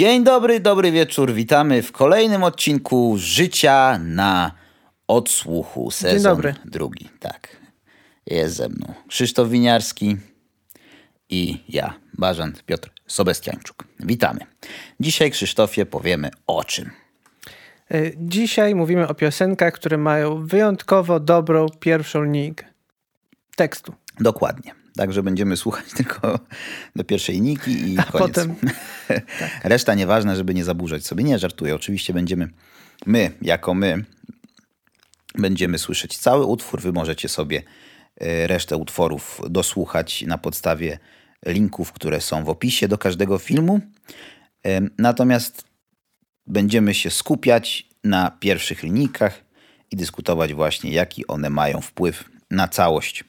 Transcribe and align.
Dzień 0.00 0.24
dobry, 0.24 0.60
dobry 0.60 0.92
wieczór. 0.92 1.32
Witamy 1.32 1.82
w 1.82 1.92
kolejnym 1.92 2.42
odcinku 2.44 3.14
Życia 3.18 3.98
na 3.98 4.52
odsłuchu. 5.08 5.90
Sezon 5.90 6.16
Dzień 6.16 6.22
dobry. 6.22 6.54
drugi. 6.64 7.08
Tak. 7.18 7.56
Jest 8.26 8.56
ze 8.56 8.68
mną 8.68 8.94
Krzysztof 9.08 9.48
Winiarski 9.48 10.16
i 11.28 11.64
ja, 11.68 11.94
Bażant 12.18 12.64
Piotr 12.64 12.90
Sobestiańczuk. 13.06 13.84
Witamy. 13.98 14.40
Dzisiaj, 15.00 15.30
Krzysztofie, 15.30 15.86
powiemy 15.86 16.30
o 16.46 16.64
czym. 16.64 16.90
Y, 17.94 18.14
Dzisiaj 18.18 18.74
mówimy 18.74 19.08
o 19.08 19.14
piosenkach, 19.14 19.74
które 19.74 19.98
mają 19.98 20.46
wyjątkowo 20.46 21.20
dobrą 21.20 21.66
pierwszą 21.80 22.22
linijkę 22.22 22.64
tekstu. 23.56 23.94
Dokładnie. 24.20 24.79
Także 25.00 25.22
będziemy 25.22 25.56
słuchać 25.56 25.84
tylko 25.96 26.38
do 26.96 27.04
pierwszej 27.04 27.40
niki 27.40 27.70
i 27.92 27.98
A 27.98 28.02
koniec. 28.02 28.28
potem- 28.28 28.54
Reszta 29.64 29.94
nieważne, 29.94 30.36
żeby 30.36 30.54
nie 30.54 30.64
zaburzać 30.64 31.06
sobie. 31.06 31.24
Nie, 31.24 31.38
żartuję. 31.38 31.74
Oczywiście 31.74 32.12
będziemy, 32.12 32.48
my, 33.06 33.32
jako 33.42 33.74
my, 33.74 34.04
będziemy 35.34 35.78
słyszeć 35.78 36.18
cały 36.18 36.44
utwór. 36.46 36.80
Wy 36.80 36.92
możecie 36.92 37.28
sobie 37.28 37.62
e, 38.20 38.46
resztę 38.46 38.76
utworów 38.76 39.40
dosłuchać 39.50 40.22
na 40.22 40.38
podstawie 40.38 40.98
linków, 41.46 41.92
które 41.92 42.20
są 42.20 42.44
w 42.44 42.48
opisie 42.48 42.88
do 42.88 42.98
każdego 42.98 43.38
filmu. 43.38 43.80
Natomiast 44.98 45.64
będziemy 46.46 46.94
się 46.94 47.10
skupiać 47.10 47.88
na 48.04 48.30
pierwszych 48.40 48.82
linijkach 48.82 49.44
i 49.90 49.96
dyskutować 49.96 50.54
właśnie, 50.54 50.90
jaki 50.90 51.26
one 51.26 51.50
mają 51.50 51.80
wpływ 51.80 52.24
na 52.50 52.68
całość 52.68 53.24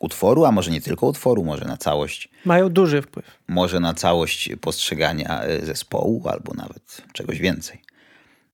utworu, 0.00 0.44
a 0.44 0.52
może 0.52 0.70
nie 0.70 0.80
tylko 0.80 1.06
utworu, 1.06 1.44
może 1.44 1.64
na 1.64 1.76
całość, 1.76 2.28
Mają 2.44 2.68
duży 2.68 3.02
wpływ. 3.02 3.38
może 3.48 3.80
na 3.80 3.94
całość 3.94 4.50
postrzegania 4.60 5.42
e, 5.42 5.66
zespołu, 5.66 6.28
albo 6.28 6.54
nawet 6.54 7.02
czegoś 7.12 7.38
więcej. 7.38 7.82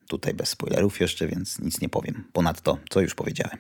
Tutaj 0.09 0.35
bez 0.35 0.49
spoilerów 0.49 1.01
jeszcze, 1.01 1.29
więc 1.29 1.59
nic 1.59 1.81
nie 1.81 1.89
powiem. 1.89 2.25
Ponad 2.33 2.61
to, 2.61 2.79
co 2.91 3.01
już 3.01 3.15
powiedziałem. 3.15 3.59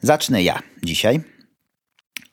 Zacznę 0.00 0.42
ja 0.42 0.62
dzisiaj. 0.82 1.20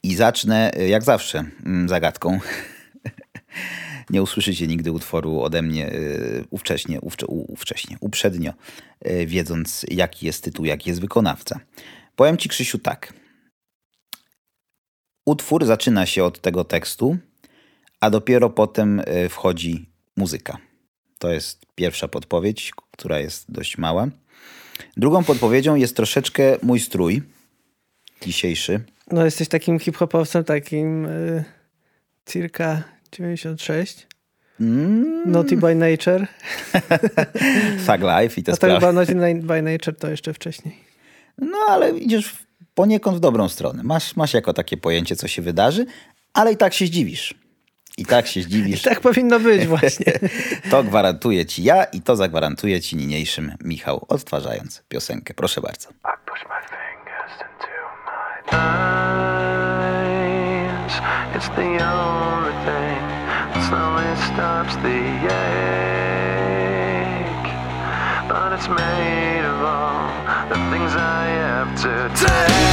I 0.04 0.16
zacznę, 0.16 0.72
e, 0.74 0.90
jak 0.90 1.04
zawsze, 1.04 1.44
mm, 1.66 1.90
zagadką. 1.90 2.40
Nie 4.10 4.22
usłyszycie 4.22 4.68
nigdy 4.68 4.92
utworu 4.92 5.42
ode 5.42 5.62
mnie 5.62 5.90
y, 5.94 6.46
ówcześnie, 6.50 7.02
ówcze, 7.02 7.26
ówcześnie, 7.28 7.98
uprzednio, 8.00 8.54
wiedząc 9.26 9.86
jaki 9.92 10.26
jest 10.26 10.44
tytuł, 10.44 10.66
jaki 10.66 10.90
jest 10.90 11.02
wykonawca. 11.02 11.60
Powiem 12.16 12.38
ci, 12.38 12.50
Krzysiu, 12.50 12.80
tak. 12.80 13.14
Utwór 15.28 15.66
zaczyna 15.66 16.06
się 16.06 16.24
od 16.24 16.42
tego 16.42 16.64
tekstu, 16.64 17.18
a 18.00 18.10
dopiero 18.10 18.50
potem 18.50 19.00
y, 19.00 19.30
wchodzi 19.30 19.90
muzyka. 20.18 20.58
To 21.20 21.32
jest 21.32 21.66
pierwsza 21.76 22.08
podpowiedź, 22.08 22.72
która 22.92 23.20
jest 23.20 23.52
dość 23.52 23.78
mała. 23.78 24.08
Drugą 24.98 25.24
podpowiedzią 25.24 25.76
jest 25.76 25.96
troszeczkę 25.96 26.58
mój 26.64 26.80
strój 26.80 27.22
dzisiejszy. 28.22 28.80
No 29.12 29.26
jesteś 29.26 29.48
takim 29.48 29.80
hip-hopowcem, 29.80 30.44
takim 30.44 31.06
y, 31.06 31.44
circa 32.26 32.84
96. 33.12 34.08
Mm, 34.60 35.32
Naughty 35.32 35.58
by 35.58 35.76
Nature. 35.76 36.28
Thug 37.88 38.02
Life 38.02 38.42
i 38.42 38.44
te 38.44 38.52
A 38.52 38.56
to 38.56 38.56
sprawy. 38.56 38.80
chyba 38.80 38.92
Naughty 38.92 39.16
by 39.48 39.62
Nature 39.62 39.96
to 39.96 40.10
jeszcze 40.10 40.34
wcześniej. 40.34 40.76
No 41.38 41.58
ale 41.70 41.98
idziesz 41.98 42.28
w- 42.34 42.47
poniekąd 42.78 43.18
w 43.18 43.20
dobrą 43.20 43.50
stronę. 43.50 43.84
Masz, 43.84 44.16
masz 44.16 44.34
jako 44.34 44.54
takie 44.54 44.78
pojęcie, 44.78 45.16
co 45.16 45.28
się 45.28 45.42
wydarzy, 45.42 45.86
ale 46.34 46.52
i 46.52 46.58
tak 46.58 46.74
się 46.74 46.86
zdziwisz. 46.86 47.34
I 47.98 48.06
tak 48.06 48.28
się 48.28 48.40
I 48.40 48.44
zdziwisz. 48.44 48.82
tak 48.92 49.00
powinno 49.00 49.40
być 49.40 49.68
właśnie. 49.78 50.14
To 50.70 50.84
gwarantuję 50.84 51.46
ci 51.46 51.64
ja 51.64 51.84
i 51.84 52.02
to 52.02 52.16
zagwarantuję 52.16 52.82
ci 52.82 52.96
niniejszym 52.96 53.54
Michał, 53.64 54.06
odtwarzając 54.10 54.84
piosenkę. 54.88 55.34
Proszę 55.34 55.62
bardzo. 55.62 55.90
I 55.90 55.94
push 56.26 56.44
my 56.50 56.62
fingers 56.70 57.34
into 57.42 57.68
my 58.06 58.58
eyes. 58.58 58.94
It's 61.36 61.50
the 61.56 61.70
only 61.86 62.54
thing 62.66 63.02
that 63.54 63.64
slowly 63.70 64.16
stops 64.28 64.76
the 64.76 65.00
ache. 65.30 65.88
But 68.30 68.60
it's 68.60 68.70
made 68.70 69.46
of 69.46 69.62
all 69.64 70.10
the 70.50 70.56
things 70.72 70.96
I 70.96 71.26
have 71.28 71.82
to 71.82 72.10
take. 72.26 72.67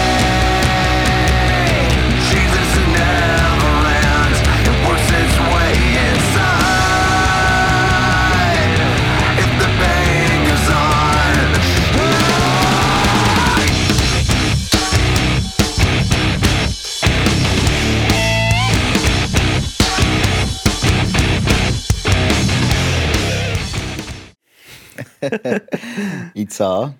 I 26.34 26.46
co? 26.46 26.92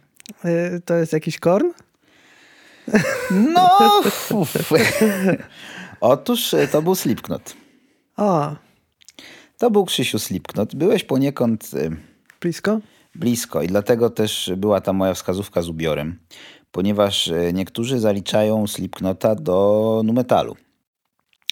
Y, 0.44 0.80
To 0.84 0.94
jest 0.94 1.12
jakiś 1.12 1.38
korn? 1.38 1.66
No, 3.30 3.70
uf. 4.30 4.72
Otóż 6.00 6.54
e, 6.54 6.68
to 6.68 6.82
był 6.82 6.94
Slipknot. 6.94 7.54
O, 8.16 8.56
To 9.58 9.70
był 9.70 9.84
Krzysiu 9.84 10.18
Slipknot. 10.18 10.74
Byłeś 10.74 11.04
poniekąd 11.04 11.70
e, 11.74 11.90
blisko? 12.40 12.80
blisko 13.14 13.62
i 13.62 13.66
dlatego 13.66 14.10
też 14.10 14.50
była 14.56 14.80
ta 14.80 14.92
moja 14.92 15.14
wskazówka 15.14 15.62
z 15.62 15.68
ubiorem, 15.68 16.18
ponieważ 16.72 17.30
niektórzy 17.52 18.00
zaliczają 18.00 18.66
Slipknota 18.66 19.34
do 19.34 20.02
nu 20.04 20.12
metalu. 20.12 20.56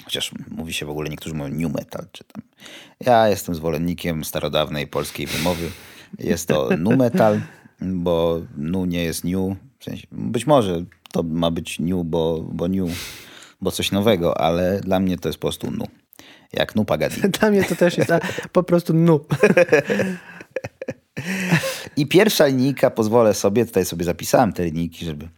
Chociaż 0.04 0.32
mówi 0.50 0.72
się 0.72 0.86
w 0.86 0.90
ogóle, 0.90 1.10
niektórzy 1.10 1.34
mówią 1.34 1.54
new 1.54 1.72
metal, 1.74 2.06
czy 2.12 2.24
tam. 2.24 2.42
Ja 3.00 3.28
jestem 3.28 3.54
zwolennikiem 3.54 4.24
starodawnej 4.24 4.86
polskiej 4.86 5.26
wymowy. 5.26 5.70
Jest 6.18 6.48
to 6.48 6.68
nu 6.78 6.96
metal, 6.96 7.40
bo 7.80 8.40
nu 8.56 8.84
nie 8.84 9.04
jest 9.04 9.24
new. 9.24 9.56
W 9.78 9.84
sensie, 9.84 10.06
być 10.12 10.46
może 10.46 10.84
to 11.12 11.22
ma 11.22 11.50
być 11.50 11.78
new, 11.78 12.04
bo, 12.04 12.46
bo 12.52 12.68
new, 12.68 12.90
bo 13.60 13.70
coś 13.70 13.92
nowego, 13.92 14.40
ale 14.40 14.80
dla 14.80 15.00
mnie 15.00 15.18
to 15.18 15.28
jest 15.28 15.38
po 15.38 15.48
prostu 15.48 15.70
nu. 15.70 15.84
Jak 16.52 16.74
nu 16.74 16.84
pagadi. 16.84 17.20
Dla 17.40 17.50
mnie 17.50 17.64
to 17.64 17.76
też 17.76 17.98
jest 17.98 18.10
po 18.52 18.62
prostu 18.62 18.94
nu. 18.94 19.20
I 21.96 22.06
pierwsza 22.06 22.46
linijka, 22.46 22.90
pozwolę 22.90 23.34
sobie, 23.34 23.66
tutaj 23.66 23.84
sobie 23.84 24.04
zapisałem 24.04 24.52
te 24.52 24.64
linijki, 24.64 25.04
żeby 25.04 25.28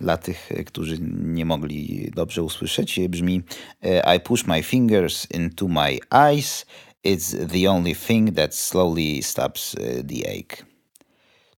dla 0.00 0.16
tych, 0.16 0.48
którzy 0.66 0.96
nie 1.24 1.44
mogli 1.44 2.10
dobrze 2.14 2.42
usłyszeć, 2.42 3.00
brzmi 3.08 3.42
e, 3.82 4.16
I 4.16 4.20
push 4.20 4.46
my 4.46 4.62
fingers 4.62 5.26
into 5.30 5.68
my 5.68 5.98
eyes. 6.10 6.66
It's 7.04 7.46
the 7.46 7.70
only 7.70 7.94
thing 7.94 8.34
that 8.36 8.54
slowly 8.54 9.22
stops 9.22 9.74
e, 9.74 10.04
the 10.04 10.28
ache. 10.30 10.64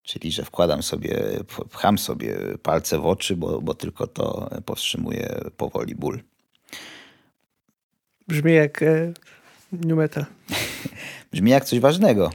Czyli, 0.03 0.33
że 0.33 0.45
wkładam 0.45 0.83
sobie, 0.83 1.19
pcham 1.71 1.99
sobie 1.99 2.37
palce 2.63 2.99
w 2.99 3.07
oczy, 3.07 3.37
bo, 3.37 3.63
bo 3.63 3.75
tylko 3.75 4.07
to 4.07 4.51
powstrzymuje 4.65 5.41
powoli 5.57 5.95
ból. 5.95 6.23
Brzmi 8.29 8.55
jak 8.55 8.83
y, 8.83 9.15
new 9.73 9.97
metal. 9.99 10.25
Brzmi 11.33 11.51
jak 11.51 11.65
coś 11.65 11.81
ważnego. 11.81 12.31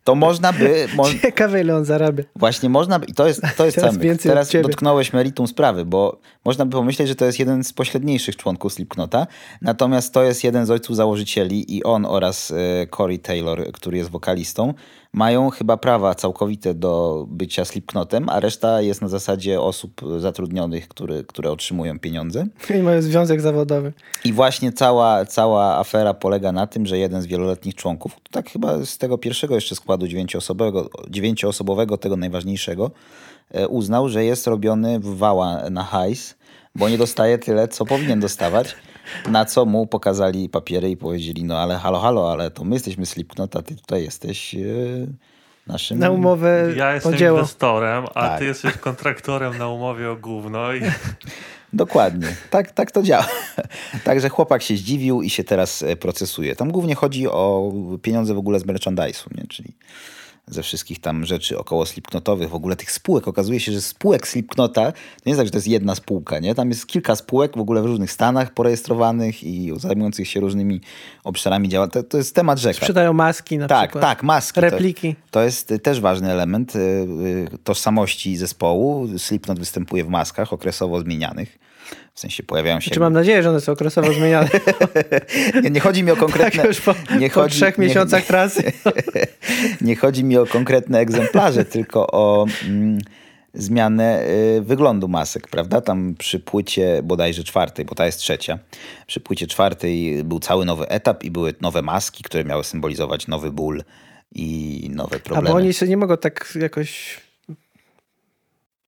to 0.04 0.14
można 0.14 0.52
by... 0.52 0.86
Mo 0.96 1.04
Ciekawe 1.22 1.60
ile 1.60 1.76
on 1.76 1.84
zarabia. 1.84 2.24
Właśnie 2.36 2.68
można 2.68 2.98
by, 2.98 3.06
i 3.06 3.14
to 3.14 3.26
jest, 3.26 3.42
to 3.56 3.64
jest 3.64 3.76
Teraz 3.76 3.98
więcej 3.98 4.30
Teraz 4.30 4.52
dotknąłeś 4.62 5.12
meritum 5.12 5.46
sprawy, 5.46 5.84
bo 5.84 6.20
można 6.44 6.66
by 6.66 6.72
pomyśleć, 6.72 7.08
że 7.08 7.14
to 7.14 7.24
jest 7.24 7.38
jeden 7.38 7.64
z 7.64 7.72
pośredniejszych 7.72 8.36
członków 8.36 8.72
Slipknota, 8.72 9.26
natomiast 9.62 10.14
to 10.14 10.22
jest 10.22 10.44
jeden 10.44 10.66
z 10.66 10.70
ojców 10.70 10.96
założycieli 10.96 11.76
i 11.76 11.84
on 11.84 12.06
oraz 12.06 12.50
e, 12.50 12.86
Corey 12.86 13.18
Taylor, 13.18 13.72
który 13.72 13.96
jest 13.96 14.10
wokalistą, 14.10 14.74
mają 15.14 15.50
chyba 15.50 15.76
prawa 15.76 16.14
całkowite 16.14 16.74
do 16.74 17.24
bycia 17.28 17.64
Slipknotem, 17.64 18.28
a 18.28 18.40
reszta 18.40 18.80
jest 18.80 19.02
na 19.02 19.08
zasadzie 19.08 19.60
osób 19.60 20.00
zatrudnionych, 20.18 20.88
który, 20.88 21.24
które 21.24 21.50
otrzymują 21.50 21.98
pieniądze. 21.98 22.46
I 22.74 22.82
mają 22.82 23.02
związek 23.02 23.40
zawodowy. 23.40 23.92
I 24.24 24.32
właśnie 24.32 24.72
cała, 24.72 25.24
cała 25.24 25.78
afera 25.78 26.14
polega 26.14 26.52
na 26.52 26.66
tym, 26.66 26.86
że 26.86 26.98
jeden 26.98 27.22
z 27.22 27.26
wieloletnich 27.26 27.74
członków, 27.74 28.16
tak 28.30 28.50
chyba 28.50 28.84
z 28.84 28.98
tego 28.98 29.18
pierwszego 29.18 29.54
jeszcze 29.54 29.74
składu 29.74 29.93
dziewięcioosobowego, 29.98 30.90
dziewięcioosobowego 31.10 31.98
tego 31.98 32.16
najważniejszego, 32.16 32.90
e, 33.50 33.68
uznał, 33.68 34.08
że 34.08 34.24
jest 34.24 34.46
robiony 34.46 35.00
w 35.00 35.16
wała 35.16 35.70
na 35.70 35.84
hajs, 35.84 36.34
bo 36.74 36.88
nie 36.88 36.98
dostaje 36.98 37.38
tyle, 37.38 37.68
co 37.68 37.84
powinien 37.84 38.20
dostawać. 38.20 38.76
Na 39.28 39.44
co 39.44 39.64
mu 39.64 39.86
pokazali 39.86 40.48
papiery 40.48 40.90
i 40.90 40.96
powiedzieli, 40.96 41.44
no 41.44 41.58
ale 41.58 41.76
halo, 41.76 42.00
halo, 42.00 42.32
ale 42.32 42.50
to 42.50 42.64
my 42.64 42.74
jesteśmy 42.76 43.06
Slipknot, 43.06 43.56
a 43.56 43.62
ty 43.62 43.76
tutaj 43.76 44.02
jesteś 44.02 44.54
e, 44.54 44.58
naszym... 45.66 45.98
Na 45.98 46.10
umowę 46.10 46.72
Ja 46.76 46.94
jestem 46.94 47.12
inwestorem, 47.12 48.04
a 48.14 48.28
Tak. 48.28 48.38
ty 48.38 48.44
jesteś 48.44 48.76
kontraktorem 48.76 49.58
na 49.58 49.68
umowie 49.68 50.10
o 50.10 50.16
gówno 50.16 50.74
i 50.74 50.80
Dokładnie, 51.74 52.36
tak, 52.50 52.70
tak 52.70 52.90
to 52.90 53.02
działa. 53.02 53.28
Także 54.04 54.28
chłopak 54.28 54.62
się 54.62 54.76
zdziwił 54.76 55.22
i 55.22 55.30
się 55.30 55.44
teraz 55.44 55.82
e, 55.82 55.96
procesuje. 55.96 56.56
Tam 56.56 56.72
głównie 56.72 56.94
chodzi 56.94 57.28
o 57.28 57.72
pieniądze 58.02 58.34
w 58.34 58.38
ogóle 58.38 58.60
z 58.60 58.66
merchandise'u, 58.66 59.36
nie? 59.36 59.46
czyli 59.48 59.72
ze 60.46 60.62
wszystkich 60.62 61.00
tam 61.00 61.26
rzeczy 61.26 61.58
około 61.58 61.86
Slipknotowych, 61.86 62.50
w 62.50 62.54
ogóle 62.54 62.76
tych 62.76 62.92
spółek. 62.92 63.28
Okazuje 63.28 63.60
się, 63.60 63.72
że 63.72 63.80
spółek 63.80 64.28
Slipknota 64.28 64.92
to 64.92 64.98
nie 65.26 65.30
jest 65.30 65.38
tak, 65.38 65.46
że 65.46 65.50
to 65.50 65.58
jest 65.58 65.68
jedna 65.68 65.94
spółka, 65.94 66.38
nie? 66.38 66.54
Tam 66.54 66.68
jest 66.68 66.86
kilka 66.86 67.16
spółek 67.16 67.56
w 67.56 67.60
ogóle 67.60 67.82
w 67.82 67.86
różnych 67.86 68.12
stanach 68.12 68.54
porejestrowanych 68.54 69.44
i 69.44 69.72
zajmujących 69.76 70.28
się 70.28 70.40
różnymi 70.40 70.80
obszarami 71.24 71.68
działania. 71.68 71.90
To, 71.90 72.02
to 72.02 72.16
jest 72.16 72.34
temat 72.34 72.58
rzeka. 72.58 72.76
Sprzedają 72.76 73.12
maski 73.12 73.58
na 73.58 73.66
Tak, 73.68 73.90
przykład. 73.90 74.02
tak, 74.02 74.22
maski. 74.22 74.60
Repliki. 74.60 75.14
To, 75.14 75.20
to 75.30 75.42
jest 75.42 75.74
też 75.82 76.00
ważny 76.00 76.30
element 76.30 76.76
y, 76.76 76.78
y, 76.78 77.58
tożsamości 77.64 78.36
zespołu. 78.36 79.08
Slipknot 79.18 79.58
występuje 79.58 80.04
w 80.04 80.08
maskach 80.08 80.52
okresowo 80.52 81.00
zmienianych. 81.00 81.58
W 82.14 82.20
sensie 82.20 82.42
pojawiają 82.42 82.80
się... 82.80 82.90
Czy 82.90 83.00
mam 83.00 83.12
nadzieję, 83.12 83.42
że 83.42 83.50
one 83.50 83.60
są 83.60 83.72
okresowo 83.72 84.12
zmieniane. 84.12 84.48
nie, 85.62 85.70
nie 85.70 85.80
chodzi 85.80 86.02
mi 86.02 86.10
o 86.10 86.16
konkretne... 86.16 86.62
tak 86.62 86.66
już 86.66 86.80
po, 86.80 86.94
nie 87.18 87.28
po 87.30 87.34
chodzi- 87.34 87.56
trzech 87.56 87.78
nie- 87.78 87.86
miesiącach 87.86 88.24
trasy. 88.24 88.72
nie 89.80 89.96
chodzi 89.96 90.24
mi 90.24 90.36
o 90.36 90.46
konkretne 90.46 90.98
egzemplarze, 90.98 91.64
tylko 91.76 92.06
o 92.06 92.46
mm, 92.66 92.98
zmianę 93.54 94.26
y, 94.56 94.62
wyglądu 94.62 95.08
masek, 95.08 95.48
prawda? 95.48 95.80
Tam 95.80 96.14
przy 96.18 96.40
płycie 96.40 97.00
bodajże 97.02 97.44
czwartej, 97.44 97.84
bo 97.84 97.94
ta 97.94 98.06
jest 98.06 98.18
trzecia, 98.18 98.58
przy 99.06 99.20
płycie 99.20 99.46
czwartej 99.46 100.24
był 100.24 100.40
cały 100.40 100.64
nowy 100.64 100.88
etap 100.88 101.24
i 101.24 101.30
były 101.30 101.54
nowe 101.60 101.82
maski, 101.82 102.22
które 102.22 102.44
miały 102.44 102.64
symbolizować 102.64 103.26
nowy 103.28 103.50
ból 103.50 103.82
i 104.32 104.88
nowe 104.92 105.16
A 105.16 105.20
problemy. 105.20 105.48
bo 105.48 105.54
oni 105.54 105.74
się 105.74 105.86
nie 105.88 105.96
mogą 105.96 106.16
tak 106.16 106.52
jakoś... 106.60 107.20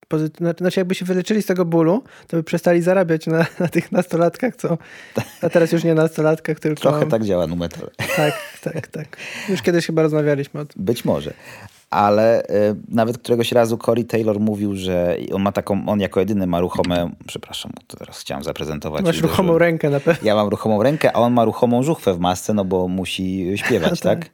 pozy- 0.08 0.56
Znaczy 0.58 0.80
jakby 0.80 0.94
się 0.94 1.04
wyleczyli 1.04 1.42
z 1.42 1.46
tego 1.46 1.64
bólu, 1.64 2.02
to 2.26 2.36
by 2.36 2.42
przestali 2.42 2.82
zarabiać 2.82 3.26
na, 3.26 3.46
na 3.60 3.68
tych 3.68 3.92
nastolatkach, 3.92 4.56
co... 4.56 4.78
A 5.42 5.48
teraz 5.48 5.72
już 5.72 5.84
nie 5.84 5.94
nastolatkach, 5.94 6.60
tylko... 6.60 6.80
Trochę 6.80 7.06
tak 7.06 7.24
działa 7.24 7.46
numetal. 7.46 7.90
Tak, 8.16 8.34
tak, 8.62 8.86
tak. 8.88 9.16
Już 9.48 9.62
kiedyś 9.62 9.86
chyba 9.86 10.02
rozmawialiśmy 10.02 10.60
o 10.60 10.64
tym. 10.64 10.84
Być 10.84 11.04
może. 11.04 11.32
Ale 11.90 12.42
y, 12.42 12.46
nawet 12.88 13.18
któregoś 13.18 13.52
razu 13.52 13.78
Corey 13.78 14.04
Taylor 14.04 14.40
mówił, 14.40 14.76
że 14.76 15.16
on 15.32 15.42
ma 15.42 15.52
taką, 15.52 15.86
on 15.88 16.00
jako 16.00 16.20
jedyny 16.20 16.46
ma 16.46 16.60
ruchome, 16.60 17.10
przepraszam, 17.26 17.72
to 17.86 17.96
teraz 17.96 18.20
chciałem 18.20 18.44
zaprezentować. 18.44 19.04
Masz 19.04 19.20
ruchomą 19.20 19.52
uderzyłem. 19.52 19.58
rękę 19.60 19.90
na 19.90 20.00
pewno. 20.00 20.26
Ja 20.28 20.34
mam 20.34 20.48
ruchomą 20.48 20.82
rękę, 20.82 21.16
a 21.16 21.20
on 21.20 21.32
ma 21.32 21.44
ruchomą 21.44 21.82
żuchwę 21.82 22.14
w 22.14 22.18
masce, 22.18 22.54
no 22.54 22.64
bo 22.64 22.88
musi 22.88 23.52
śpiewać, 23.56 24.00
Tak. 24.00 24.20
tak? 24.20 24.30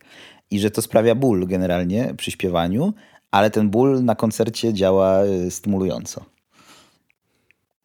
I 0.51 0.61
że 0.61 0.71
to 0.71 0.83
sprawia 0.83 1.15
ból 1.15 1.47
generalnie 1.47 2.15
przy 2.17 2.31
śpiewaniu, 2.31 2.93
ale 3.33 3.51
ten 3.51 3.71
ból 3.71 4.05
na 4.05 4.15
koncercie 4.15 4.75
działa 4.75 5.25
y, 5.25 5.51
stymulująco. 5.51 6.25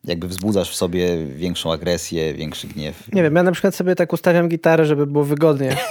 Jakby 0.04 0.28
wzbudzasz 0.28 0.72
w 0.72 0.76
sobie 0.76 1.26
większą 1.26 1.72
agresję, 1.72 2.34
większy 2.34 2.68
gniew. 2.68 3.14
Nie 3.14 3.24
wiem, 3.24 3.36
ja 3.36 3.44
na 3.44 3.52
przykład 3.52 3.76
sobie 3.76 3.96
tak 3.96 4.14
ustawiam 4.14 4.50
gitarę, 4.50 4.86
żeby 4.86 5.08
było 5.08 5.24
wygodnie. 5.24 5.76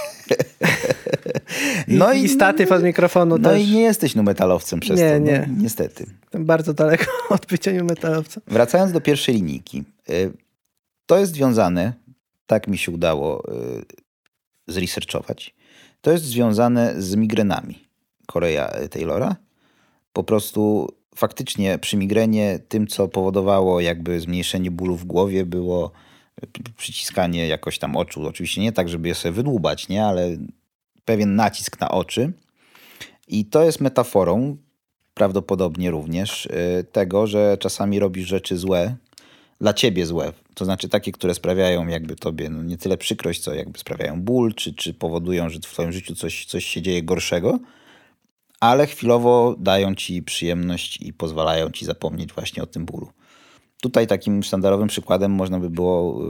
No 1.87 2.13
i, 2.13 2.23
i- 2.23 2.29
statyw 2.29 2.71
od 2.71 2.83
mikrofonu 2.83 3.37
No 3.37 3.49
też. 3.49 3.61
i 3.61 3.71
nie 3.71 3.81
jesteś 3.81 4.15
numetalowcem 4.15 4.79
przez 4.79 4.99
Nie, 4.99 5.11
to, 5.13 5.19
no, 5.19 5.25
nie. 5.25 5.49
niestety. 5.57 6.05
Jestem 6.21 6.45
bardzo 6.45 6.73
daleko 6.73 7.05
od 7.29 7.45
bycia 7.45 7.71
metalowcem. 7.83 8.43
Wracając 8.47 8.91
do 8.91 9.01
pierwszej 9.01 9.35
linijki. 9.35 9.83
y, 10.09 10.31
To 11.05 11.17
jest 11.19 11.33
związane, 11.33 11.93
tak 12.47 12.67
mi 12.67 12.77
się 12.77 12.91
udało 12.91 13.43
y, 13.53 13.85
zresearchować, 14.67 15.55
to 16.01 16.11
jest 16.11 16.23
związane 16.23 17.01
z 17.01 17.15
migrenami 17.15 17.87
Korea 18.25 18.73
Taylora. 18.89 19.35
Po 20.17 20.23
prostu 20.23 20.87
faktycznie 21.15 21.77
przy 21.77 21.97
migrenie 21.97 22.59
tym, 22.67 22.87
co 22.87 23.07
powodowało 23.07 23.79
jakby 23.79 24.19
zmniejszenie 24.19 24.71
bólu 24.71 24.95
w 24.95 25.05
głowie 25.05 25.45
było 25.45 25.91
przyciskanie 26.77 27.47
jakoś 27.47 27.79
tam 27.79 27.95
oczu. 27.95 28.27
Oczywiście 28.27 28.61
nie 28.61 28.71
tak, 28.71 28.89
żeby 28.89 29.07
je 29.07 29.15
sobie 29.15 29.31
wydłubać, 29.31 29.89
nie? 29.89 30.05
Ale 30.05 30.37
pewien 31.05 31.35
nacisk 31.35 31.79
na 31.79 31.91
oczy. 31.91 32.31
I 33.27 33.45
to 33.45 33.63
jest 33.63 33.81
metaforą 33.81 34.57
prawdopodobnie 35.13 35.91
również 35.91 36.45
y, 36.45 36.85
tego, 36.91 37.27
że 37.27 37.57
czasami 37.59 37.99
robisz 37.99 38.27
rzeczy 38.27 38.57
złe, 38.57 38.95
dla 39.61 39.73
ciebie 39.73 40.05
złe. 40.05 40.33
To 40.53 40.65
znaczy 40.65 40.89
takie, 40.89 41.11
które 41.11 41.33
sprawiają 41.33 41.87
jakby 41.87 42.15
tobie 42.15 42.49
no, 42.49 42.63
nie 42.63 42.77
tyle 42.77 42.97
przykrość, 42.97 43.41
co 43.41 43.53
jakby 43.53 43.79
sprawiają 43.79 44.21
ból, 44.21 44.53
czy, 44.53 44.73
czy 44.73 44.93
powodują, 44.93 45.49
że 45.49 45.59
w 45.59 45.61
twoim 45.61 45.91
życiu 45.91 46.15
coś, 46.15 46.45
coś 46.45 46.65
się 46.65 46.81
dzieje 46.81 47.03
gorszego, 47.03 47.59
ale 48.59 48.87
chwilowo 48.87 49.55
dają 49.59 49.95
ci 49.95 50.23
przyjemność 50.23 51.01
i 51.01 51.13
pozwalają 51.13 51.69
ci 51.69 51.85
zapomnieć 51.85 52.33
właśnie 52.33 52.63
o 52.63 52.65
tym 52.65 52.85
bólu. 52.85 53.09
Tutaj 53.81 54.07
takim 54.07 54.43
sztandarowym 54.43 54.87
przykładem 54.87 55.31
można 55.31 55.59
by 55.59 55.69
było 55.69 56.25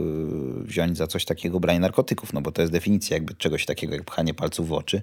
y, 0.60 0.64
wziąć 0.64 0.96
za 0.96 1.06
coś 1.06 1.24
takiego 1.24 1.60
branie 1.60 1.80
narkotyków, 1.80 2.32
no 2.32 2.40
bo 2.40 2.52
to 2.52 2.62
jest 2.62 2.72
definicja 2.72 3.16
jakby 3.16 3.34
czegoś 3.34 3.66
takiego 3.66 3.94
jak 3.94 4.04
pchanie 4.04 4.34
palców 4.34 4.68
w 4.68 4.72
oczy. 4.72 5.02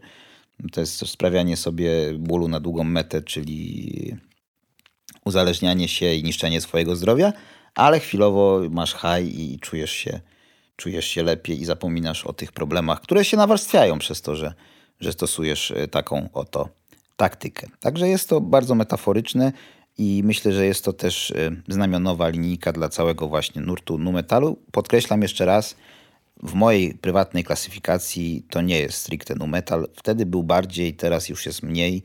To 0.72 0.82
jest 0.82 1.08
sprawianie 1.08 1.58
sobie 1.58 1.92
bólu 2.14 2.48
na 2.48 2.60
długą 2.60 2.84
metę, 2.84 3.22
czyli 3.22 4.16
uzależnianie 5.26 5.88
się 5.88 6.14
i 6.14 6.24
niszczenie 6.24 6.62
swojego 6.62 6.96
zdrowia, 6.96 7.34
ale 7.76 8.00
chwilowo 8.00 8.62
masz 8.70 8.94
high 8.94 9.40
i 9.40 9.60
czujesz 9.60 9.92
się, 9.92 10.20
czujesz 10.76 11.06
się 11.06 11.24
lepiej 11.24 11.62
i 11.62 11.66
zapominasz 11.66 12.26
o 12.26 12.34
tych 12.34 12.52
problemach, 12.52 13.02
które 13.02 13.26
się 13.26 13.38
nawarstwiają 13.38 14.00
przez 14.00 14.22
to, 14.22 14.36
że, 14.36 14.54
że 15.00 15.12
stosujesz 15.14 15.72
e, 15.72 15.88
taką 15.88 16.30
oto 16.34 16.70
taktykę. 17.16 17.68
Także 17.80 18.08
jest 18.08 18.30
to 18.30 18.42
bardzo 18.42 18.76
metaforyczne 18.76 19.52
i 19.98 20.22
myślę, 20.26 20.54
że 20.54 20.66
jest 20.66 20.86
to 20.86 20.94
też 20.94 21.32
e, 21.32 21.52
znamionowa 21.68 22.30
linijka 22.30 22.74
dla 22.74 22.90
całego 22.90 23.28
właśnie 23.28 23.62
nurtu 23.62 23.98
nu 23.98 24.12
metalu. 24.12 24.58
Podkreślam 24.72 25.22
jeszcze 25.22 25.46
raz, 25.46 25.76
w 26.44 26.54
mojej 26.54 26.94
prywatnej 26.94 27.44
klasyfikacji 27.44 28.46
to 28.50 28.62
nie 28.62 28.80
jest 28.80 28.98
stricte 28.98 29.36
nu 29.36 29.48
metal. 29.48 29.88
Wtedy 29.96 30.26
był 30.26 30.44
bardziej, 30.44 30.94
teraz 30.94 31.30
już 31.30 31.46
jest 31.46 31.64
mniej 31.64 32.04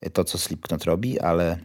e, 0.00 0.10
to, 0.10 0.24
co 0.24 0.38
Slipknot 0.38 0.84
robi, 0.84 1.20
ale 1.20 1.58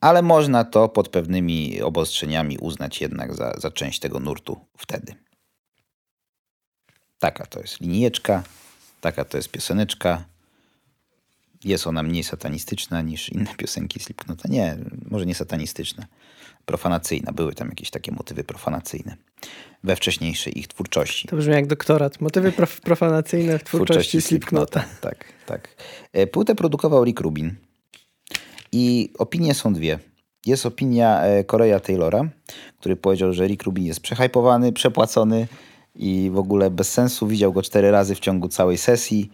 ale 0.00 0.22
można 0.22 0.64
to 0.64 0.88
pod 0.88 1.08
pewnymi 1.08 1.82
obostrzeniami 1.82 2.58
uznać 2.58 3.00
jednak 3.00 3.34
za, 3.34 3.54
za 3.56 3.70
część 3.70 4.00
tego 4.00 4.20
nurtu 4.20 4.60
wtedy. 4.76 5.14
Taka 7.18 7.46
to 7.46 7.60
jest 7.60 7.80
linijeczka, 7.80 8.42
taka 9.00 9.24
to 9.24 9.36
jest 9.36 9.50
pioseneczka. 9.50 10.24
Jest 11.64 11.86
ona 11.86 12.02
mniej 12.02 12.24
satanistyczna 12.24 13.02
niż 13.02 13.28
inne 13.28 13.54
piosenki 13.58 14.00
Slipknota. 14.00 14.48
Nie, 14.48 14.76
może 15.10 15.26
nie 15.26 15.34
satanistyczna, 15.34 16.06
profanacyjna. 16.66 17.32
Były 17.32 17.54
tam 17.54 17.68
jakieś 17.68 17.90
takie 17.90 18.12
motywy 18.12 18.44
profanacyjne 18.44 19.16
we 19.84 19.96
wcześniejszej 19.96 20.58
ich 20.58 20.68
twórczości. 20.68 21.28
To 21.28 21.36
brzmi 21.36 21.54
jak 21.54 21.66
doktorat. 21.66 22.20
Motywy 22.20 22.52
prof- 22.52 22.80
profanacyjne 22.80 23.58
w 23.58 23.64
twórczości 23.64 24.20
Slipknota. 24.20 24.84
Tak, 25.00 25.24
tak. 25.46 25.68
E, 26.12 26.26
Płytę 26.26 26.54
produkował 26.54 27.04
Rick 27.04 27.20
Rubin 27.20 27.54
i 28.72 29.12
opinie 29.18 29.54
są 29.54 29.72
dwie. 29.72 29.98
Jest 30.46 30.66
opinia 30.66 31.22
e, 31.22 31.44
Korea 31.44 31.80
Taylora, 31.80 32.28
który 32.78 32.96
powiedział, 32.96 33.32
że 33.32 33.46
Rick 33.46 33.62
Rubin 33.62 33.84
jest 33.84 34.00
przehypowany, 34.00 34.72
przepłacony 34.72 35.46
i 35.94 36.30
w 36.34 36.38
ogóle 36.38 36.70
bez 36.70 36.92
sensu. 36.92 37.26
Widział 37.26 37.52
go 37.52 37.62
cztery 37.62 37.90
razy 37.90 38.14
w 38.14 38.20
ciągu 38.20 38.48
całej 38.48 38.78
sesji 38.78 39.30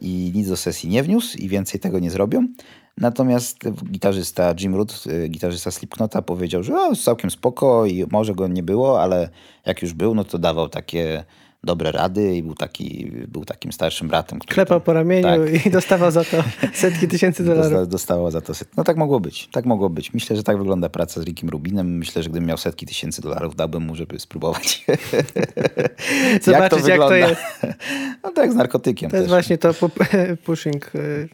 i 0.00 0.32
nic 0.34 0.48
do 0.48 0.56
sesji 0.56 0.88
nie 0.88 1.02
wniósł 1.02 1.38
i 1.38 1.48
więcej 1.48 1.80
tego 1.80 1.98
nie 1.98 2.10
zrobią. 2.10 2.48
Natomiast 2.96 3.58
gitarzysta 3.90 4.54
Jim 4.60 4.74
Root, 4.74 5.04
y, 5.06 5.28
gitarzysta 5.28 5.70
Slipknota 5.70 6.22
powiedział, 6.22 6.62
że 6.62 6.74
o, 6.74 6.96
całkiem 6.96 7.30
spoko 7.30 7.86
i 7.86 8.04
może 8.10 8.34
go 8.34 8.48
nie 8.48 8.62
było, 8.62 9.02
ale 9.02 9.28
jak 9.66 9.82
już 9.82 9.92
był, 9.92 10.14
no 10.14 10.24
to 10.24 10.38
dawał 10.38 10.68
takie 10.68 11.24
dobre 11.64 11.92
rady 11.92 12.36
i 12.36 12.42
był, 12.42 12.54
taki, 12.54 13.12
był 13.28 13.44
takim 13.44 13.72
starszym 13.72 14.08
bratem. 14.08 14.38
który 14.38 14.54
Klepał 14.54 14.80
po 14.80 14.92
ramieniu 14.92 15.22
Tak. 15.22 15.66
i 15.66 15.70
dostawał 15.70 16.10
za 16.10 16.24
to 16.24 16.44
setki 16.74 17.08
tysięcy 17.08 17.44
dolarów. 17.44 17.70
Dosta, 17.72 17.86
dostało 17.86 18.30
za 18.30 18.40
to 18.40 18.54
set. 18.54 18.68
No 18.76 18.84
tak 18.84 18.96
mogło 18.96 19.20
być, 19.20 19.48
tak 19.52 19.64
mogło 19.66 19.90
być. 19.90 20.14
Myślę, 20.14 20.36
że 20.36 20.42
tak 20.42 20.58
wygląda 20.58 20.88
praca 20.88 21.20
z 21.20 21.24
Rickiem 21.24 21.48
Rubinem. 21.48 21.96
Myślę, 21.98 22.22
że 22.22 22.30
gdybym 22.30 22.48
miał 22.48 22.56
setki 22.58 22.86
tysięcy 22.86 23.22
dolarów, 23.22 23.56
dałbym 23.56 23.82
mu, 23.82 23.94
żeby 23.94 24.18
spróbować. 24.18 24.84
Zobaczyć, 26.42 26.46
jak 26.48 26.70
to 26.70 26.76
wygląda. 26.76 27.16
jest. 27.16 27.40
No 28.24 28.30
tak, 28.32 28.52
z 28.52 28.54
narkotykiem 28.54 29.10
To 29.10 29.16
jest 29.16 29.24
też. 29.26 29.30
właśnie 29.32 29.58
to 29.58 29.72
pu- 29.72 30.36
pushing 30.36 30.94
y, 30.94 31.28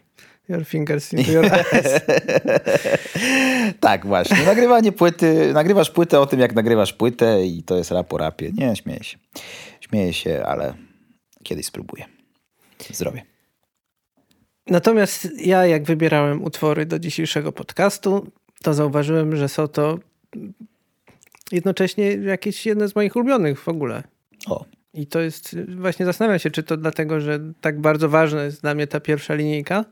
your 0.49 0.65
fingers 0.65 1.13
into 1.13 1.33
your 1.33 1.45
eyes. 1.45 2.01
Tak, 3.81 4.07
właśnie. 4.07 4.37
Nagrywanie 4.47 4.93
płyty, 4.93 5.51
nagrywasz 5.53 5.91
płytę 5.91 6.21
o 6.21 6.27
tym, 6.27 6.41
jak 6.41 6.55
nagrywasz 6.55 6.93
płytę 6.93 7.47
i 7.47 7.63
to 7.63 7.77
jest 7.77 7.91
rap 7.91 8.13
o 8.13 8.19
rapie. 8.19 8.53
Nie, 8.53 8.77
śmieję 8.77 9.05
się. 9.05 9.19
Śmieję 9.89 10.13
się, 10.13 10.43
ale 10.47 10.75
kiedyś 11.43 11.67
spróbuję. 11.67 12.05
Zdrowie. 12.91 13.23
Natomiast 14.67 15.29
ja, 15.41 15.67
jak 15.67 15.85
wybierałem 15.85 16.45
utwory 16.45 16.87
do 16.87 16.99
dzisiejszego 16.99 17.53
podcastu, 17.53 18.33
to 18.63 18.75
zauważyłem, 18.75 19.37
że 19.37 19.49
są 19.49 19.69
to 19.69 19.99
jednocześnie 21.53 22.11
jakieś 22.11 22.67
jedne 22.67 22.89
z 22.89 22.97
moich 22.97 23.17
ulubionych 23.17 23.61
w 23.61 23.69
ogóle. 23.69 24.03
O, 24.47 24.65
I 24.95 25.07
to 25.07 25.21
jest, 25.21 25.57
właśnie 25.77 26.07
zastanawiam 26.07 26.39
się, 26.39 26.51
czy 26.51 26.63
to 26.63 26.77
dlatego, 26.77 27.21
że 27.21 27.41
tak 27.61 27.81
bardzo 27.81 28.09
ważna 28.09 28.45
jest 28.45 28.61
dla 28.61 28.75
mnie 28.75 28.87
ta 28.87 29.01
pierwsza 29.01 29.35
linijka, 29.35 29.85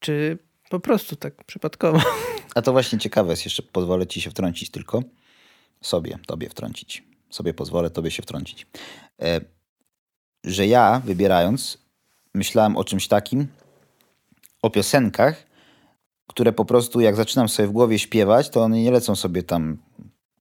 czy 0.00 0.38
po 0.70 0.80
prostu 0.80 1.16
tak 1.16 1.44
przypadkowo. 1.44 2.00
a 2.54 2.62
to 2.62 2.72
właśnie 2.72 2.98
ciekawe 2.98 3.30
jest, 3.30 3.44
jeszcze 3.44 3.62
pozwolę 3.62 4.06
ci 4.06 4.20
się 4.20 4.30
wtrącić 4.30 4.70
tylko. 4.70 5.02
Sobie, 5.80 6.18
tobie 6.26 6.48
wtrącić. 6.48 7.10
Sobie 7.30 7.54
pozwolę 7.54 7.90
tobie 7.90 8.10
się 8.10 8.22
wtrącić. 8.22 8.66
E, 9.22 9.40
że 10.44 10.66
ja, 10.66 11.02
wybierając, 11.04 11.78
myślałem 12.34 12.76
o 12.76 12.84
czymś 12.84 13.08
takim, 13.08 13.46
o 14.62 14.70
piosenkach, 14.70 15.46
które 16.26 16.52
po 16.52 16.64
prostu 16.64 17.00
jak 17.00 17.16
zaczynam 17.16 17.48
sobie 17.48 17.68
w 17.68 17.72
głowie 17.72 17.98
śpiewać, 17.98 18.50
to 18.50 18.62
one 18.62 18.82
nie 18.82 18.90
lecą 18.90 19.16
sobie 19.16 19.42
tam 19.42 19.78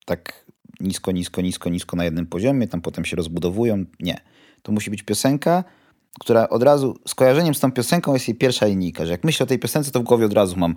tak 0.06 0.46
nisko, 0.80 1.12
nisko, 1.12 1.42
nisko, 1.42 1.70
nisko 1.70 1.98
na 1.98 2.04
jednym 2.04 2.26
poziomie, 2.28 2.68
tam 2.68 2.82
potem 2.82 3.06
się 3.06 3.16
rozbudowują. 3.16 3.86
Nie. 4.00 4.22
To 4.62 4.72
musi 4.72 4.90
być 4.90 5.04
piosenka, 5.04 5.64
która 6.20 6.50
od 6.50 6.64
razu, 6.64 6.96
skojarzeniem 7.08 7.56
z 7.56 7.60
tą 7.60 7.72
piosenką 7.72 8.14
jest 8.14 8.28
jej 8.28 8.38
pierwsza 8.38 8.66
linijka, 8.66 9.06
że 9.06 9.12
jak 9.12 9.24
myślę 9.24 9.44
o 9.44 9.48
tej 9.48 9.60
piosence, 9.60 9.92
to 9.92 10.00
w 10.00 10.04
głowie 10.04 10.26
od 10.26 10.34
razu 10.34 10.58
mam 10.58 10.76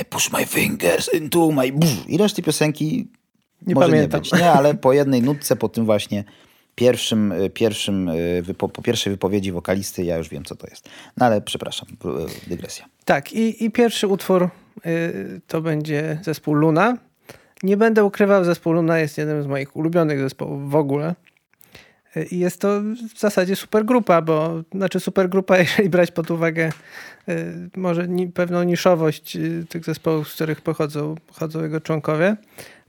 I 0.00 0.04
push 0.04 0.32
my 0.32 0.46
fingers 0.46 1.14
into 1.14 1.50
my... 1.50 1.72
I 2.08 2.18
reszty 2.18 2.42
piosenki 2.42 3.08
Nie 3.66 3.74
może 3.74 3.88
pamiętam. 3.88 4.20
nie 4.20 4.30
być, 4.30 4.40
nie, 4.40 4.50
ale 4.50 4.74
po 4.74 4.92
jednej 4.92 5.22
nutce, 5.22 5.56
po 5.56 5.68
tym 5.68 5.84
właśnie 5.84 6.24
pierwszym, 6.80 7.32
y, 7.32 7.50
pierwszym 7.50 8.08
y, 8.08 8.42
wypo, 8.42 8.68
po 8.68 8.82
pierwszej 8.82 9.12
wypowiedzi 9.12 9.52
wokalisty 9.52 10.04
ja 10.04 10.16
już 10.16 10.28
wiem, 10.28 10.44
co 10.44 10.56
to 10.56 10.66
jest. 10.66 10.88
No 11.16 11.26
ale 11.26 11.40
przepraszam, 11.40 11.88
y, 11.88 12.48
dygresja. 12.50 12.84
Tak, 13.04 13.32
i, 13.32 13.64
i 13.64 13.70
pierwszy 13.70 14.08
utwór 14.08 14.48
y, 14.86 15.40
to 15.46 15.60
będzie 15.60 16.20
zespół 16.22 16.54
Luna. 16.54 16.96
Nie 17.62 17.76
będę 17.76 18.04
ukrywał, 18.04 18.44
zespół 18.44 18.72
Luna 18.72 18.98
jest 18.98 19.18
jednym 19.18 19.42
z 19.42 19.46
moich 19.46 19.76
ulubionych 19.76 20.20
zespołów 20.20 20.70
w 20.70 20.74
ogóle. 20.74 21.14
I 22.30 22.38
jest 22.38 22.60
to 22.60 22.80
w 23.14 23.18
zasadzie 23.18 23.56
supergrupa, 23.56 24.22
bo 24.22 24.62
znaczy 24.74 25.00
supergrupa, 25.00 25.58
jeżeli 25.64 25.88
brać 25.88 26.10
pod 26.10 26.30
uwagę 26.30 26.72
może 27.76 28.08
ni, 28.08 28.28
pewną 28.28 28.62
niszowość 28.62 29.38
tych 29.68 29.84
zespołów, 29.84 30.28
z 30.28 30.34
których 30.34 30.60
pochodzą, 30.60 31.14
pochodzą 31.26 31.62
jego 31.62 31.80
członkowie. 31.80 32.36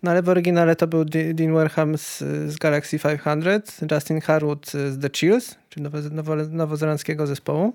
No 0.03 0.11
ale 0.11 0.21
w 0.21 0.29
oryginale 0.29 0.75
to 0.75 0.87
był 0.87 1.05
Dean 1.05 1.53
Wareham 1.53 1.97
z, 1.97 2.19
z 2.47 2.57
Galaxy 2.57 2.99
500, 2.99 3.91
Justin 3.91 4.21
Harwood 4.21 4.71
z 4.71 5.01
The 5.01 5.09
Chills, 5.09 5.55
czyli 5.69 5.83
nowo, 5.83 5.97
nowo, 6.11 6.35
nowozelandzkiego 6.35 7.27
zespołu. 7.27 7.73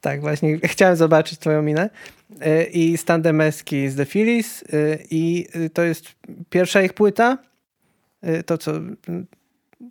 Tak, 0.00 0.20
właśnie 0.20 0.58
chciałem 0.74 0.96
zobaczyć 0.96 1.38
twoją 1.38 1.62
minę. 1.62 1.90
Y, 2.46 2.64
I 2.64 2.96
Stan 2.96 3.22
Demeski 3.22 3.88
z 3.88 3.96
The 3.96 4.06
Phillies. 4.06 4.62
y, 4.62 5.06
I 5.10 5.46
y, 5.56 5.70
to 5.70 5.82
jest 5.82 6.06
pierwsza 6.50 6.82
ich 6.82 6.92
płyta. 6.92 7.38
To 8.46 8.58
co, 8.58 8.72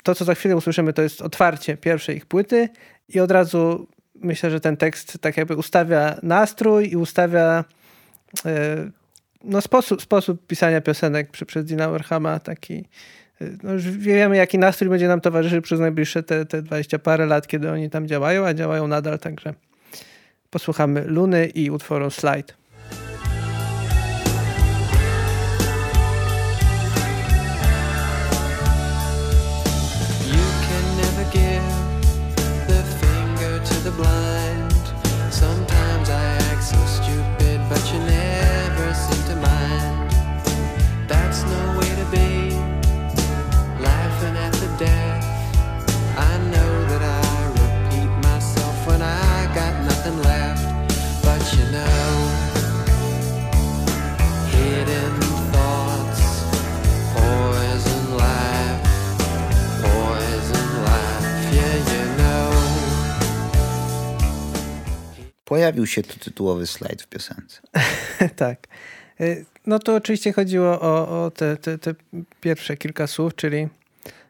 to, 0.03 0.15
co 0.15 0.25
za 0.25 0.35
chwilę 0.35 0.55
usłyszymy, 0.55 0.93
to 0.93 1.01
jest 1.01 1.21
otwarcie 1.21 1.77
pierwszej 1.77 2.17
ich 2.17 2.25
płyty. 2.25 2.69
I 3.09 3.19
od 3.19 3.31
razu 3.31 3.87
myślę, 4.15 4.51
że 4.51 4.59
ten 4.59 4.77
tekst 4.77 5.17
tak 5.21 5.37
jakby 5.37 5.55
ustawia 5.55 6.15
nastrój 6.23 6.91
i 6.91 6.95
ustawia 6.95 7.63
no, 9.43 9.61
sposób, 9.61 10.01
sposób 10.01 10.47
pisania 10.47 10.81
piosenek 10.81 11.31
przy, 11.31 11.45
przez 11.45 11.65
Dina 11.65 11.89
Warhama. 11.89 12.39
Taki, 12.39 12.85
y, 13.41 13.57
no 13.63 13.73
już 13.73 13.89
wiemy, 13.89 14.37
jaki 14.37 14.57
nastrój 14.57 14.89
będzie 14.89 15.07
nam 15.07 15.21
towarzyszył 15.21 15.61
przez 15.61 15.79
najbliższe 15.79 16.23
te, 16.23 16.45
te 16.45 16.61
20 16.61 16.99
parę 16.99 17.25
lat, 17.25 17.47
kiedy 17.47 17.71
oni 17.71 17.89
tam 17.89 18.07
działają, 18.07 18.45
a 18.45 18.53
działają 18.53 18.87
nadal, 18.87 19.19
także 19.19 19.53
posłuchamy 20.49 21.03
Luny 21.07 21.45
i 21.45 21.71
utworu 21.71 22.09
Slide. 22.09 22.60
Pojawił 65.51 65.87
się 65.87 66.03
tu 66.03 66.19
tytułowy 66.19 66.67
slajd 66.67 67.01
w 67.01 67.07
piosence. 67.07 67.61
tak. 68.35 68.67
Y, 69.21 69.45
No 69.65 69.79
to 69.79 69.95
oczywiście 69.95 70.33
chodziło 70.33 70.81
o, 70.81 71.23
o 71.25 71.31
te, 71.31 71.57
te, 71.57 71.77
te 71.77 71.93
pierwsze 72.41 72.77
kilka 72.77 73.07
słów, 73.07 73.35
czyli 73.35 73.67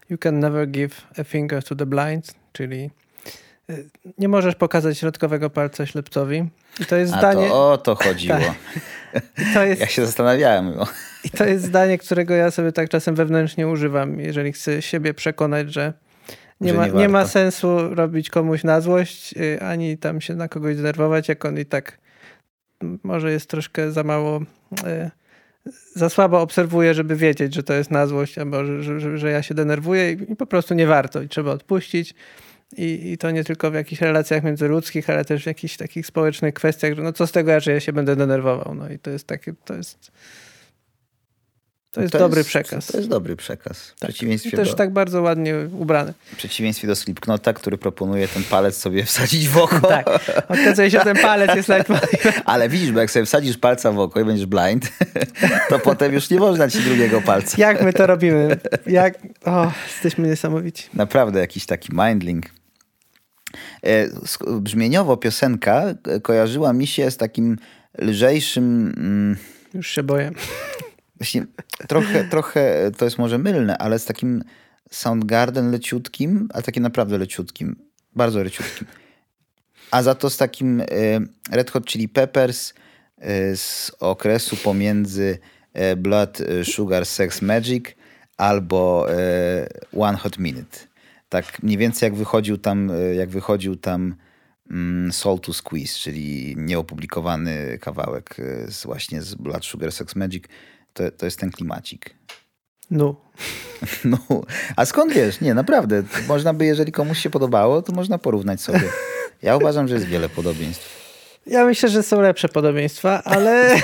You 0.09 0.17
can 0.17 0.39
never 0.39 0.67
give 0.67 1.07
a 1.19 1.23
finger 1.23 1.63
to 1.63 1.75
the 1.75 1.85
blind, 1.85 2.33
czyli 2.53 2.89
y, 3.69 3.89
nie 4.17 4.27
możesz 4.27 4.55
pokazać 4.55 4.97
środkowego 4.97 5.49
palca 5.49 5.85
ślepcowi. 5.85 6.43
I 6.79 6.85
to 6.85 6.95
jest 6.95 7.13
A 7.13 7.17
zdanie. 7.17 7.47
to 7.47 7.71
o 7.71 7.77
to 7.77 7.95
chodziło. 7.95 8.37
I 9.51 9.53
to 9.53 9.63
jest 9.63 9.81
Ja 9.81 9.87
się 9.87 10.05
zastanawiałem. 10.05 10.73
Bo... 10.73 10.87
I 11.23 11.29
to 11.29 11.45
jest 11.45 11.65
zdanie, 11.65 11.97
którego 11.97 12.33
ja 12.33 12.51
sobie 12.51 12.71
tak 12.71 12.89
czasem 12.89 13.15
wewnętrznie 13.15 13.67
używam, 13.67 14.19
jeżeli 14.19 14.53
chcę 14.53 14.81
siebie 14.81 15.13
przekonać, 15.13 15.73
że 15.73 15.93
nie, 16.61 16.73
ma, 16.73 16.87
nie 16.87 16.93
nie, 16.93 17.09
ma 17.09 17.27
sensu 17.27 17.95
robić 17.95 18.29
komuś 18.29 18.63
na 18.63 18.81
złość, 18.81 19.33
y, 19.37 19.61
ani 19.61 19.97
tam 19.97 20.21
się 20.21 20.35
na 20.35 20.47
kogoś 20.47 20.75
denerwować, 20.75 21.27
jak 21.27 21.45
on 21.45 21.59
i 21.59 21.65
tak 21.65 21.97
może 23.03 23.31
jest 23.31 23.49
troszkę 23.49 23.91
za 23.91 24.03
mało, 24.03 24.41
y, 24.87 25.11
za 25.95 26.09
słabo 26.09 26.41
obserwuje, 26.41 26.93
żeby 26.93 27.15
wiedzieć, 27.15 27.53
że 27.53 27.63
to 27.63 27.73
jest 27.73 27.91
na 27.91 28.07
złość, 28.07 28.37
albo 28.37 28.65
że, 28.65 28.99
że, 28.99 29.17
że, 29.17 29.31
ja 29.31 29.43
się 29.43 29.53
denerwuję 29.53 30.11
i, 30.11 30.31
i 30.31 30.35
po 30.35 30.45
prostu 30.45 30.73
nie 30.73 30.87
warto 30.87 31.21
i 31.21 31.29
trzeba 31.29 31.51
odpuścić. 31.51 32.13
I, 32.77 33.11
I 33.11 33.17
to 33.17 33.31
nie 33.31 33.43
tylko 33.43 33.71
w 33.71 33.73
jakichś 33.73 34.01
relacjach 34.01 34.43
międzyludzkich, 34.43 35.09
ale 35.09 35.25
też 35.25 35.43
w 35.43 35.45
jakichś 35.45 35.77
takich 35.77 36.05
społecznych 36.05 36.53
kwestiach, 36.53 36.93
że 36.93 37.01
no 37.01 37.13
co 37.13 37.27
z 37.27 37.31
tego, 37.31 37.59
że 37.59 37.71
ja 37.71 37.79
się 37.79 37.93
będę 37.93 38.15
denerwował. 38.15 38.75
No 38.75 38.89
i 38.89 38.99
to 38.99 39.09
jest 39.09 39.27
takie, 39.27 39.53
to 39.65 39.73
jest 39.73 40.11
To 41.91 42.01
jest 42.01 42.11
To 42.13 42.19
dobry 42.19 42.37
jest- 42.39 42.49
przekaz. 42.49 42.87
To 42.87 42.97
jest 42.97 43.09
dobry 43.09 43.35
przekaz. 43.35 43.93
I 43.97 44.05
przeciwieństwie, 44.05 44.51
też 44.57 44.69
do, 44.69 44.75
tak 44.75 44.93
bardzo 44.93 45.21
ładnie 45.21 45.55
ubrany. 45.79 46.13
w 46.25 46.35
przeciwieństwie 46.35 46.87
do 46.87 46.95
Slipknota, 46.95 47.53
który 47.53 47.77
proponuje 47.77 48.27
ten 48.27 48.43
palec 48.43 48.77
sobie 48.77 49.03
wsadzić 49.05 49.47
w 49.49 49.57
oko. 49.57 49.87
Tak. 49.87 50.05
Okazuje 50.49 50.91
się, 50.91 50.97
że 50.97 51.03
ten 51.03 51.17
palec 51.17 51.55
jest 51.55 51.67
leitmotivem. 51.69 52.33
Ale 52.45 52.69
widzisz, 52.69 52.91
bo 52.91 52.99
jak 52.99 53.11
sobie 53.11 53.25
wsadzisz 53.25 53.57
palca 53.57 53.91
w 53.91 53.99
oko 53.99 54.19
i 54.19 54.25
będziesz 54.25 54.45
blind, 54.45 54.91
to 55.69 55.79
potem 55.79 56.13
już 56.13 56.29
nie 56.29 56.39
można 56.39 56.69
ci 56.69 56.79
drugiego 56.81 57.21
palca. 57.21 57.55
Jak 57.57 57.81
my 57.83 57.93
to 57.93 58.07
robimy? 58.07 58.57
Jak... 58.87 59.17
O, 59.45 59.71
jesteśmy 59.87 60.27
niesamowici. 60.27 60.89
Naprawdę 60.93 61.39
jakiś 61.39 61.65
taki 61.65 61.89
mindling. 61.93 62.45
E, 63.83 64.07
Brzmieniowo 64.59 65.17
piosenka 65.17 65.83
e, 66.07 66.19
kojarzyła 66.19 66.73
mi 66.73 66.87
się 66.87 67.11
z 67.11 67.17
takim 67.17 67.57
lżejszym... 67.99 68.93
Mm, 68.97 69.37
Już 69.73 69.87
się 69.87 70.03
boję. 70.03 70.31
Właśnie 71.21 71.45
trochę, 71.87 72.23
trochę 72.23 72.91
to 72.97 73.05
jest 73.05 73.17
może 73.17 73.37
mylne, 73.37 73.77
ale 73.77 73.99
z 73.99 74.05
takim 74.05 74.43
Soundgarden 74.91 75.71
leciutkim, 75.71 76.47
a 76.53 76.61
takim 76.61 76.83
naprawdę 76.83 77.17
leciutkim, 77.17 77.75
bardzo 78.15 78.43
leciutkim. 78.43 78.87
A 79.91 80.03
za 80.03 80.15
to 80.15 80.29
z 80.29 80.37
takim 80.37 80.81
e, 80.81 80.85
Red 81.51 81.71
Hot 81.71 81.85
Chili 81.85 82.09
Peppers 82.09 82.73
e, 83.17 83.55
z 83.55 83.91
okresu 83.99 84.57
pomiędzy 84.57 85.37
e, 85.73 85.95
Blood 85.95 86.37
Sugar 86.63 87.05
Sex 87.05 87.41
Magic 87.41 87.85
albo 88.37 89.07
One 89.97 90.17
Hot 90.17 90.39
Minute. 90.39 90.77
Tak 91.29 91.63
mniej 91.63 91.77
więcej 91.77 92.07
jak 92.07 92.15
wychodził 92.15 92.57
tam, 92.57 92.91
jak 93.15 93.29
wychodził 93.29 93.75
tam 93.75 94.15
mm, 94.71 95.11
Soul 95.11 95.39
to 95.39 95.53
Squeeze, 95.53 95.99
czyli 95.99 96.55
nieopublikowany 96.57 97.77
kawałek 97.81 98.35
z, 98.67 98.83
właśnie 98.83 99.21
z 99.21 99.35
Blood 99.35 99.65
Sugar 99.65 99.91
Sex 99.91 100.15
Magic, 100.15 100.43
to, 100.93 101.11
to 101.11 101.25
jest 101.25 101.39
ten 101.39 101.51
klimacik. 101.51 102.15
No. 102.91 103.15
No, 104.05 104.17
a 104.75 104.85
skąd 104.85 105.13
wiesz? 105.13 105.41
Nie, 105.41 105.53
naprawdę. 105.53 106.03
Można 106.27 106.53
by, 106.53 106.65
jeżeli 106.65 106.91
komuś 106.91 107.19
się 107.19 107.29
podobało, 107.29 107.81
to 107.81 107.93
można 107.93 108.17
porównać 108.17 108.61
sobie. 108.61 108.83
Ja 109.41 109.57
uważam, 109.57 109.87
że 109.87 109.95
jest 109.95 110.07
wiele 110.07 110.29
podobieństw. 110.29 111.01
Ja 111.47 111.65
myślę, 111.65 111.89
że 111.89 112.03
są 112.03 112.21
lepsze 112.21 112.49
podobieństwa, 112.49 113.23
ale... 113.23 113.75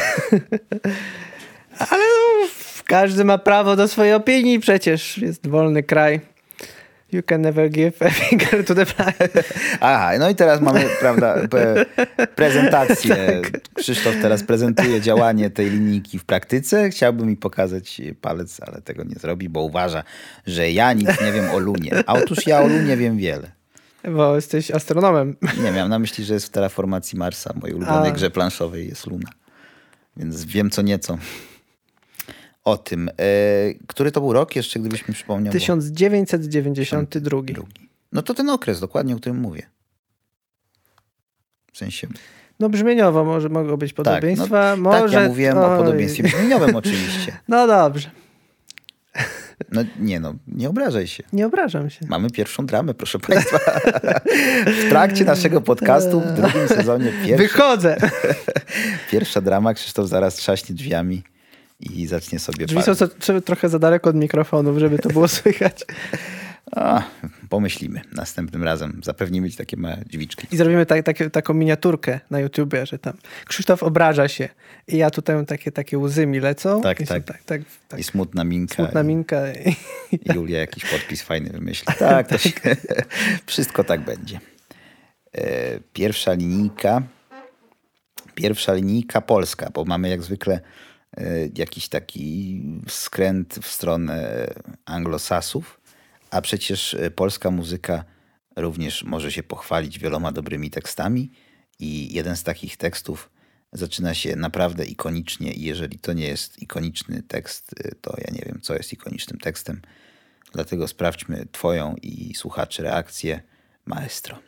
ale 1.90 2.04
no, 2.04 2.48
każdy 2.86 3.24
ma 3.24 3.38
prawo 3.38 3.76
do 3.76 3.88
swojej 3.88 4.14
opinii 4.14 4.60
przecież. 4.60 5.18
Jest 5.18 5.48
wolny 5.48 5.84
kraj. 5.84 6.22
You 7.12 7.24
can 7.24 7.42
never 7.42 7.70
give 7.70 8.02
a 8.02 8.10
finger 8.10 8.66
to 8.66 8.76
the 8.76 8.86
blind. 8.86 9.46
Aha, 9.82 10.12
no 10.20 10.30
i 10.30 10.36
teraz 10.36 10.62
mamy, 10.62 10.86
prawda, 11.00 11.36
prezentację. 12.36 13.42
Krzysztof 13.80 14.16
teraz 14.22 14.44
prezentuje 14.44 15.02
działanie 15.02 15.50
tej 15.50 15.70
linijki 15.70 16.20
w 16.20 16.26
praktyce. 16.26 16.90
Chciałby 16.90 17.26
mi 17.26 17.38
pokazać 17.38 18.02
palec, 18.22 18.60
ale 18.68 18.82
tego 18.82 19.04
nie 19.04 19.16
zrobi, 19.16 19.50
bo 19.50 19.62
uważa, 19.62 20.04
że 20.48 20.72
ja 20.72 20.94
nic 20.94 21.22
nie 21.22 21.32
wiem 21.32 21.50
o 21.52 21.60
Lunie. 21.60 22.04
A 22.06 22.14
otóż 22.14 22.48
ja 22.48 22.62
o 22.62 22.68
Lunie 22.68 22.98
wiem 22.98 23.18
wiele. 23.18 23.52
Bo 24.04 24.36
jesteś 24.36 24.72
astronomem. 24.72 25.36
Nie, 25.64 25.72
miałem 25.72 25.90
na 25.90 26.00
myśli, 26.00 26.24
że 26.24 26.34
jest 26.34 26.46
w 26.46 26.50
terraformacji 26.50 27.20
Marsa, 27.20 27.54
mojej 27.62 27.76
ulubionej 27.76 28.12
A. 28.12 28.14
grze 28.14 28.30
planszowej 28.30 28.88
jest 28.88 29.08
Luna. 29.08 29.30
Więc 30.17 30.46
wiem 30.46 30.70
co 30.70 30.82
nieco 30.82 31.17
o 32.67 32.77
tym. 32.77 33.10
E, 33.10 33.13
który 33.88 34.12
to 34.12 34.21
był 34.21 34.34
rok 34.34 34.56
jeszcze, 34.56 34.80
gdybyś 34.80 35.08
mi 35.08 35.13
przypomniał? 35.13 35.53
bo- 35.53 35.60
1992. 35.60 37.41
Drugi. 37.41 37.56
No 38.12 38.21
to 38.21 38.34
ten 38.34 38.49
okres 38.49 38.80
dokładnie, 38.80 39.15
o 39.15 39.17
którym 39.17 39.39
mówię. 39.39 39.63
W 41.73 41.77
sensie... 41.77 42.08
No 42.60 42.69
brzmieniowo 42.69 43.25
może 43.25 43.49
mogą 43.49 43.77
być 43.77 43.93
podobieństwa. 43.93 44.47
Tak, 44.47 44.80
no, 44.80 44.84
może... 44.84 45.01
tak 45.01 45.12
ja 45.12 45.27
mówiłem 45.27 45.58
o 45.58 45.71
Oj. 45.71 45.77
podobieństwie 45.77 46.23
brzmieniowym 46.23 46.75
oczywiście. 46.75 47.38
No 47.47 47.67
dobrze. 47.67 48.10
No 49.71 49.82
nie 49.99 50.19
no, 50.19 50.34
nie 50.47 50.69
obrażaj 50.69 51.08
się. 51.08 51.23
Nie 51.34 51.45
obrażam 51.45 51.89
się. 51.89 52.06
Mamy 52.10 52.30
pierwszą 52.30 52.65
dramę, 52.65 52.93
proszę 52.93 53.19
Państwa. 53.19 53.60
W 54.65 54.89
trakcie 54.89 55.25
naszego 55.25 55.62
podcastu 55.62 56.21
w 56.21 56.34
drugim 56.34 56.67
sezonie 56.67 57.12
pierwszy, 57.25 57.47
Wychodzę. 57.47 57.97
pierwsza 59.12 59.41
drama. 59.41 59.73
Krzysztof 59.73 60.08
zaraz 60.08 60.36
trzaśnie 60.36 60.75
drzwiami 60.75 61.23
i 61.80 62.08
zacznie 62.08 62.40
sobie 62.40 62.66
Drzwi 62.66 62.82
są 62.84 62.96
co, 62.96 63.42
trochę 63.42 63.70
za 63.70 63.80
daleko 63.80 64.10
od 64.10 64.16
mikrofonów, 64.16 64.78
żeby 64.78 65.00
to 65.00 65.10
było 65.10 65.28
słychać. 65.38 65.86
A, 66.76 67.04
pomyślimy 67.50 68.02
następnym 68.12 68.63
razem. 68.63 69.02
Zapewnimy 69.04 69.52
ci 69.52 69.58
takie 69.58 69.78
małe 69.78 69.98
drzwiczki. 69.98 70.48
I 70.52 70.58
zrobimy 70.58 70.86
tak, 70.86 71.06
taką 71.32 71.54
miniaturkę 71.54 72.20
na 72.30 72.40
YouTubie, 72.40 72.86
że 72.86 73.00
tam 73.00 73.13
Krzysztof 73.46 73.84
obraża 73.84 74.28
się 74.28 74.50
i 74.88 74.98
ja 74.98 75.10
tutaj 75.12 75.46
takie, 75.46 75.72
takie 75.72 75.98
łzy 75.98 76.26
mi 76.26 76.40
lecą. 76.40 76.82
Tak, 76.82 77.00
I 77.00 77.06
są 77.06 77.13
tak. 77.16 77.24
tak, 77.26 77.44
tak, 77.44 77.62
tak 77.88 78.00
I 78.00 78.04
smutna 78.04 78.44
minka. 78.44 78.76
smutna 78.76 79.04
minka. 79.04 79.54
I, 79.54 79.76
I 80.12 80.34
Julia 80.36 80.60
jakiś 80.60 80.86
podpis 80.86 81.22
fajny 81.22 81.50
wymyśli. 81.50 81.94
Tak, 82.00 82.28
to 82.28 82.38
się, 82.38 82.52
wszystko 83.46 83.84
tak 83.84 84.02
będzie. 84.02 84.40
E, 85.34 85.80
Pierwsza 85.94 86.34
linijka. 86.34 87.02
Pierwsza 88.36 88.74
linijka 88.74 89.22
polska, 89.22 89.70
bo 89.74 89.86
mamy 89.86 90.10
jak 90.10 90.22
zwykle 90.24 90.60
jakiś 91.56 91.89
taki 91.89 92.62
skręt 92.88 93.60
w 93.62 93.67
stronę 93.67 94.47
anglosasów, 94.86 95.82
a 96.32 96.41
przecież 96.41 96.93
e, 96.93 97.12
polska 97.12 97.51
muzyka 97.51 98.03
również 98.56 99.03
może 99.03 99.32
się 99.32 99.43
pochwalić 99.43 99.99
wieloma 99.99 100.32
dobrymi 100.32 100.69
tekstami 100.69 101.32
i 101.80 102.13
jeden 102.13 102.36
z 102.36 102.43
takich 102.43 102.77
tekstów 102.77 103.30
zaczyna 103.73 104.13
się 104.13 104.36
naprawdę 104.36 104.86
ikonicznie 104.86 105.53
i 105.53 105.62
jeżeli 105.62 105.99
to 105.99 106.13
nie 106.13 106.27
jest 106.27 106.62
ikoniczny 106.62 107.23
tekst, 107.23 107.75
y, 107.86 107.95
to 108.01 108.15
ja 108.17 108.34
nie 108.34 108.43
wiem, 108.45 108.60
co 108.62 108.73
jest 108.73 108.93
ikonicznym 108.93 109.39
tekstem. 109.39 109.82
Dlatego 110.53 110.88
sprawdźmy 110.88 111.45
twoją 111.51 111.95
i 112.01 112.36
słuchaczy 112.36 112.84
reakcję. 112.84 113.41
Maestro. 113.86 114.39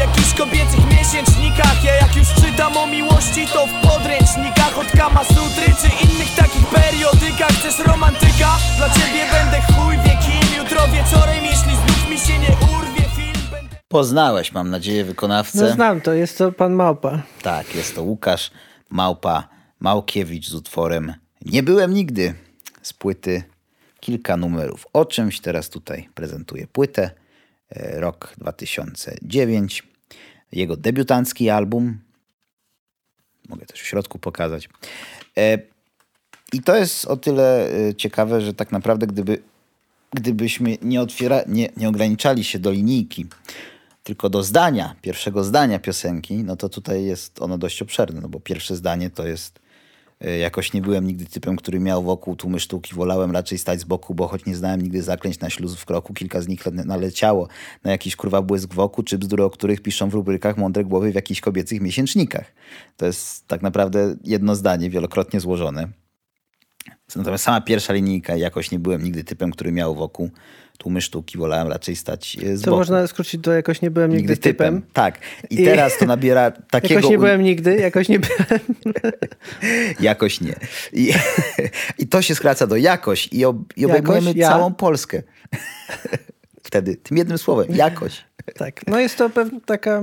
Jakichś 0.00 0.34
kobiecych 0.34 0.84
miesięcznikach 0.90 1.84
Ja 1.84 1.94
jak 1.94 2.16
już 2.16 2.28
czytam 2.42 2.76
o 2.76 2.86
miłości 2.86 3.46
to 3.52 3.66
w 3.66 3.72
podręcznikach 3.88 4.78
Od 4.78 4.90
Kama 4.90 5.24
Sutry 5.24 5.66
czy 5.80 5.88
innych 6.04 6.34
takich 6.36 6.66
periodykach 6.66 7.50
Chcesz 7.58 7.86
romantyka? 7.86 8.50
Dla 8.76 8.88
ciebie 8.90 9.22
będę 9.32 9.58
chuj 9.72 9.94
wie 10.04 10.16
kim 10.24 10.58
Jutro 10.58 10.80
wieczorem, 10.88 11.44
jeśli 11.44 11.76
znów 11.76 12.10
mi 12.10 12.18
się 12.18 12.38
nie 12.38 12.56
urwie 12.74 13.02
film 13.16 13.46
będę... 13.52 13.76
Poznałeś, 13.88 14.52
mam 14.52 14.70
nadzieję, 14.70 15.04
wykonawcę. 15.04 15.58
no 15.62 15.72
znam 15.72 16.00
to, 16.00 16.12
jest 16.12 16.38
to 16.38 16.52
pan 16.52 16.72
Małpa. 16.72 17.22
Tak, 17.42 17.74
jest 17.74 17.94
to 17.94 18.02
Łukasz 18.02 18.50
Małpa 18.90 19.48
Małkiewicz 19.80 20.48
z 20.48 20.54
utworem 20.54 21.14
Nie 21.44 21.62
byłem 21.62 21.94
nigdy 21.94 22.34
z 22.82 22.92
płyty 22.92 23.42
kilka 24.00 24.36
numerów. 24.36 24.86
O 24.92 25.04
czymś 25.04 25.40
teraz 25.40 25.68
tutaj 25.68 26.08
prezentuję 26.14 26.66
płytę. 26.66 27.10
E, 27.70 28.00
Rok 28.00 28.34
2009. 28.38 29.89
Jego 30.52 30.76
debiutancki 30.76 31.50
album. 31.50 31.98
Mogę 33.48 33.66
też 33.66 33.80
w 33.80 33.86
środku 33.86 34.18
pokazać. 34.18 34.68
E, 35.36 35.58
I 36.52 36.62
to 36.62 36.76
jest 36.76 37.04
o 37.04 37.16
tyle 37.16 37.72
e, 37.88 37.94
ciekawe, 37.94 38.40
że 38.40 38.54
tak 38.54 38.72
naprawdę 38.72 39.06
gdyby, 39.06 39.42
gdybyśmy 40.12 40.78
nie, 40.82 41.00
otwiera, 41.00 41.40
nie, 41.46 41.68
nie 41.76 41.88
ograniczali 41.88 42.44
się 42.44 42.58
do 42.58 42.70
linijki, 42.70 43.26
tylko 44.02 44.30
do 44.30 44.42
zdania, 44.42 44.96
pierwszego 45.02 45.44
zdania 45.44 45.78
piosenki, 45.78 46.34
no 46.34 46.56
to 46.56 46.68
tutaj 46.68 47.04
jest 47.04 47.42
ono 47.42 47.58
dość 47.58 47.82
obszerne, 47.82 48.20
no 48.20 48.28
bo 48.28 48.40
pierwsze 48.40 48.76
zdanie 48.76 49.10
to 49.10 49.26
jest 49.26 49.60
jakoś 50.40 50.72
nie 50.72 50.82
byłem 50.82 51.06
nigdy 51.06 51.26
typem, 51.26 51.56
który 51.56 51.80
miał 51.80 52.02
wokół 52.02 52.36
tłumy 52.36 52.60
sztuki, 52.60 52.94
wolałem 52.94 53.30
raczej 53.30 53.58
stać 53.58 53.80
z 53.80 53.84
boku, 53.84 54.14
bo 54.14 54.28
choć 54.28 54.46
nie 54.46 54.54
znałem 54.54 54.82
nigdy 54.82 55.02
zaklęć 55.02 55.40
na 55.40 55.50
śluz 55.50 55.76
w 55.76 55.84
kroku, 55.84 56.14
kilka 56.14 56.40
z 56.40 56.48
nich 56.48 56.66
le- 56.66 56.84
naleciało 56.84 57.48
na 57.84 57.90
jakiś 57.90 58.16
kurwa 58.16 58.42
błysk 58.42 58.74
wokół, 58.74 59.04
czy 59.04 59.18
bzdury, 59.18 59.44
o 59.44 59.50
których 59.50 59.80
piszą 59.80 60.10
w 60.10 60.14
rubrykach 60.14 60.56
mądre 60.56 60.84
głowy 60.84 61.12
w 61.12 61.14
jakichś 61.14 61.40
kobiecych 61.40 61.80
miesięcznikach. 61.80 62.52
To 62.96 63.06
jest 63.06 63.48
tak 63.48 63.62
naprawdę 63.62 64.16
jedno 64.24 64.54
zdanie, 64.54 64.90
wielokrotnie 64.90 65.40
złożone. 65.40 65.88
Natomiast 67.16 67.44
sama 67.44 67.60
pierwsza 67.60 67.92
linijka, 67.92 68.36
jakoś 68.36 68.70
nie 68.70 68.78
byłem 68.78 69.04
nigdy 69.04 69.24
typem, 69.24 69.50
który 69.50 69.72
miał 69.72 69.94
wokół 69.94 70.30
tłumy 70.80 71.00
sztuki, 71.00 71.38
wolałem 71.38 71.68
raczej 71.68 71.96
stać 71.96 72.36
y, 72.42 72.56
z 72.56 72.62
To 72.62 72.70
boku. 72.70 72.78
można 72.78 73.06
skrócić 73.06 73.40
do 73.40 73.52
jakoś 73.52 73.82
nie 73.82 73.90
byłem 73.90 74.12
nigdy, 74.16 74.36
typem. 74.36 74.82
Tak. 74.92 75.18
I, 75.50 75.62
I- 75.62 75.64
teraz 75.64 75.98
to 75.98 76.06
nabiera 76.06 76.50
takiego... 76.70 76.94
Jakoś 76.94 77.10
nie 77.10 77.18
byłem 77.18 77.42
nigdy, 77.42 77.76
jakoś 77.76 78.08
nie 78.08 78.18
byłem. 78.20 78.60
Jakoś 80.00 80.40
nie. 80.40 80.54
I, 80.92 81.12
I 81.98 82.06
to 82.06 82.22
się 82.22 82.34
skraca 82.34 82.66
do 82.66 82.76
jakoś 82.76 83.28
i, 83.32 83.44
ob, 83.44 83.56
i 83.76 83.86
obejmujemy 83.86 84.26
Jakoś, 84.26 84.40
ja. 84.40 84.48
całą 84.48 84.74
Polskę. 84.74 85.22
wtedy, 86.62 86.96
tym 86.96 87.16
jednym 87.16 87.38
słowem, 87.38 87.66
jakoś. 87.76 88.24
Tak, 88.54 88.86
no 88.86 89.00
jest 89.00 89.16
to 89.16 89.30
pewna 89.30 89.60
taka 89.66 90.02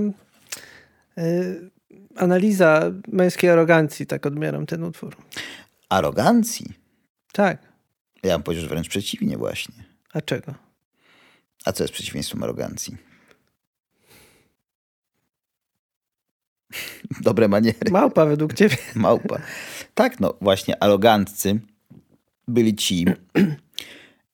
y, 1.18 1.70
analiza 2.16 2.92
męskiej 3.08 3.50
arogancji, 3.50 4.06
tak 4.08 4.26
odbieram 4.26 4.66
ten 4.66 4.84
utwór. 4.84 5.16
Arogancji. 5.90 6.74
Tak, 7.34 7.58
Ja 8.24 8.34
bym 8.34 8.44
powiedział, 8.44 8.64
że 8.64 8.70
wręcz 8.70 8.90
przeciwnie 8.90 9.38
właśnie. 9.38 9.76
a 10.14 10.22
czego? 10.22 10.54
A 11.68 11.72
co 11.72 11.84
jest 11.84 11.94
przeciwieństwem 11.94 12.44
arogancji? 12.44 12.98
Dobre 17.22 17.48
maniery. 17.48 17.92
Małpa 17.92 18.26
według 18.26 18.54
ciebie. 18.54 18.78
Małpa. 18.96 19.42
Tak, 19.94 20.20
no 20.20 20.34
właśnie, 20.42 20.84
aroganccy 20.84 21.60
byli 22.48 22.76
ci, 22.76 23.06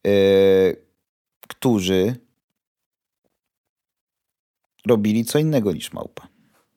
yy, 0.04 0.76
którzy 1.48 2.15
robili 4.88 5.26
co 5.26 5.39
innego 5.39 5.72
niż 5.72 5.93
małpa. 5.93 6.28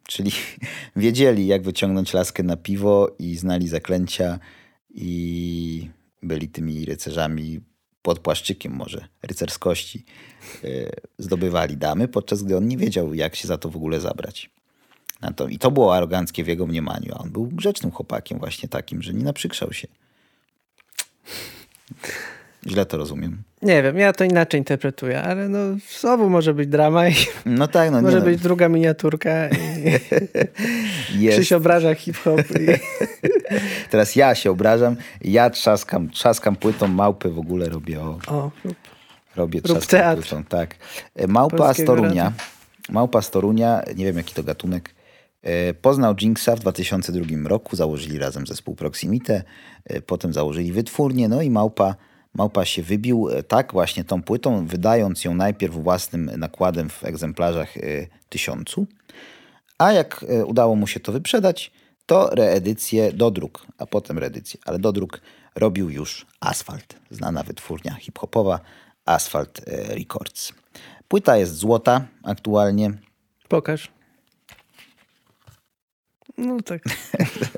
Czyli 0.08 0.30
wiedzieli, 0.96 1.46
jak 1.46 1.62
wyciągnąć 1.62 2.12
laskę 2.12 2.42
na 2.42 2.56
piwo 2.56 3.16
i 3.18 3.36
znali 3.36 3.68
zaklęcia 3.68 4.38
i 4.90 5.90
byli 6.22 6.48
tymi 6.48 6.84
rycerzami 6.84 7.60
pod 8.06 8.18
płaszczykiem 8.18 8.72
może 8.72 9.08
rycerskości. 9.22 10.04
Yy, 10.62 10.90
zdobywali 11.18 11.76
damy, 11.76 12.08
podczas 12.08 12.42
gdy 12.42 12.56
on 12.56 12.68
nie 12.68 12.76
wiedział, 12.76 13.14
jak 13.14 13.36
się 13.36 13.48
za 13.48 13.58
to 13.58 13.70
w 13.70 13.76
ogóle 13.76 14.00
zabrać. 14.00 14.50
I 15.48 15.58
to 15.58 15.70
było 15.70 15.96
aroganckie 15.96 16.44
w 16.44 16.46
jego 16.46 16.66
mniemaniu, 16.66 17.14
a 17.14 17.18
on 17.18 17.30
był 17.30 17.46
grzecznym 17.46 17.92
chłopakiem 17.92 18.38
właśnie 18.38 18.68
takim, 18.68 19.02
że 19.02 19.14
nie 19.14 19.24
naprzykrzał 19.24 19.72
się. 19.72 19.88
Źle 22.66 22.86
to 22.86 22.96
rozumiem. 22.96 23.42
Nie 23.62 23.82
wiem, 23.82 23.98
ja 23.98 24.12
to 24.12 24.24
inaczej 24.24 24.60
interpretuję, 24.60 25.22
ale 25.22 25.48
no 25.48 25.58
znowu 26.00 26.30
może 26.30 26.54
być 26.54 26.68
drama 26.68 27.08
i 27.08 27.14
No 27.46 27.68
tak, 27.68 27.90
no 27.90 28.02
może 28.02 28.18
nie 28.18 28.24
być 28.24 28.40
druga 28.40 28.68
miniaturka 28.68 29.48
i 29.48 29.52
no, 29.84 31.20
jest. 31.22 31.38
Krzyś 31.38 31.52
obraża 31.52 31.94
hip-hop. 31.94 32.40
I... 32.40 32.66
Teraz 33.90 34.16
ja 34.16 34.34
się 34.34 34.50
obrażam, 34.50 34.96
ja 35.20 35.50
trzaskam, 35.50 36.10
trzaskam 36.10 36.56
płytą 36.56 36.88
małpy 36.88 37.30
w 37.30 37.38
ogóle 37.38 37.68
robię 37.68 38.00
o, 38.00 38.18
O, 38.26 38.50
robię 39.36 39.60
Rób 39.60 39.66
trzaskam 39.66 40.00
teatr. 40.00 40.22
płytą, 40.22 40.44
tak. 40.44 40.76
E, 41.14 41.26
Małpa 41.26 41.74
z 41.74 41.84
Torunia, 41.84 42.24
Radia. 42.24 42.32
Małpa 42.88 43.22
z 43.22 43.30
Torunia, 43.30 43.82
nie 43.96 44.04
wiem 44.04 44.16
jaki 44.16 44.34
to 44.34 44.42
gatunek, 44.42 44.94
e, 45.42 45.74
poznał 45.74 46.14
Jinxa 46.14 46.56
w 46.56 46.60
2002 46.60 47.48
roku, 47.48 47.76
założyli 47.76 48.18
razem 48.18 48.46
zespół 48.46 48.74
Proximite, 48.74 49.42
potem 50.06 50.32
założyli 50.32 50.72
wytwórnię, 50.72 51.28
no 51.28 51.42
i 51.42 51.50
Małpa, 51.50 51.94
Małpa 52.38 52.64
się 52.64 52.82
wybił 52.82 53.28
e, 53.28 53.42
tak 53.42 53.72
właśnie 53.72 54.04
tą 54.04 54.22
płytą, 54.22 54.66
wydając 54.66 55.24
ją 55.24 55.34
najpierw 55.34 55.74
własnym 55.74 56.30
nakładem 56.36 56.90
w 56.90 57.04
egzemplarzach 57.04 57.76
e, 57.76 57.80
tysiącu, 58.28 58.86
a 59.78 59.92
jak 59.92 60.24
e, 60.28 60.46
udało 60.46 60.76
mu 60.76 60.86
się 60.86 61.00
to 61.00 61.12
wyprzedać, 61.12 61.72
to 62.06 62.30
reedycję, 62.30 63.12
dodruk, 63.12 63.66
a 63.78 63.86
potem 63.86 64.18
reedycję, 64.18 64.60
ale 64.64 64.78
dodruk 64.78 65.20
robił 65.54 65.90
już 65.90 66.26
Asfalt, 66.40 66.96
znana 67.10 67.42
wytwórnia 67.42 67.94
hip-hopowa 67.94 68.60
Asphalt 69.04 69.60
e, 69.66 69.94
Records. 69.94 70.52
Płyta 71.08 71.36
jest 71.36 71.54
złota 71.54 72.06
aktualnie. 72.22 72.92
Pokaż. 73.48 73.95
No 76.38 76.62
tak. 76.62 76.82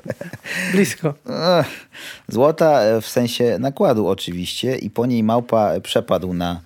Blisko. 0.71 1.13
Złota 2.27 2.81
e, 2.81 3.01
w 3.01 3.07
sensie 3.07 3.57
nakładu 3.59 4.07
oczywiście 4.07 4.75
i 4.75 4.89
po 4.89 5.05
niej 5.05 5.23
Małpa 5.23 5.79
przepadł 5.79 6.33
na 6.33 6.61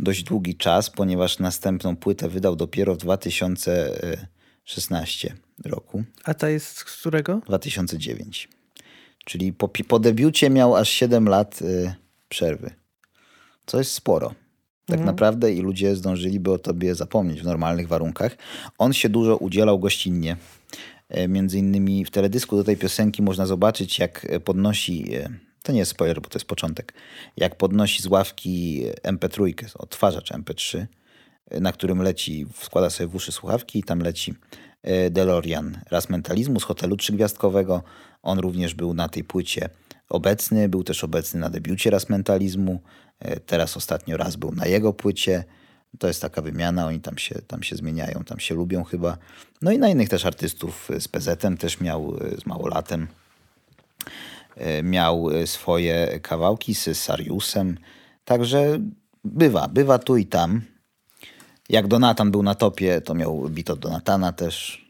dość 0.00 0.22
długi 0.22 0.56
czas, 0.56 0.90
ponieważ 0.90 1.38
następną 1.38 1.96
płytę 1.96 2.28
wydał 2.28 2.56
dopiero 2.56 2.94
w 2.94 2.98
2016 2.98 5.34
roku. 5.64 6.04
A 6.24 6.34
ta 6.34 6.48
jest 6.48 6.76
z 6.76 6.84
którego? 6.84 7.40
2009. 7.46 8.48
Czyli 9.24 9.52
po, 9.52 9.68
po 9.68 9.98
debiucie 9.98 10.50
miał 10.50 10.76
aż 10.76 10.88
7 10.88 11.28
lat 11.28 11.62
y, 11.62 11.94
przerwy. 12.28 12.70
Co 13.66 13.78
jest 13.78 13.92
sporo. 13.92 14.34
Tak 14.86 15.00
naprawdę 15.00 15.52
i 15.52 15.60
ludzie 15.60 15.96
zdążyliby 15.96 16.52
o 16.52 16.58
tobie 16.58 16.94
zapomnieć 16.94 17.40
w 17.40 17.44
normalnych 17.44 17.88
warunkach. 17.88 18.36
On 18.78 18.92
się 18.92 19.08
dużo 19.08 19.36
udzielał 19.36 19.78
gościnnie. 19.78 20.36
E, 21.08 21.28
Między 21.28 21.58
innymi 21.58 22.04
w 22.04 22.10
teledysku 22.10 22.56
do 22.56 22.64
tej 22.64 22.76
piosenki 22.76 23.22
można 23.22 23.46
zobaczyć, 23.46 23.98
jak 23.98 24.26
e, 24.30 24.40
podnosi, 24.40 25.14
e, 25.14 25.28
to 25.62 25.72
nie 25.72 25.78
jest 25.78 25.90
spoiler, 25.90 26.20
bo 26.20 26.28
to 26.28 26.38
jest 26.38 26.46
początek, 26.46 26.94
jak 27.36 27.56
podnosi 27.56 28.02
z 28.02 28.06
ławki 28.06 28.84
MP3, 29.02 29.54
odtwarzacz 29.78 30.32
MP3, 30.32 30.86
e, 31.50 31.60
na 31.60 31.72
którym 31.72 32.02
leci, 32.02 32.46
składa 32.60 32.90
sobie 32.90 33.08
w 33.08 33.14
uszy 33.14 33.32
słuchawki 33.32 33.78
i 33.78 33.82
tam 33.82 33.98
leci 33.98 34.34
DeLorean 35.10 35.80
raz 35.90 36.10
mentalizmu 36.10 36.60
z 36.60 36.64
hotelu 36.64 36.96
trzygwiazdkowego. 36.96 37.82
On 38.22 38.38
również 38.38 38.74
był 38.74 38.94
na 38.94 39.08
tej 39.08 39.24
płycie 39.24 39.68
obecny, 40.08 40.68
był 40.68 40.84
też 40.84 41.04
obecny 41.04 41.40
na 41.40 41.50
debiucie 41.50 41.90
raz 41.90 42.08
mentalizmu. 42.08 42.80
Teraz 43.46 43.76
ostatnio 43.76 44.16
raz 44.16 44.36
był 44.36 44.52
na 44.52 44.66
jego 44.66 44.92
płycie. 44.92 45.44
To 45.98 46.08
jest 46.08 46.22
taka 46.22 46.42
wymiana, 46.42 46.86
oni 46.86 47.00
tam 47.00 47.18
się, 47.18 47.34
tam 47.34 47.62
się 47.62 47.76
zmieniają, 47.76 48.24
tam 48.24 48.40
się 48.40 48.54
lubią 48.54 48.84
chyba. 48.84 49.18
No 49.62 49.72
i 49.72 49.78
na 49.78 49.88
innych 49.88 50.08
też 50.08 50.26
artystów 50.26 50.90
e, 50.90 51.00
z 51.00 51.08
PZ-em 51.08 51.56
też 51.56 51.80
miał, 51.80 52.16
e, 52.20 52.40
z 52.40 52.46
Małolatem. 52.46 53.08
E, 54.56 54.82
Miał 54.82 55.26
swoje 55.46 56.20
kawałki 56.22 56.74
z 56.74 56.98
Sariusem. 56.98 57.78
Także 58.24 58.78
bywa, 59.24 59.68
bywa 59.68 59.98
tu 59.98 60.16
i 60.16 60.26
tam. 60.26 60.62
Jak 61.68 61.86
Donatan 61.86 62.30
był 62.30 62.42
na 62.42 62.54
topie, 62.54 63.00
to 63.00 63.14
miał 63.14 63.48
bit 63.48 63.70
od 63.70 63.78
Donatana 63.78 64.32
też. 64.32 64.84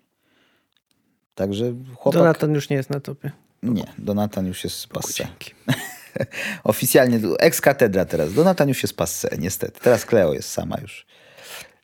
Także 1.34 1.74
chłopak... 1.94 2.20
Donatan 2.20 2.54
już 2.54 2.68
nie 2.68 2.76
jest 2.76 2.90
na 2.90 3.00
topie. 3.00 3.32
Nie, 3.62 3.92
Donatan 3.98 4.46
już 4.46 4.64
jest 4.64 4.86
passe. 4.86 5.24
Dzięki. 5.24 5.54
Oficjalnie, 6.64 7.20
tu 7.20 7.36
ex 7.38 7.60
katedra 7.60 8.04
teraz. 8.04 8.34
Donatan 8.34 8.68
już 8.68 8.82
jest 8.82 8.96
passe, 8.96 9.28
niestety. 9.38 9.80
Teraz 9.80 10.04
Kleo 10.04 10.34
jest 10.34 10.50
sama 10.50 10.76
już. 10.82 11.06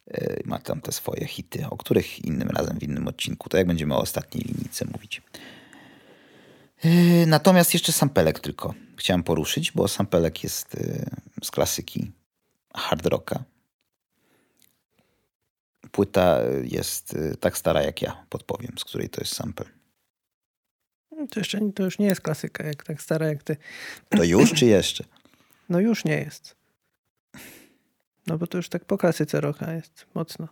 Yy, 0.07 0.43
Ma 0.45 0.59
tam 0.59 0.81
te 0.81 0.93
swoje 0.93 1.27
hity, 1.27 1.67
o 1.71 1.77
których 1.77 2.25
innym 2.25 2.49
razem 2.49 2.79
w 2.79 2.83
innym 2.83 3.09
odcinku. 3.09 3.49
To 3.49 3.57
jak 3.57 3.67
będziemy 3.67 3.95
o 3.95 4.01
ostatniej 4.01 4.45
linijce 4.45 4.85
mówić. 4.93 5.23
Yy, 6.85 7.27
Natomiast 7.27 7.75
jeszcze 7.75 7.93
sampelek 7.93 8.41
tylko 8.41 8.75
chciałem 8.97 9.23
poruszyć, 9.23 9.73
bo 9.73 9.89
sampelek 9.89 10.45
jest 10.45 10.75
yy, 10.75 11.05
z 11.43 11.51
klasyki 11.51 12.13
hard 12.75 13.07
rocka. 13.07 13.45
Płyta 15.91 16.39
jest 16.63 17.17
tak 17.41 17.59
stara 17.59 17.83
jak 17.83 18.03
ja, 18.03 18.27
podpowiem, 18.29 18.73
z 18.79 18.85
której 18.85 19.09
to 19.09 19.21
jest 19.21 19.35
sample. 19.35 19.67
To, 21.31 21.41
jeszcze, 21.41 21.59
to 21.75 21.83
już 21.83 21.99
nie 21.99 22.07
jest 22.07 22.21
klasyka, 22.21 22.65
jak 22.65 22.85
tak 22.85 23.03
stara 23.03 23.27
jak 23.27 23.43
ty. 23.43 23.57
To 24.09 24.25
już 24.25 24.53
czy 24.53 24.67
jeszcze? 24.67 25.05
No 25.69 25.81
już 25.81 26.05
nie 26.05 26.17
jest. 26.17 26.57
No 28.27 28.39
bo 28.39 28.47
to 28.47 28.57
już 28.57 28.69
tak 28.69 28.85
po 28.85 28.99
klasyce 28.99 29.41
roka 29.41 29.73
jest 29.73 30.07
mocno. 30.15 30.49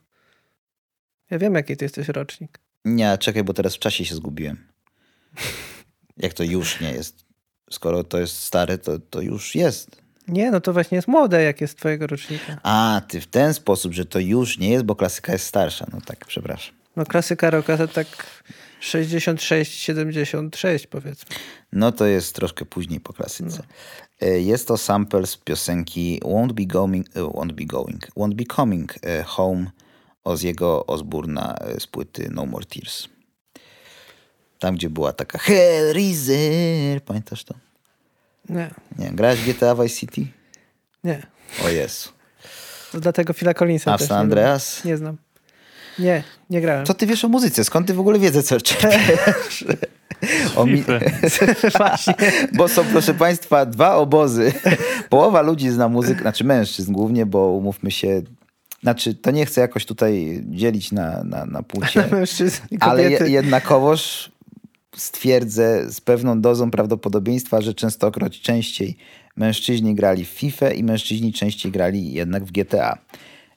Ja 1.30 1.38
wiem, 1.38 1.54
jaki 1.54 1.76
ty 1.76 1.84
jesteś 1.84 2.08
rocznik. 2.08 2.58
Nie, 2.84 3.18
czekaj, 3.18 3.44
bo 3.44 3.54
teraz 3.54 3.74
w 3.74 3.78
czasie 3.78 4.04
się 4.04 4.14
zgubiłem. 4.14 4.66
Jak 6.16 6.32
to 6.34 6.44
już 6.44 6.80
nie 6.80 6.92
jest? 6.92 7.24
Skoro 7.70 8.04
to 8.04 8.18
jest 8.18 8.38
stare, 8.38 8.78
to, 8.78 8.98
to 8.98 9.20
już 9.20 9.54
jest. 9.54 10.02
Nie, 10.28 10.50
no 10.50 10.60
to 10.60 10.72
właśnie 10.72 10.96
jest 10.96 11.08
młode, 11.08 11.42
jak 11.42 11.60
jest 11.60 11.78
twojego 11.78 12.06
rocznika. 12.06 12.60
A, 12.62 13.00
ty 13.08 13.20
w 13.20 13.26
ten 13.26 13.54
sposób, 13.54 13.92
że 13.92 14.04
to 14.04 14.18
już 14.18 14.58
nie 14.58 14.70
jest, 14.70 14.84
bo 14.84 14.96
klasyka 14.96 15.32
jest 15.32 15.46
starsza. 15.46 15.86
No 15.92 16.00
tak, 16.00 16.26
przepraszam. 16.26 16.74
No 16.96 17.04
klasyka 17.06 17.50
roka 17.50 17.76
to 17.76 17.88
tak 17.88 18.06
66-76 18.80 20.86
powiedzmy. 20.86 21.36
No 21.72 21.92
to 21.92 22.06
jest 22.06 22.34
troszkę 22.34 22.64
później 22.64 23.00
po 23.00 23.12
klasyce. 23.12 23.62
E, 24.20 24.40
Jest 24.40 24.68
to 24.68 24.76
sample 24.78 25.26
z 25.26 25.36
piosenki 25.36 26.20
Won't 26.24 26.52
Be 26.52 26.64
Going, 26.66 27.06
e, 27.16 27.20
won't 27.20 27.52
be 27.52 27.64
going, 27.64 28.06
won't 28.16 28.34
be 28.34 28.44
Coming 28.56 28.94
e, 29.02 29.22
Home 29.22 29.70
Ozziego 30.24 30.86
Osburna 30.86 31.54
e, 31.60 31.80
z 31.80 31.86
płyty 31.86 32.28
No 32.32 32.46
More 32.46 32.64
Tears. 32.66 33.08
Tam, 34.58 34.74
gdzie 34.74 34.90
była 34.90 35.12
taka 35.12 35.38
Hellraiser. 35.38 37.02
Pamiętasz 37.06 37.44
to? 37.44 37.54
Nie, 38.48 38.70
Nie, 38.98 39.10
grałeś 39.10 39.40
w 39.40 39.46
GTA 39.52 39.74
Vice 39.74 39.96
City? 39.96 40.26
nie. 41.04 41.22
O 41.64 41.68
Jezu. 41.68 42.08
To 42.92 43.00
dlatego 43.00 43.32
Phila 43.32 43.54
Collinsa 43.54 43.92
A 43.92 43.98
też 43.98 44.08
San 44.08 44.16
nie, 44.16 44.20
Andreas? 44.22 44.80
znam. 44.80 44.90
nie 44.90 44.96
znam. 44.96 45.16
Nie, 45.98 46.22
nie 46.50 46.60
grałem. 46.60 46.86
Co 46.86 46.94
ty 46.94 47.06
wiesz 47.06 47.24
o 47.24 47.28
muzyce? 47.28 47.64
Skąd 47.64 47.86
ty 47.86 47.94
w 47.94 48.00
ogóle 48.00 48.18
wiedzę, 48.18 48.42
co 48.42 48.60
czerpiesz? 48.60 49.64
O 50.56 50.66
mi... 50.66 50.84
Bo 52.56 52.68
są, 52.68 52.84
proszę 52.84 53.14
państwa, 53.14 53.66
dwa 53.66 53.96
obozy. 53.96 54.52
Połowa 55.08 55.42
ludzi 55.42 55.70
zna 55.70 55.88
muzykę, 55.88 56.20
znaczy 56.20 56.44
mężczyzn 56.44 56.92
głównie, 56.92 57.26
bo 57.26 57.48
umówmy 57.48 57.90
się, 57.90 58.22
znaczy 58.82 59.14
to 59.14 59.30
nie 59.30 59.46
chcę 59.46 59.60
jakoś 59.60 59.86
tutaj 59.86 60.42
dzielić 60.48 60.92
na, 60.92 61.24
na, 61.24 61.46
na 61.46 61.62
płcie, 61.62 62.06
Mężczyzn 62.12 62.62
i 62.70 62.76
ale 62.80 63.10
je, 63.10 63.18
jednakowoż 63.28 64.32
stwierdzę 64.96 65.92
z 65.92 66.00
pewną 66.00 66.40
dozą 66.40 66.70
prawdopodobieństwa, 66.70 67.60
że 67.60 67.74
częstokroć 67.74 68.40
częściej 68.40 68.96
mężczyźni 69.36 69.94
grali 69.94 70.24
w 70.24 70.28
FIFA 70.28 70.70
i 70.70 70.84
mężczyźni 70.84 71.32
częściej 71.32 71.72
grali 71.72 72.12
jednak 72.12 72.44
w 72.44 72.52
GTA. 72.52 72.98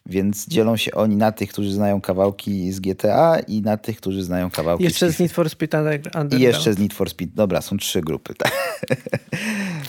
Więc 0.06 0.48
dzielą 0.48 0.78
się 0.78 0.92
oni 0.92 1.16
na 1.16 1.32
tych, 1.32 1.50
którzy 1.50 1.74
znają 1.74 2.02
kawałki 2.02 2.72
z 2.72 2.80
GTA 2.80 3.40
i 3.48 3.62
na 3.62 3.78
tych, 3.78 3.98
którzy 3.98 4.24
znają 4.24 4.50
kawałki 4.50 4.84
Jeszcze 4.84 5.12
z 5.12 5.16
z 5.16 5.20
Need 5.20 5.32
for 5.32 5.50
Speed 5.50 5.78
Underground. 5.78 6.34
I 6.34 6.40
jeszcze 6.40 6.74
z 6.74 6.78
Need 6.78 6.94
for 6.94 7.10
Speed. 7.10 7.36
Dobra, 7.36 7.62
są 7.62 7.78
trzy 7.78 8.02
grupy. 8.02 8.36
Tak. 8.36 8.52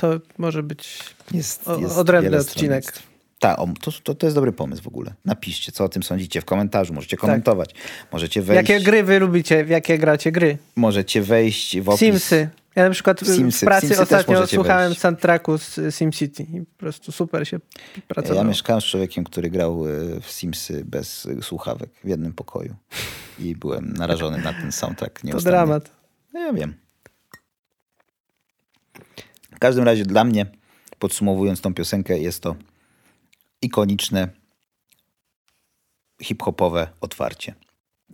To 0.01 0.21
może 0.39 0.63
być 0.63 0.99
Jest, 1.35 1.65
jest 1.81 1.99
odrębny 1.99 2.39
odcinek. 2.39 2.85
stronnictw. 2.85 3.17
Tak, 3.39 3.59
to, 3.81 3.93
to, 4.03 4.15
to 4.15 4.27
jest 4.27 4.37
dobry 4.37 4.53
pomysł 4.53 4.83
w 4.83 4.87
ogóle. 4.87 5.15
Napiszcie, 5.25 5.73
co 5.73 5.85
o 5.85 5.89
tym 5.89 6.03
sądzicie 6.03 6.41
w 6.41 6.45
komentarzu. 6.45 6.95
Możecie 6.95 7.17
komentować. 7.17 7.75
Możecie 8.13 8.43
wejść. 8.43 8.69
Jakie 8.71 8.85
gry 8.85 9.03
wy 9.03 9.19
lubicie? 9.19 9.65
W 9.65 9.69
jakie 9.69 9.99
gracie 9.99 10.33
gry? 10.33 10.59
Możecie 10.77 11.23
wejść 11.23 11.81
w 11.81 11.89
opis. 11.89 12.01
Simsy. 12.01 12.49
Ja 12.77 12.85
na 12.85 12.91
przykład 12.91 13.21
w- 13.21 13.35
Simsy. 13.35 13.67
w 13.67 13.69
pracy 13.69 13.87
Simsy 13.87 14.03
ostatnio 14.03 14.47
słuchałem 14.47 14.89
wejść. 14.89 15.01
soundtracku 15.01 15.59
z 15.59 15.79
y, 15.79 15.93
SimCity 15.93 16.43
i 16.43 16.61
po 16.61 16.77
prostu 16.79 17.13
super 17.13 17.49
się 17.49 17.59
pracowało. 18.09 18.41
Ja 18.43 18.49
mieszkałem 18.49 18.81
z 18.81 18.85
człowiekiem, 18.85 19.25
który 19.25 19.51
grał 19.51 19.85
e, 19.89 20.21
w 20.21 20.31
Simsy 20.31 20.85
bez 20.85 21.29
słuchawek 21.43 21.91
w 22.05 22.09
jednym 22.09 22.33
pokoju. 22.33 22.77
I 23.39 23.57
byłem 23.57 23.93
narażony 23.93 24.39
na 24.39 24.53
ten 24.53 24.73
soundtrack. 24.73 25.21
to 25.31 25.41
dramat. 25.41 25.91
No 26.33 26.41
ja 26.41 26.53
wiem. 26.53 26.75
W 29.57 29.59
każdym 29.59 29.85
razie 29.85 30.05
dla 30.05 30.25
mnie, 30.25 30.47
podsumowując 30.99 31.61
tą 31.61 31.75
piosenkę, 31.75 32.19
jest 32.19 32.43
to 32.43 32.57
ikoniczne, 33.63 34.29
hip-hopowe 36.23 36.89
otwarcie. 37.01 37.55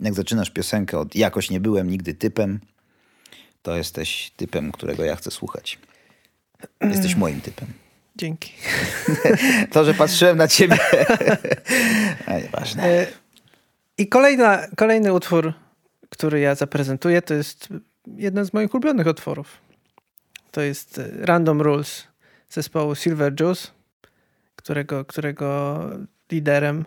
Jak 0.01 0.13
zaczynasz 0.13 0.49
piosenkę 0.49 0.99
od 0.99 1.15
jakoś 1.15 1.49
nie 1.49 1.59
byłem 1.59 1.89
nigdy 1.89 2.13
typem, 2.13 2.59
to 3.63 3.75
jesteś 3.77 4.31
typem, 4.37 4.71
którego 4.71 5.03
ja 5.03 5.15
chcę 5.15 5.31
słuchać. 5.31 5.79
Jesteś 6.81 7.15
moim 7.15 7.41
typem. 7.41 7.67
Dzięki. 8.15 8.53
To, 9.71 9.85
że 9.85 9.93
patrzyłem 9.93 10.37
na 10.37 10.47
ciebie. 10.47 10.77
A 12.27 12.39
nieważne. 12.39 12.83
E, 12.83 13.07
I 13.97 14.07
kolejna, 14.07 14.67
kolejny 14.75 15.13
utwór, 15.13 15.53
który 16.09 16.39
ja 16.39 16.55
zaprezentuję, 16.55 17.21
to 17.21 17.33
jest 17.33 17.67
jeden 18.17 18.45
z 18.45 18.53
moich 18.53 18.73
ulubionych 18.73 19.07
utworów. 19.07 19.57
To 20.51 20.61
jest 20.61 20.97
e, 20.97 21.09
Random 21.19 21.61
Rules 21.61 22.07
zespołu 22.49 22.95
Silver 22.95 23.33
Juice, 23.39 23.67
którego, 24.55 25.05
którego 25.05 25.79
liderem 26.31 26.85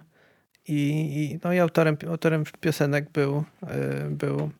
i, 0.68 0.78
i, 1.16 1.38
no 1.44 1.52
i 1.52 1.58
autorem, 1.58 1.96
autorem 2.08 2.44
piosenek 2.60 3.10
był, 3.10 3.44
e, 3.62 4.10
był 4.10 4.50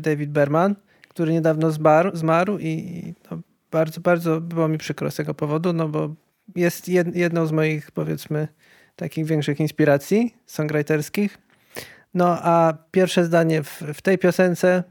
David 0.00 0.30
Berman, 0.30 0.74
który 1.14 1.32
niedawno 1.32 1.70
zmarł, 1.70 2.16
zmarł 2.16 2.58
i, 2.58 3.02
no, 3.30 3.38
bardzo, 3.70 4.00
bardzo 4.00 4.40
było 4.40 4.68
mi 4.68 4.78
przykro 4.78 5.10
z 5.10 5.14
tego 5.14 5.34
powodu, 5.34 5.72
no 5.72 5.88
bo 5.88 6.14
jest 6.56 6.88
jed, 6.88 7.16
jedną 7.16 7.46
z 7.46 7.52
moich, 7.52 7.90
powiedzmy, 7.90 8.48
takich 8.96 9.26
większych 9.26 9.60
inspiracji 9.60 10.34
songwriterskich. 10.46 11.38
No 12.14 12.38
a 12.42 12.74
pierwsze 12.90 13.24
zdanie 13.24 13.62
w, 13.62 13.82
w 13.94 14.02
tej 14.02 14.18
piosence 14.18 14.82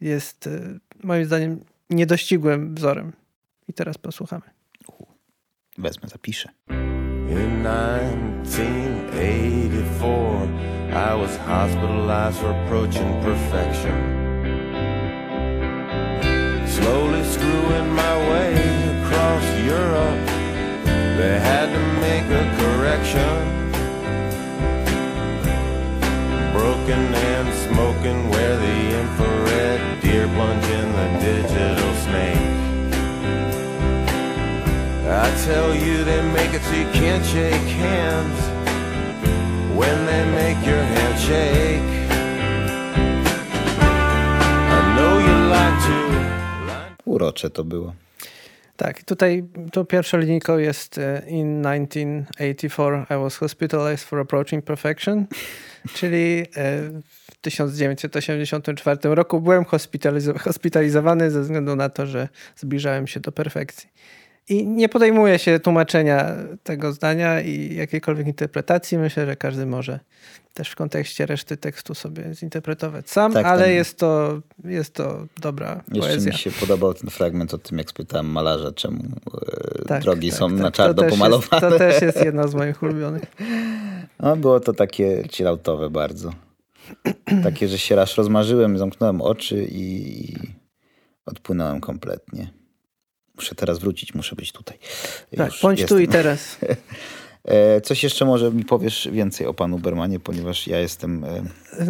jest 0.00 0.46
e, 0.46 0.78
moim 1.02 1.24
zdaniem 1.24 1.60
niedościgłym 1.90 2.74
wzorem. 2.74 3.12
I 3.68 3.72
teraz 3.72 3.98
posłuchamy. 3.98 4.42
Wezmę, 5.78 6.08
zapiszę. 6.08 6.48
In 7.30 7.66
1984, 8.44 10.70
I 10.90 11.16
was 11.16 11.36
hospitalized 11.36 12.40
for 12.40 12.50
approaching 12.50 13.24
perfection. 13.24 14.29
Slowly 16.70 17.24
screwing 17.24 17.90
my 17.94 18.16
way 18.30 18.54
across 19.02 19.44
Europe, 19.58 20.26
they 21.18 21.36
had 21.40 21.66
to 21.74 21.82
make 22.06 22.26
a 22.30 22.44
correction. 22.60 23.34
Broken 26.52 27.02
and 27.32 27.48
smoking 27.66 28.30
where 28.30 28.56
the 28.56 28.78
infrared 29.00 30.00
deer 30.00 30.28
plunge 30.28 30.64
in 30.66 30.88
the 30.92 31.08
digital 31.18 31.92
snake. 32.04 32.50
I 35.10 35.28
tell 35.44 35.74
you 35.74 36.04
they 36.04 36.22
make 36.32 36.54
it 36.54 36.62
so 36.62 36.72
you 36.76 36.88
can't 36.92 37.24
shake 37.26 37.68
hands 37.84 38.40
when 39.76 40.06
they 40.06 40.24
make 40.40 40.64
your 40.64 40.82
hand 40.82 41.18
shake. 41.18 41.99
Urocze 47.20 47.50
to 47.50 47.64
było. 47.64 47.94
Tak, 48.76 49.02
tutaj 49.04 49.44
tą 49.72 49.84
pierwszą 49.84 50.18
linijką 50.18 50.58
jest 50.58 50.98
e, 50.98 51.22
In 51.28 51.62
1984 51.62 53.04
I 53.10 53.22
was 53.22 53.36
hospitalized 53.36 54.08
for 54.08 54.18
approaching 54.18 54.64
perfection, 54.64 55.26
czyli 55.96 56.40
e, 56.56 56.80
w 57.02 57.36
1984 57.40 58.98
roku 59.02 59.40
byłem 59.40 59.64
hospitalizo- 59.64 60.38
hospitalizowany 60.38 61.30
ze 61.30 61.40
względu 61.40 61.76
na 61.76 61.88
to, 61.88 62.06
że 62.06 62.28
zbliżałem 62.56 63.06
się 63.06 63.20
do 63.20 63.32
perfekcji. 63.32 63.88
I 64.50 64.66
nie 64.66 64.88
podejmuję 64.88 65.38
się 65.38 65.60
tłumaczenia 65.60 66.36
tego 66.62 66.92
zdania 66.92 67.40
i 67.40 67.74
jakiejkolwiek 67.74 68.26
interpretacji. 68.26 68.98
Myślę, 68.98 69.26
że 69.26 69.36
każdy 69.36 69.66
może 69.66 70.00
też 70.54 70.70
w 70.70 70.76
kontekście 70.76 71.26
reszty 71.26 71.56
tekstu 71.56 71.94
sobie 71.94 72.34
zinterpretować 72.34 73.10
sam, 73.10 73.32
Tak, 73.32 73.46
ale 73.46 73.64
ten- 73.64 73.74
jest 73.74 73.98
to, 73.98 74.40
jest 74.64 74.94
to 74.94 75.26
dobra 75.40 75.82
Jeszcze 75.92 76.08
poezja. 76.10 76.32
mi 76.32 76.38
się 76.38 76.50
podobał 76.50 76.94
ten 76.94 77.10
fragment 77.10 77.54
o 77.54 77.58
tym, 77.58 77.78
jak 77.78 77.90
spytałem 77.90 78.26
malarza, 78.26 78.72
czemu 78.72 79.02
e, 79.82 79.84
Tak, 79.88 80.02
drogi 80.02 80.30
tak, 80.30 80.38
są 80.38 80.48
tak. 80.50 80.58
na 80.58 80.64
To 80.64 80.76
czarno 80.76 80.94
też 80.94 81.04
jest- 81.04 81.18
pomalowane. 81.18 81.60
To 81.60 81.78
też 81.78 82.02
jest 82.02 82.24
jedna 82.24 82.48
z 82.48 82.54
moich 82.54 82.82
ulubionych. 82.82 83.22
No, 84.22 84.36
było 84.36 84.60
to 84.60 84.72
takie 84.72 85.22
chilloutowe 85.30 85.90
bardzo. 85.90 86.32
Takie, 87.42 87.68
że 87.68 87.78
się 87.78 87.94
raz 87.96 88.14
rozmarzyłem, 88.14 88.78
zamknąłem 88.78 89.20
oczy 89.20 89.66
i 89.70 90.34
odpłynąłem 91.26 91.80
kompletnie. 91.80 92.50
Muszę 93.40 93.54
teraz 93.54 93.78
wrócić, 93.78 94.14
muszę 94.14 94.36
być 94.36 94.52
tutaj. 94.52 94.78
Tak, 95.36 95.46
Już 95.52 95.62
bądź 95.62 95.84
tu 95.84 95.98
i 95.98 96.00
jestem. 96.00 96.22
teraz. 96.22 96.58
E, 97.44 97.80
Coś 97.80 98.02
jeszcze 98.02 98.24
może 98.24 98.50
mi 98.52 98.64
powiesz 98.64 99.08
więcej 99.12 99.46
o 99.46 99.54
panu 99.54 99.78
Bermanie, 99.78 100.20
ponieważ 100.20 100.66
ja 100.66 100.78
jestem 100.78 101.24
e, 101.24 101.42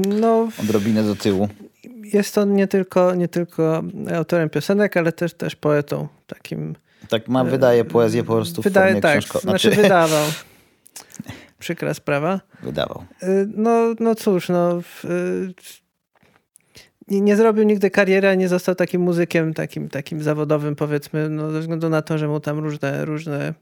No, 0.08 0.48
odrobinę 0.62 1.02
do 1.02 1.16
tyłu. 1.16 1.48
jest 2.12 2.38
on 2.38 2.54
nie 2.54 2.66
tylko, 2.66 3.14
nie 3.14 3.28
tylko 3.28 3.82
autorem 4.16 4.50
piosenek, 4.50 4.96
ale 4.96 5.12
też, 5.12 5.34
też 5.34 5.56
poetą. 5.56 6.08
Takim 6.26 6.74
Tak 7.08 7.28
ma, 7.28 7.44
wydaje 7.44 7.84
poezję 7.84 8.24
po 8.24 8.32
prostu 8.34 8.62
w 8.62 8.64
wydaje 8.64 8.86
formie 8.88 9.00
tak, 9.02 9.18
książko- 9.18 9.40
znaczy 9.40 9.70
wydawał. 9.70 10.24
Przykra 11.58 11.94
sprawa. 11.94 12.40
wydawał. 12.62 13.04
No, 13.56 13.94
no 14.00 14.14
cóż, 14.14 14.48
no. 14.48 14.80
Nie, 17.10 17.36
zrobił 17.36 17.64
nigdy 17.64 17.90
kariery, 17.90 18.28
a 18.28 18.34
nie 18.34 18.48
został 18.48 18.74
takim 18.74 19.02
muzykiem, 19.02 19.54
takim, 19.54 19.88
takim 19.88 20.22
zawodowym, 20.22 20.76
powiedzmy, 20.76 21.28
no, 21.28 21.50
ze 21.50 21.60
względu 21.60 21.88
na 21.88 22.02
to, 22.02 22.18
że 22.18 22.28
mu 22.28 22.40
tam 22.40 22.58
różne, 22.58 23.04
różne 23.04 23.54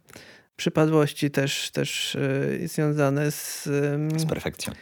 przypadłości 0.56 1.30
też, 1.30 1.70
też 1.70 2.14
y, 2.14 2.68
związane 2.68 3.30
z, 3.30 3.66
ym, 3.66 4.20
Z 4.20 4.24
perfekcją. 4.26 4.72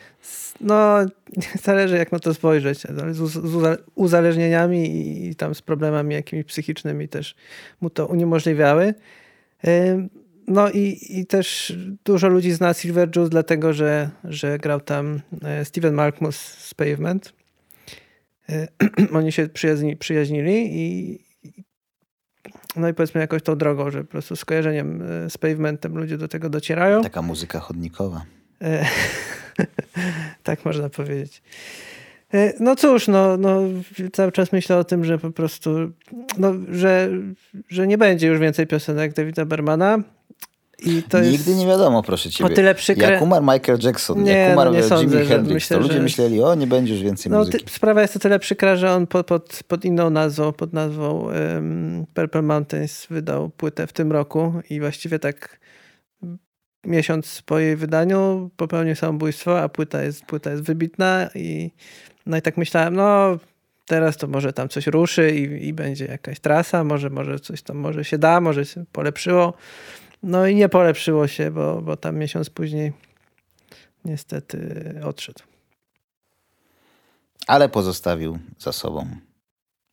no, 0.60 0.96
zależy 1.64 1.96
jak 1.96 2.12
na 2.12 2.18
to 2.18 2.34
spojrzeć, 2.34 2.86
ale 2.86 3.14
z, 3.14 3.16
z 3.16 3.36
uza- 3.36 3.76
uzależnieniami 3.94 4.86
i, 4.90 5.28
i 5.28 5.34
tam 5.34 5.54
z 5.54 5.62
problemami 5.62 6.14
jakimiś 6.14 6.44
psychicznymi 6.44 7.08
też 7.08 7.34
mu 7.80 7.90
to 7.90 8.06
uniemożliwiały. 8.06 8.94
Ym, 9.68 10.10
No 10.48 10.70
i, 10.70 10.98
i 11.10 11.26
też 11.26 11.72
dużo 12.04 12.28
ludzi 12.28 12.52
zna 12.52 12.74
Silver 12.74 13.08
Juice, 13.16 13.30
dlatego 13.30 13.72
że, 13.72 14.10
że 14.24 14.58
grał 14.58 14.80
tam 14.80 15.20
e, 15.42 15.64
Steven 15.64 15.94
Malkmus 15.94 16.36
z 16.38 16.74
Pavement. 16.74 17.32
E, 18.48 18.68
Oni 19.18 19.32
się 19.32 19.48
przyjaźni, 19.48 19.96
przyjaźnili 19.96 20.80
i 20.80 21.18
no 22.76 22.88
i 22.88 22.94
powiedzmy 22.94 23.20
jakoś 23.20 23.42
tą 23.42 23.56
drogą, 23.56 23.90
że 23.90 24.04
po 24.04 24.10
prostu 24.10 24.36
z 24.36 24.44
kojarzeniem 24.44 25.02
e, 25.02 25.30
z 25.30 25.38
Pavementem 25.38 25.98
ludzie 25.98 26.18
do 26.18 26.28
tego 26.28 26.50
docierają. 26.50 27.02
Taka 27.02 27.22
muzyka 27.22 27.60
chodnikowa. 27.60 28.24
E, 28.62 28.86
tak 30.42 30.64
można 30.64 30.88
powiedzieć. 30.88 31.42
No 32.60 32.76
cóż, 32.76 33.08
no, 33.08 33.36
no, 33.36 33.60
cały 34.12 34.32
czas 34.32 34.52
myślę 34.52 34.76
o 34.76 34.84
tym, 34.84 35.04
że 35.04 35.18
po 35.18 35.30
prostu, 35.30 35.70
no, 36.38 36.52
że, 36.68 37.10
że 37.68 37.86
nie 37.86 37.98
będzie 37.98 38.26
już 38.26 38.38
więcej 38.38 38.66
piosenek 38.66 39.12
Davida 39.12 39.44
Bermana. 39.44 39.98
I 40.78 41.02
to 41.02 41.20
Nigdy 41.20 41.32
jest 41.32 41.58
nie 41.58 41.66
wiadomo, 41.66 42.02
proszę 42.02 42.30
ciebie. 42.30 42.50
o 42.52 42.54
tyle 42.54 42.74
przykre. 42.74 43.12
Jak 43.12 43.22
umarł 43.22 43.44
Michael 43.44 43.78
Jackson, 43.82 44.22
Nie, 44.22 44.32
jak 44.32 44.52
umarł 44.52 44.70
no 44.70 44.76
nie 44.76 44.82
Jimi 44.82 44.88
sądzę, 44.88 45.24
Hendrix, 45.24 45.54
myślę, 45.54 45.76
to 45.76 45.82
ludzie 45.82 45.94
że- 45.94 46.00
myśleli, 46.02 46.42
o 46.42 46.54
nie 46.54 46.66
będzie 46.66 46.94
już 46.94 47.02
więcej 47.02 47.32
No, 47.32 47.38
muzyki. 47.38 47.64
ty, 47.64 47.72
sprawa 47.72 48.02
jest 48.02 48.16
o 48.16 48.18
tyle 48.18 48.38
przykra, 48.38 48.76
że 48.76 48.92
on 48.92 49.06
pod, 49.06 49.26
pod, 49.26 49.60
pod 49.68 49.84
inną 49.84 50.10
nazwą, 50.10 50.52
pod 50.52 50.72
nazwą 50.72 51.20
um, 51.54 52.06
Purple 52.14 52.42
Mountains 52.42 53.06
wydał 53.10 53.50
płytę 53.50 53.86
w 53.86 53.92
tym 53.92 54.12
roku 54.12 54.52
i 54.70 54.80
właściwie 54.80 55.18
tak 55.18 55.60
miesiąc 56.86 57.42
po 57.46 57.58
jej 57.58 57.76
wydaniu 57.76 58.50
popełnił 58.56 58.94
samobójstwo, 58.94 59.60
a 59.62 59.68
płyta 59.68 60.02
jest, 60.02 60.24
płyta 60.24 60.50
jest 60.50 60.62
wybitna 60.62 61.28
i 61.34 61.70
no 62.26 62.36
i 62.36 62.42
tak 62.42 62.56
myślałem, 62.56 62.94
no 62.94 63.38
teraz 63.86 64.16
to 64.16 64.26
może 64.26 64.52
tam 64.52 64.68
coś 64.68 64.86
ruszy 64.86 65.30
i, 65.30 65.68
i 65.68 65.72
będzie 65.72 66.04
jakaś 66.04 66.40
trasa, 66.40 66.84
może, 66.84 67.10
może 67.10 67.40
coś 67.40 67.62
tam 67.62 67.76
może 67.76 68.04
się 68.04 68.18
da, 68.18 68.40
może 68.40 68.64
się 68.64 68.84
polepszyło. 68.92 69.54
No 70.26 70.46
i 70.46 70.54
nie 70.54 70.68
polepszyło 70.68 71.28
się, 71.28 71.50
bo, 71.50 71.82
bo 71.82 71.96
tam 71.96 72.16
miesiąc 72.16 72.50
później 72.50 72.92
niestety 74.04 74.58
odszedł. 75.04 75.42
Ale 77.46 77.68
pozostawił 77.68 78.38
za 78.58 78.72
sobą 78.72 79.16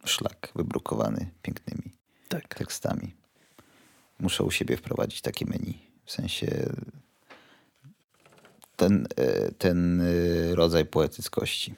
szlak 0.06 0.52
wybrukowany 0.56 1.30
pięknymi 1.42 1.92
Tak. 2.30 2.56
tekstami. 2.56 3.14
Muszę 4.20 4.44
u 4.44 4.52
siebie 4.52 4.78
wprowadzić 4.78 5.22
takie 5.22 5.46
menu. 5.46 5.80
W 6.06 6.12
sensie 6.12 6.48
ten, 8.76 9.08
e, 9.16 9.52
ten 9.52 10.02
e, 10.02 10.06
rodzaj 10.56 10.86
poetyckości. 10.86 11.76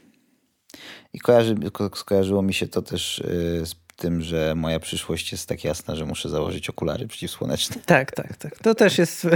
I 1.14 1.20
kojarzy, 1.20 1.56
ko- 1.74 1.90
skojarzyło 1.96 2.42
mi 2.42 2.54
się 2.54 2.68
to 2.68 2.82
też 2.82 3.20
e, 3.20 3.26
z 3.66 3.76
tym, 3.96 4.22
że 4.22 4.56
moja 4.56 4.80
przyszłość 4.80 5.32
jest 5.32 5.50
tak 5.50 5.64
jasna, 5.64 5.96
że 5.96 6.06
muszę 6.06 6.30
założyć 6.30 6.70
okulary 6.70 7.08
przeciwsłoneczne. 7.08 7.76
Tak, 7.86 8.12
tak, 8.12 8.38
tak. 8.38 8.60
To 8.60 8.76
też 8.76 8.98
jest. 8.98 9.28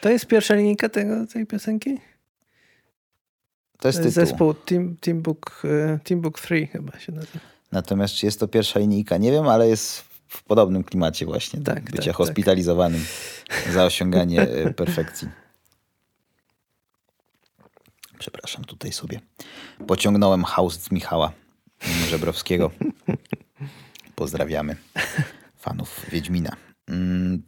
To 0.00 0.10
jest 0.10 0.26
pierwsza 0.26 0.54
linijka 0.54 0.88
tego, 0.88 1.26
tej 1.26 1.46
piosenki? 1.46 1.98
To 3.78 3.88
jest 3.88 3.98
tytuł. 3.98 4.12
Zespół 4.12 4.54
Team, 4.54 4.96
Team, 4.96 5.22
Book, 5.22 5.62
e, 5.64 5.98
Team 6.04 6.20
Book 6.20 6.40
3 6.40 6.66
chyba 6.66 6.98
się 6.98 7.12
nazywa. 7.12 7.38
Natomiast 7.72 8.14
czy 8.14 8.26
jest 8.26 8.40
to 8.40 8.48
pierwsza 8.48 8.80
linijka, 8.80 9.16
nie 9.16 9.32
wiem, 9.32 9.48
ale 9.48 9.68
jest 9.68 10.00
w 10.28 10.42
podobnym 10.42 10.84
klimacie 10.84 11.26
właśnie. 11.26 11.60
Tak, 11.60 11.84
bycia 11.84 11.96
tak, 11.96 12.04
tak. 12.04 12.16
hospitalizowanym 12.16 13.04
za 13.74 13.84
osiąganie 13.84 14.42
e, 14.42 14.74
perfekcji. 14.74 15.28
Przepraszam, 18.18 18.64
tutaj 18.64 18.92
sobie 18.92 19.20
pociągnąłem 19.86 20.44
haust 20.44 20.82
z 20.82 20.90
Michała 20.90 21.32
Żebrowskiego. 22.08 22.70
Pozdrawiamy 24.14 24.76
fanów 25.56 26.06
Wiedźmina. 26.10 26.56
Mm, 26.88 27.42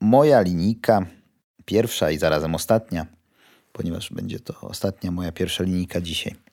Moja 0.00 0.40
linijka, 0.40 1.06
pierwsza 1.64 2.10
i 2.10 2.18
zarazem 2.18 2.54
ostatnia, 2.54 3.06
ponieważ 3.72 4.12
będzie 4.12 4.40
to 4.40 4.60
ostatnia 4.60 5.10
moja 5.10 5.32
pierwsza 5.32 5.64
linijka 5.64 6.00
dzisiaj 6.00 6.46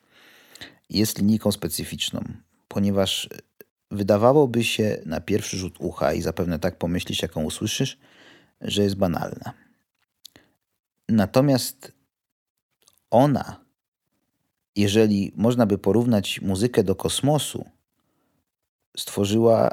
jest 0.90 1.18
linijką 1.18 1.52
specyficzną, 1.52 2.24
ponieważ 2.68 3.28
wydawałoby 3.90 4.64
się 4.64 5.02
na 5.06 5.20
pierwszy 5.20 5.56
rzut 5.56 5.74
ucha 5.78 6.12
i 6.12 6.22
zapewne 6.22 6.58
tak 6.58 6.78
pomyślisz, 6.78 7.22
jaką 7.22 7.44
usłyszysz, 7.44 7.98
że 8.60 8.82
jest 8.82 8.96
banalna. 8.96 9.52
Natomiast 11.08 11.92
ona, 13.10 13.63
jeżeli 14.76 15.32
można 15.36 15.66
by 15.66 15.78
porównać 15.78 16.40
muzykę 16.40 16.84
do 16.84 16.94
kosmosu, 16.94 17.64
stworzyła 18.96 19.70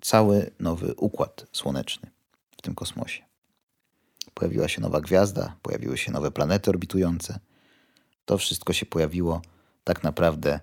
cały 0.00 0.50
nowy 0.60 0.94
układ 0.94 1.46
słoneczny 1.52 2.10
w 2.58 2.62
tym 2.62 2.74
kosmosie. 2.74 3.22
Pojawiła 4.34 4.68
się 4.68 4.80
nowa 4.80 5.00
gwiazda, 5.00 5.56
pojawiły 5.62 5.98
się 5.98 6.12
nowe 6.12 6.30
planety 6.30 6.70
orbitujące. 6.70 7.38
To 8.24 8.38
wszystko 8.38 8.72
się 8.72 8.86
pojawiło 8.86 9.42
tak 9.84 10.02
naprawdę 10.02 10.60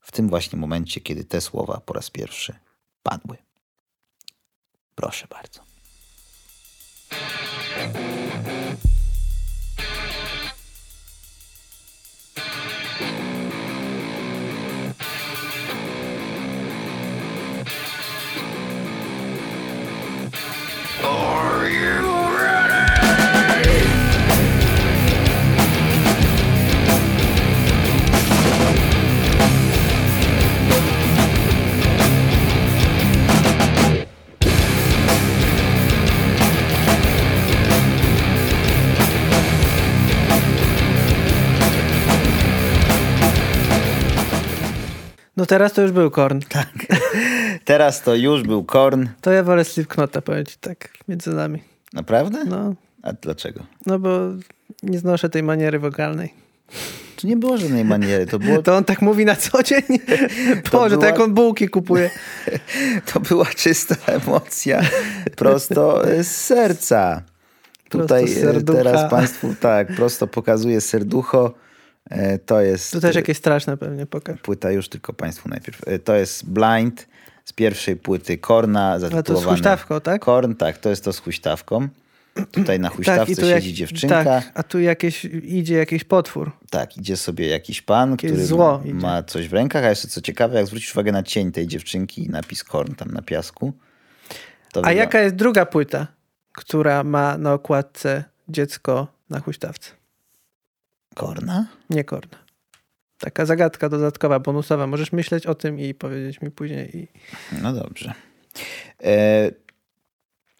w 0.00 0.12
tym 0.12 0.28
właśnie 0.28 0.58
momencie, 0.58 1.00
kiedy 1.00 1.24
te 1.24 1.40
słowa 1.40 1.80
po 1.86 1.92
raz 1.92 2.10
pierwszy 2.10 2.54
padły. 3.02 3.36
Proszę 4.94 5.26
bardzo. 5.30 5.60
No 45.40 45.46
teraz 45.46 45.72
to 45.72 45.82
już 45.82 45.92
był 45.92 46.10
Korn. 46.10 46.40
Teraz 47.64 48.02
to 48.02 48.14
już 48.14 48.42
był 48.42 48.64
Korn. 48.64 49.06
To 49.20 49.32
ja 49.32 49.42
wolę 49.42 49.64
Slipknota, 49.64 50.22
powiem 50.22 50.46
ci 50.46 50.56
tak, 50.60 50.88
między 51.08 51.30
nami. 51.30 51.62
Naprawdę? 51.92 52.44
No, 52.44 52.74
A 53.02 53.12
dlaczego? 53.12 53.60
no 53.86 53.98
bo 53.98 54.20
nie 54.82 54.98
znoszę 54.98 55.28
tej 55.28 55.42
maniery 55.42 55.78
wokalnej. 55.78 56.34
Tu 57.16 57.26
nie 57.26 57.36
było 57.36 57.56
żadnej 57.56 57.84
maniery. 57.84 58.26
To, 58.26 58.38
było, 58.38 58.62
To 58.62 58.76
on 58.76 58.84
tak 58.84 59.02
mówi 59.02 59.24
na 59.24 59.36
co 59.36 59.62
dzień? 59.62 59.82
Boże, 60.72 60.96
była- 60.96 61.00
to 61.00 61.06
jak 61.06 61.20
on 61.20 61.34
bułki 61.34 61.68
kupuje. 61.68 62.10
to 63.12 63.20
była 63.20 63.46
czysta 63.46 63.96
emocja 64.06 64.80
prosto 65.36 66.02
z 66.22 66.26
serca. 66.26 67.22
Tutaj 67.88 68.28
z 68.28 68.36
e, 68.36 68.40
serducha. 68.40 68.78
teraz 68.78 69.10
Państwu 69.10 69.54
tak 69.60 69.86
prosto 69.96 70.26
pokazuję 70.26 70.80
serducho. 70.80 71.54
E, 72.10 72.38
To 72.38 72.60
jest 72.60 72.92
To 72.92 73.00
też 73.00 73.16
jakieś 73.16 73.36
straszne 73.36 73.76
pewnie, 73.76 74.06
pokaż. 74.06 74.40
płyta 74.40 74.70
już 74.70 74.88
tylko 74.88 75.12
Państwu 75.12 75.48
najpierw. 75.48 75.88
E, 75.88 75.98
To 75.98 76.14
jest 76.14 76.50
Blind 76.50 77.06
z 77.44 77.52
pierwszej 77.52 77.96
płyty 77.96 78.38
Korna 78.38 78.98
zatytułowane. 78.98 79.50
huśtawką, 79.56 80.00
tak? 80.00 80.22
Korn, 80.22 80.54
tak, 80.54 80.78
to 80.78 80.90
jest 80.90 81.04
to 81.04 81.12
z 81.12 81.18
huśtawką. 81.18 81.88
Tutaj 82.52 82.80
na 82.80 82.88
huśtawce 82.88 83.34
tu 83.36 83.46
jak- 83.46 83.62
siedzi 83.62 83.74
dziewczynka. 83.74 84.24
Tak, 84.24 84.50
a 84.54 84.62
tu 84.62 84.80
jakieś, 84.80 85.24
idzie 85.24 85.74
jakiś 85.74 86.04
potwór. 86.04 86.52
Tak, 86.70 86.96
idzie 86.96 87.16
sobie 87.16 87.48
jakiś 87.48 87.82
pan, 87.82 88.10
Jakieś 88.10 88.30
który 88.30 88.46
zło 88.46 88.78
ma, 88.78 88.84
idzie. 88.84 88.94
ma 88.94 89.22
coś 89.22 89.48
w 89.48 89.52
rękach, 89.52 89.84
a 89.84 89.88
jeszcze 89.88 90.08
co 90.08 90.20
ciekawe, 90.20 90.56
jak 90.56 90.66
zwrócisz 90.66 90.92
uwagę 90.94 91.12
na 91.12 91.22
cień 91.22 91.52
tej 91.52 91.66
dziewczynki 91.66 92.24
i 92.24 92.28
napis 92.30 92.64
Korn 92.64 92.94
tam 92.94 93.10
na 93.10 93.22
piasku. 93.22 93.72
To 94.72 94.84
A 94.84 94.92
jaka 94.92 95.20
jest 95.20 95.34
druga 95.34 95.66
płyta, 95.66 96.06
która 96.52 97.04
ma 97.04 97.38
na 97.38 97.52
okładce 97.52 98.24
dziecko 98.48 99.06
na 99.30 99.40
huśtawce? 99.40 99.90
Korna? 101.14 101.66
Nie 101.90 102.04
Korna. 102.04 102.38
Taka 103.18 103.46
zagadka 103.46 103.88
dodatkowa, 103.88 104.38
bonusowa. 104.40 104.86
Możesz 104.86 105.12
myśleć 105.12 105.46
o 105.46 105.54
tym 105.54 105.78
i 105.80 105.94
powiedzieć 105.94 106.40
mi 106.40 106.50
później. 106.50 106.96
I, 106.96 107.08
No 107.62 107.72
dobrze. 107.72 108.14
E, 109.04 109.50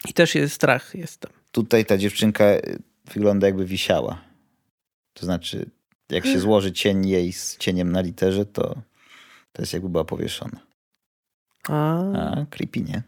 i 0.08 0.12
też 0.12 0.34
jest 0.34 0.54
strach 0.54 0.94
jest 0.94 1.20
tam. 1.20 1.32
tutaj 1.52 1.84
ta 1.84 1.98
dziewczynka 1.98 2.44
e, 2.44 2.60
wygląda 3.14 3.46
jakby 3.46 3.64
wisiała. 3.66 4.22
To 5.14 5.24
znaczy, 5.26 5.70
jak 6.10 6.24
się 6.26 6.40
złoży 6.40 6.72
cień 6.72 7.08
jej 7.08 7.32
z 7.32 7.56
cieniem 7.56 7.92
na 7.92 8.00
literze, 8.00 8.46
to, 8.46 8.74
to 9.52 9.62
jest 9.62 9.72
jakby 9.72 9.88
była 9.88 10.04
powieszona. 10.04 10.60
A, 11.68 11.98
A, 12.12 12.46
creepy, 12.50 12.80
nie? 12.80 13.02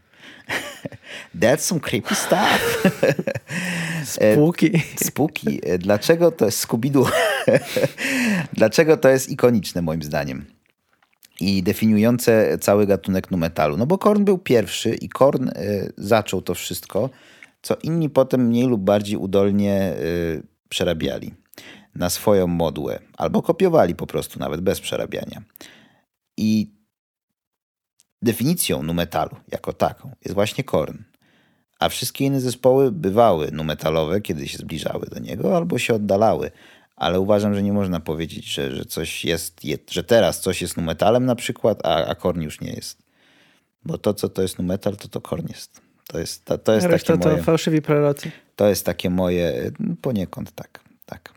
That's 1.40 1.64
some 1.64 1.80
creepy 1.80 2.14
stuff. 2.14 2.82
E, 4.18 4.34
spółki. 4.34 4.82
Spooky. 4.96 5.60
E, 5.62 5.78
Dlaczego 5.78 6.32
to 6.32 6.44
jest 6.44 6.66
Scooby-Doo? 6.66 7.10
Dlaczego 8.52 8.96
to 8.96 9.08
jest 9.08 9.30
ikoniczne 9.30 9.82
moim 9.82 10.02
zdaniem? 10.02 10.44
I 11.40 11.62
definiujące 11.62 12.58
cały 12.58 12.86
gatunek 12.86 13.30
nu 13.30 13.36
metalu. 13.36 13.76
No 13.76 13.86
bo 13.86 13.98
Korn 13.98 14.24
był 14.24 14.38
pierwszy 14.38 14.94
i 14.94 15.08
Korn 15.08 15.48
y, 15.48 15.92
zaczął 15.96 16.42
to 16.42 16.54
wszystko, 16.54 17.10
co 17.62 17.76
inni 17.82 18.10
potem 18.10 18.46
mniej 18.46 18.66
lub 18.66 18.80
bardziej 18.80 19.16
udolnie 19.16 19.94
y, 19.98 20.42
przerabiali 20.68 21.34
na 21.94 22.10
swoją 22.10 22.46
modłę. 22.46 22.98
Albo 23.16 23.42
kopiowali 23.42 23.94
po 23.94 24.06
prostu, 24.06 24.38
nawet 24.38 24.60
bez 24.60 24.80
przerabiania. 24.80 25.42
I 26.36 26.70
definicją 28.22 28.82
nu 28.82 28.94
metalu 28.94 29.36
jako 29.48 29.72
taką 29.72 30.10
jest 30.24 30.34
właśnie 30.34 30.64
Korn. 30.64 30.98
A 31.78 31.88
wszystkie 31.88 32.24
inne 32.24 32.40
zespoły 32.40 32.92
bywały 32.92 33.50
numetalowe, 33.52 34.20
kiedy 34.20 34.48
się 34.48 34.58
zbliżały 34.58 35.06
do 35.06 35.18
niego, 35.18 35.56
albo 35.56 35.78
się 35.78 35.94
oddalały. 35.94 36.50
Ale 36.96 37.20
uważam, 37.20 37.54
że 37.54 37.62
nie 37.62 37.72
można 37.72 38.00
powiedzieć, 38.00 38.44
że, 38.46 38.76
że 38.76 38.84
coś 38.84 39.24
jest, 39.24 39.64
je- 39.64 39.78
że 39.90 40.04
teraz 40.04 40.40
coś 40.40 40.62
jest 40.62 40.76
numetalem 40.76 41.24
na 41.26 41.34
przykład, 41.34 41.86
a, 41.86 42.06
a 42.06 42.14
korn 42.14 42.40
już 42.40 42.60
nie 42.60 42.72
jest. 42.72 43.02
Bo 43.84 43.98
to, 43.98 44.14
co 44.14 44.28
to 44.28 44.42
jest 44.42 44.58
numetal, 44.58 44.96
to 44.96 45.08
to 45.08 45.20
korn 45.20 45.46
jest. 45.48 45.80
To 46.08 46.18
jest, 46.18 46.44
to, 46.44 46.58
to 46.58 46.72
jest 46.74 46.88
takie 46.88 47.18
to 47.18 47.28
moje... 47.30 47.42
fałszywi 47.42 47.82
prorocy. 47.82 48.30
To 48.56 48.68
jest 48.68 48.86
takie 48.86 49.10
moje, 49.10 49.70
poniekąd 50.02 50.52
tak, 50.54 50.80
tak. 51.06 51.32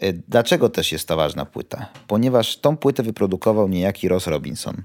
E, 0.00 0.12
Dlaczego 0.12 0.68
też 0.68 0.92
jest 0.92 1.08
ta 1.08 1.16
ważna 1.16 1.44
płyta? 1.46 1.86
Ponieważ 2.06 2.56
tą 2.56 2.76
płytę 2.76 3.02
wyprodukował 3.02 3.68
niejaki 3.68 4.08
Ross 4.08 4.26
Robinson. 4.26 4.82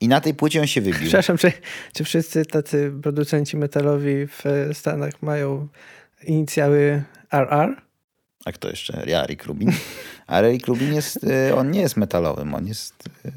I 0.00 0.08
na 0.08 0.20
tej 0.20 0.34
płycie 0.34 0.60
on 0.60 0.66
się 0.66 0.80
wybił. 0.80 1.00
Przepraszam, 1.00 1.36
czy, 1.36 1.52
czy 1.94 2.04
wszyscy 2.04 2.46
tacy 2.46 2.92
producenci 3.02 3.56
metalowi 3.56 4.26
w 4.26 4.44
Stanach 4.72 5.22
mają 5.22 5.68
inicjały 6.24 7.02
RR? 7.32 7.82
A 8.44 8.52
kto 8.52 8.68
jeszcze? 8.68 9.04
Ja, 9.06 9.26
Rick 9.26 9.44
Rubin. 9.44 9.72
A 10.26 10.40
Rick 10.40 10.66
Rubin 10.66 10.94
jest, 10.94 11.24
e, 11.24 11.54
on 11.54 11.70
nie 11.70 11.80
jest 11.80 11.96
metalowym, 11.96 12.54
on 12.54 12.66
jest 12.66 12.94
e, 13.24 13.30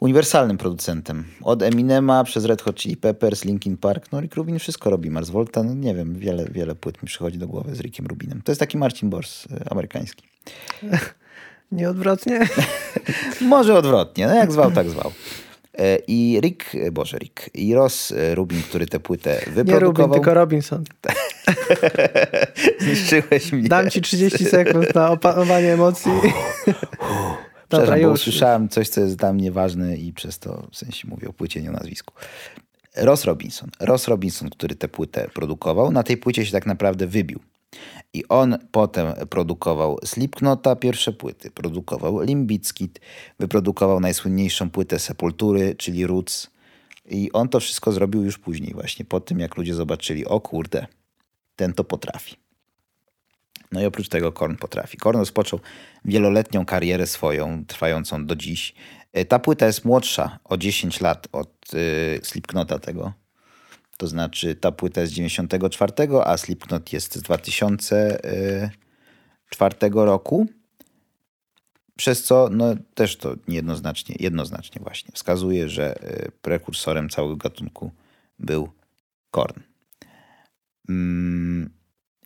uniwersalnym 0.00 0.58
producentem. 0.58 1.24
Od 1.42 1.62
Eminema 1.62 2.24
przez 2.24 2.44
Red 2.44 2.62
Hot 2.62 2.76
Chili 2.76 2.96
Peppers, 2.96 3.44
Linkin 3.44 3.76
Park, 3.76 4.12
no 4.12 4.20
Rick 4.20 4.34
Rubin 4.34 4.58
wszystko 4.58 4.90
robi. 4.90 5.10
Mars 5.10 5.30
Volta, 5.30 5.62
no 5.62 5.74
nie 5.74 5.94
wiem, 5.94 6.14
wiele, 6.14 6.44
wiele 6.50 6.74
płyt 6.74 7.02
mi 7.02 7.06
przychodzi 7.06 7.38
do 7.38 7.48
głowy 7.48 7.74
z 7.74 7.80
Rickiem 7.80 8.06
Rubinem. 8.06 8.42
To 8.42 8.52
jest 8.52 8.60
taki 8.60 8.78
Marcin 8.78 9.10
Bors 9.10 9.46
y, 9.46 9.48
amerykański. 11.72 11.76
Nieodwrotnie? 11.76 12.40
Może 13.40 13.78
odwrotnie, 13.78 14.26
no 14.26 14.34
jak 14.34 14.52
zwał, 14.52 14.70
tak 14.70 14.90
zwał. 14.90 15.12
E, 15.78 15.98
I 16.06 16.38
Rick, 16.42 16.74
e, 16.74 16.90
Boże 16.92 17.18
Rick, 17.18 17.50
i 17.54 17.74
Ross 17.74 18.12
e, 18.12 18.34
Rubin, 18.34 18.62
który 18.62 18.86
tę 18.86 19.00
płytę 19.00 19.30
Nie 19.30 19.44
Rubin, 19.46 19.64
wyprodukował. 19.64 20.14
tylko 20.14 20.34
Robinson. 20.34 20.84
Zniszczyłeś 22.80 23.52
mnie. 23.52 23.68
Dam 23.68 23.90
ci 23.90 24.02
30 24.02 24.44
sekund 24.44 24.94
na 24.94 25.10
opanowanie 25.10 25.72
emocji. 25.72 26.12
Dobra, 27.68 27.86
Przepraszam, 27.86 28.02
bo 28.02 28.10
usłyszałem 28.10 28.68
coś, 28.68 28.88
co 28.88 29.00
jest 29.00 29.16
dla 29.16 29.32
mnie 29.32 29.52
ważne 29.52 29.96
i 29.96 30.12
przez 30.12 30.38
to 30.38 30.66
w 30.72 30.76
sensie 30.76 31.08
mówię 31.08 31.28
o 31.28 31.32
płycie, 31.32 31.62
nie 31.62 31.68
o 31.70 31.72
nazwisku. 31.72 32.14
Ross 32.96 33.24
Robinson. 33.24 33.70
Ross 33.80 34.08
Robinson, 34.08 34.50
który 34.50 34.74
tę 34.74 34.88
płytę 34.88 35.28
produkował, 35.34 35.92
na 35.92 36.02
tej 36.02 36.16
płycie 36.16 36.46
się 36.46 36.52
tak 36.52 36.66
naprawdę 36.66 37.06
wybił. 37.06 37.40
I 38.14 38.28
on 38.28 38.58
potem 38.70 39.12
produkował 39.30 39.98
Slipknota, 40.04 40.76
pierwsze 40.76 41.12
płyty, 41.12 41.50
produkował 41.50 42.20
Limp 42.22 42.46
Bizkit, 42.46 43.00
wyprodukował 43.38 44.00
najsłynniejszą 44.00 44.70
płytę 44.70 44.98
Sepultury, 44.98 45.74
czyli 45.74 46.06
Roots. 46.06 46.50
I 47.10 47.32
on 47.32 47.48
to 47.48 47.60
wszystko 47.60 47.92
zrobił 47.92 48.24
już 48.24 48.38
później 48.38 48.72
właśnie, 48.72 49.04
po 49.04 49.20
tym 49.20 49.40
jak 49.40 49.56
ludzie 49.56 49.74
zobaczyli, 49.74 50.26
o 50.26 50.40
kurde, 50.40 50.86
ten 51.56 51.72
to 51.72 51.84
potrafi. 51.84 52.36
No 53.72 53.80
i 53.80 53.84
oprócz 53.84 54.08
tego 54.08 54.32
Korn 54.32 54.56
potrafi. 54.56 54.96
Korn 54.96 55.18
rozpoczął 55.18 55.60
wieloletnią 56.04 56.64
karierę 56.64 57.06
swoją, 57.06 57.64
trwającą 57.66 58.26
do 58.26 58.36
dziś. 58.36 58.74
E, 59.12 59.24
Ta 59.24 59.38
płyta 59.38 59.66
jest 59.66 59.84
młodsza 59.84 60.38
o 60.44 60.56
10 60.56 61.00
lat 61.00 61.28
od 61.32 61.74
y, 61.74 62.20
Slipknota 62.22 62.78
tego. 62.78 63.12
To 64.00 64.06
znaczy 64.06 64.54
ta 64.54 64.72
płyta 64.72 65.00
jest 65.00 65.12
z 65.12 65.16
94, 65.16 65.92
a 66.24 66.36
Slipknot 66.36 66.92
jest 66.92 67.14
z 67.14 67.22
2004 67.22 69.74
roku. 69.94 70.46
Przez 71.96 72.24
co 72.24 72.48
no, 72.52 72.74
też 72.94 73.16
to 73.16 73.34
niejednoznacznie, 73.48 74.16
jednoznacznie 74.18 74.82
właśnie 74.82 75.10
wskazuje, 75.14 75.68
że 75.68 76.04
y, 76.26 76.32
prekursorem 76.42 77.08
całego 77.08 77.36
gatunku 77.36 77.90
był 78.38 78.68
Korn. 79.30 79.60
Mm, 80.88 81.70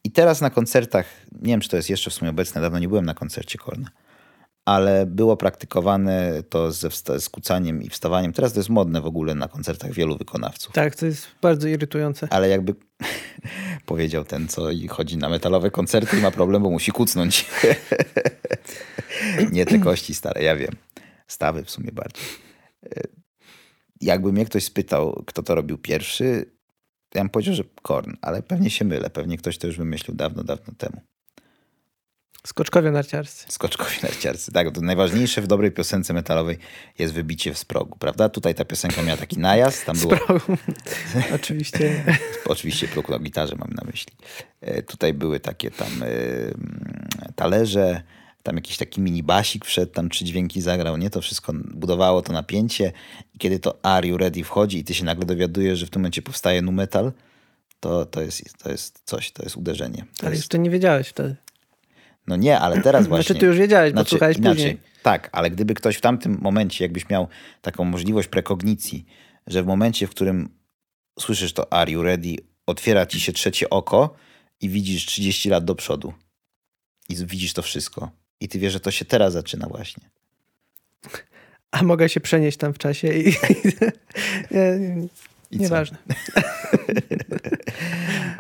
I 0.05 0.11
teraz 0.11 0.41
na 0.41 0.51
koncertach, 0.51 1.07
nie 1.33 1.53
wiem 1.53 1.61
czy 1.61 1.69
to 1.69 1.77
jest 1.77 1.91
jeszcze 1.91 2.11
w 2.11 2.15
sumie 2.15 2.31
obecne, 2.31 2.61
dawno 2.61 2.79
nie 2.79 2.89
byłem 2.89 3.07
na 3.07 3.15
koncercie 3.15 3.59
Korna, 3.59 3.91
ale 4.65 5.07
było 5.07 5.37
praktykowane 5.37 6.43
to 6.49 6.73
ze 6.73 6.89
wsta- 6.89 7.21
z 7.21 7.29
kucaniem 7.29 7.83
i 7.83 7.89
wstawaniem. 7.91 8.33
Teraz 8.33 8.53
to 8.53 8.59
jest 8.59 8.69
modne 8.71 9.01
w 9.01 9.07
ogóle 9.07 9.35
na 9.35 9.49
koncertach 9.49 9.93
wielu 9.93 10.19
wykonawców. 10.19 10.73
Tak, 10.73 10.97
to 10.97 11.07
jest 11.07 11.27
bardzo 11.43 11.69
irytujące. 11.69 12.29
Ale 12.31 12.49
jakby 12.49 12.75
powiedział 13.87 14.25
ten, 14.25 14.49
co 14.49 14.71
i 14.71 14.89
chodzi 14.89 15.17
na 15.17 15.29
metalowe 15.29 15.71
koncerty 15.71 16.19
i 16.19 16.21
ma 16.21 16.31
problem, 16.31 16.63
bo 16.63 16.71
musi 16.71 16.93
kucnąć. 16.93 17.47
Nie 19.53 19.67
te 19.67 19.79
kości 19.79 20.15
stare, 20.15 20.43
ja 20.43 20.57
wiem. 20.57 20.73
Stawy 21.27 21.65
w 21.65 21.71
sumie 21.71 21.93
bardziej. 21.93 22.25
E, 22.87 23.01
Jakby 24.01 24.33
mnie 24.33 24.45
ktoś 24.45 24.65
spytał, 24.65 25.23
kto 25.27 25.43
to 25.43 25.55
robił 25.55 25.79
pierwszy, 25.79 26.45
to 27.09 27.19
ja 27.19 27.25
bym 27.25 27.31
powiedział, 27.31 27.55
że 27.55 27.65
Korn, 27.83 28.13
ale 28.23 28.43
pewnie 28.43 28.71
się 28.71 28.85
mylę. 28.85 29.11
Pewnie 29.11 29.39
ktoś 29.39 29.59
to 29.59 29.67
już 29.67 29.77
wymyślił 29.77 30.17
dawno, 30.17 30.45
dawno 30.45 30.75
temu. 30.79 31.01
Skoczkowie 32.47 32.91
narciarscy. 32.91 33.47
Skoczkowi 33.49 33.97
narciarscy. 34.03 34.53
Tak, 34.53 34.71
to 34.71 34.81
najważniejsze 34.81 35.43
w 35.43 35.47
dobrej 35.47 35.73
piosence 35.73 36.13
metalowej 36.13 36.59
jest 36.99 37.15
wybicie 37.15 37.55
z 37.55 37.65
progu, 37.65 37.97
prawda? 37.99 38.29
Tutaj 38.29 38.55
ta 38.55 38.65
piosenka 38.65 39.03
miała 39.03 39.17
taki 39.17 39.39
najazd, 39.39 39.85
tam 39.85 39.99
było... 39.99 40.17
Oczywiście. 41.35 42.05
Oczywiście 42.47 42.89
próg 42.89 43.09
na 43.09 43.19
gitarze 43.19 43.57
mam 43.57 43.71
na 43.71 43.83
myśli. 43.85 44.13
E, 44.61 44.83
Tutaj 44.83 45.15
były 45.15 45.41
takie 45.41 45.71
tam 45.71 45.89
e, 46.03 46.07
talerze, 47.37 48.03
tam 48.43 48.57
jakiś 48.57 48.77
taki 48.77 49.01
mini 49.01 49.23
basik 49.23 49.65
wszedł, 49.65 49.93
tam 49.93 50.09
trzy 50.09 50.25
dźwięki 50.25 50.61
zagrał, 50.61 50.97
nie? 50.97 51.11
To 51.11 51.21
wszystko 51.21 51.53
budowało 51.75 52.23
to 52.23 52.33
napięcie 52.33 52.93
i 53.35 53.39
kiedy 53.39 53.59
to 53.59 53.79
Are 53.85 54.09
You 54.09 54.17
Ready 54.17 54.45
wchodzi 54.45 54.79
i 54.79 54.85
ty 54.85 54.95
się 54.95 55.05
nagle 55.05 55.27
dowiadujesz, 55.27 55.79
że 55.79 55.87
w 55.87 55.91
tym 55.91 56.03
momencie 56.03 56.23
powstaje 56.23 56.63
nu 56.63 56.73
metal, 56.73 57.13
to, 57.81 58.07
to, 58.07 58.23
jest, 58.23 58.59
to 58.63 58.71
jest 58.71 59.03
coś, 59.05 59.33
to 59.33 59.43
jest 59.43 59.57
uderzenie. 59.57 60.05
To 60.17 60.23
Ale 60.23 60.31
jest, 60.31 60.43
jeszcze 60.43 60.59
nie 60.59 60.71
wiedziałeś 60.71 61.09
wtedy. 61.09 61.37
No 62.27 62.37
nie, 62.37 62.59
ale 62.59 62.81
teraz 62.81 63.07
właśnie... 63.07 63.25
Znaczy 63.25 63.41
ty 63.41 63.47
już 63.47 63.59
wiedziałeś, 63.59 63.93
bo 63.93 64.05
słuchałeś 64.05 64.37
później. 64.37 64.79
Tak, 65.03 65.29
ale 65.33 65.51
gdyby 65.51 65.75
ktoś 65.75 65.97
w 65.97 66.01
tamtym 66.01 66.39
momencie, 66.41 66.85
jakbyś 66.85 67.09
miał 67.09 67.29
taką 67.63 67.85
możliwość 67.85 68.29
prekognicji, 68.29 69.07
że 69.47 69.63
w 69.63 69.67
momencie, 69.67 70.07
w 70.07 70.11
którym 70.11 70.49
słyszysz 71.21 71.53
to 71.53 71.73
Are 71.73 71.93
you 71.93 72.03
ready, 72.03 72.37
otwiera 72.67 73.07
ci 73.07 73.21
się 73.21 73.33
trzecie 73.33 73.71
oko 73.71 74.15
i 74.61 74.69
widzisz 74.69 75.07
30 75.07 75.49
lat 75.49 75.65
do 75.65 75.75
przodu. 75.75 76.13
I 77.09 77.17
widzisz 77.27 77.53
to 77.53 77.63
wszystko. 77.63 78.11
I 78.41 78.49
ty 78.49 78.59
wiesz, 78.59 78.73
że 78.73 78.81
to 78.81 78.91
się 78.91 79.05
teraz 79.05 79.33
zaczyna 79.33 79.67
właśnie. 79.67 80.11
A 81.71 81.83
mogę 81.83 82.09
się 82.09 82.21
przenieść 82.21 82.59
tam 82.59 82.75
w 82.75 82.79
czasie 82.79 83.09
i... 83.13 83.33
I 85.55 85.59
co? 85.59 85.63
Nieważne. 85.63 85.99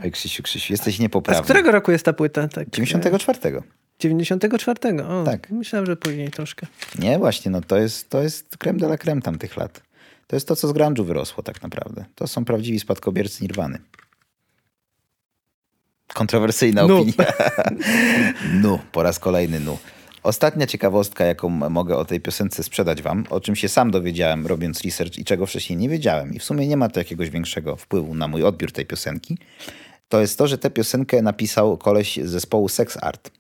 Oj, 0.05 0.11
Krzysiu, 0.11 0.43
Krzysiu, 0.43 0.73
jesteś 0.73 0.95
A 0.95 0.97
z 0.97 1.01
niepoprawny. 1.01 1.45
którego 1.45 1.73
roku 1.73 1.93
jest 1.93 2.05
ta 2.05 2.13
płyta? 2.13 2.49
Tak, 2.49 2.71
94. 2.71 3.63
94. 3.99 5.03
O, 5.05 5.25
Tak. 5.25 5.51
Myślałem, 5.51 5.87
że 5.87 5.97
później 5.97 6.31
troszkę. 6.31 6.67
Nie, 6.99 7.19
właśnie, 7.19 7.51
no 7.51 7.61
to 7.61 7.77
jest, 7.79 8.11
to 8.11 8.23
jest 8.23 8.57
creme 8.59 8.79
de 8.79 8.87
la 8.87 8.99
creme 8.99 9.23
tamtych 9.23 9.57
lat. 9.57 9.83
To 10.27 10.37
jest 10.37 10.49
to, 10.49 10.57
co 10.57 10.69
z 10.69 10.73
grunge'u 10.73 11.05
wyrosło 11.05 11.43
tak 11.43 11.63
naprawdę. 11.63 12.05
To 12.15 12.27
są 12.27 12.45
prawdziwi 12.45 12.81
spadkobiercy 12.81 13.43
Nirwany. 13.43 13.79
Kontrowersyjna 16.15 16.87
Nu. 16.87 16.97
opinia. 17.01 17.15
nu, 18.63 18.79
po 18.93 19.03
raz 19.03 19.19
kolejny 19.19 19.61
nu. 19.61 19.79
Ostatnia 20.25 20.67
ciekawostka, 20.67 21.25
jaką 21.25 21.49
mogę 21.49 21.97
o 21.97 22.05
tej 22.05 22.21
piosence 22.21 22.63
sprzedać 22.63 23.03
wam, 23.03 23.25
o 23.31 23.41
czym 23.41 23.57
się 23.57 23.69
sam 23.69 23.91
dowiedziałem 23.91 24.47
robiąc 24.47 24.83
research 24.85 25.19
i 25.19 25.25
czego 25.25 25.47
wcześniej 25.47 25.77
nie 25.77 25.89
wiedziałem 25.89 26.35
i 26.35 26.39
w 26.39 26.45
sumie 26.45 26.69
nie 26.69 26.77
ma 26.77 26.89
to 26.89 27.01
jakiegoś 27.01 27.31
większego 27.31 27.77
wpływu 27.77 28.15
na 28.15 28.29
mój 28.29 28.43
odbiór 28.45 28.73
tej 28.73 28.87
piosenki, 28.87 29.39
to 30.09 30.21
jest 30.21 30.39
to, 30.39 30.47
że 30.49 30.59
tę 30.59 30.71
piosenkę 30.71 31.23
napisał 31.23 31.77
koleś 31.79 32.17
z 32.25 32.31
zespołu 32.31 32.69
Sex 32.69 32.97
Art, 33.03 33.31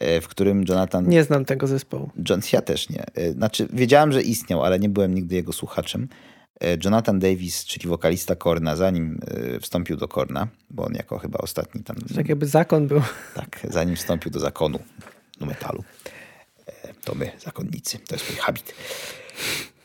e, 0.00 0.20
w 0.20 0.28
którym 0.28 0.64
Jonathan 0.68 1.08
Nie 1.08 1.24
znam 1.24 1.44
tego 1.44 1.66
zespołu. 1.66 2.10
John, 2.28 2.40
ja 2.52 2.62
też 2.62 2.88
nie. 2.88 3.04
E, 3.14 3.32
Znaczy, 3.32 3.68
wiedziałem, 3.72 4.12
że 4.12 4.22
istniał, 4.22 4.64
ale 4.64 4.78
nie 4.78 4.88
byłem 4.88 5.14
nigdy 5.14 5.34
jego 5.34 5.52
słuchaczem. 5.52 6.08
E, 6.60 6.76
Jonathan 6.84 7.18
Davis, 7.18 7.64
czyli 7.64 7.88
wokalista 7.88 8.36
Korna, 8.36 8.76
zanim 8.76 9.20
wstąpił 9.60 9.96
do 9.96 10.08
Korna, 10.08 10.48
bo 10.70 10.84
on 10.84 10.94
jako 10.94 11.18
chyba 11.18 11.38
ostatni 11.38 11.82
tam, 11.84 11.96
Tak 12.16 12.28
jakby 12.28 12.46
zakon 12.46 12.86
był. 12.86 13.02
tak, 13.34 13.60
zanim 13.70 13.96
wstąpił 13.96 14.32
do 14.32 14.40
zakonu, 14.40 14.78
do 15.38 15.46
metalu, 15.46 15.84
e, 16.66 16.94
to 17.04 17.14
my, 17.14 17.32
zakonnicy, 17.38 17.98
to 17.98 18.14
jest 18.14 18.30
mój 18.30 18.38
habit. 18.38 18.74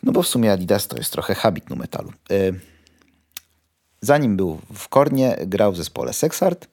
No 0.04 0.12
bo 0.12 0.24
w 0.24 0.28
sumie 0.28 0.52
Adidas 0.52 0.88
to 0.88 0.98
jest 0.98 1.12
trochę 1.12 1.36
habit 1.36 1.70
nu 1.70 1.76
metalu. 1.76 2.14
E, 2.32 2.54
Zanim 4.04 4.38
był 4.38 4.60
w 4.74 4.90
Kornie, 4.90 5.38
grał 5.46 5.72
w 5.72 5.78
zespole 5.78 6.14
Sexart. 6.14 6.68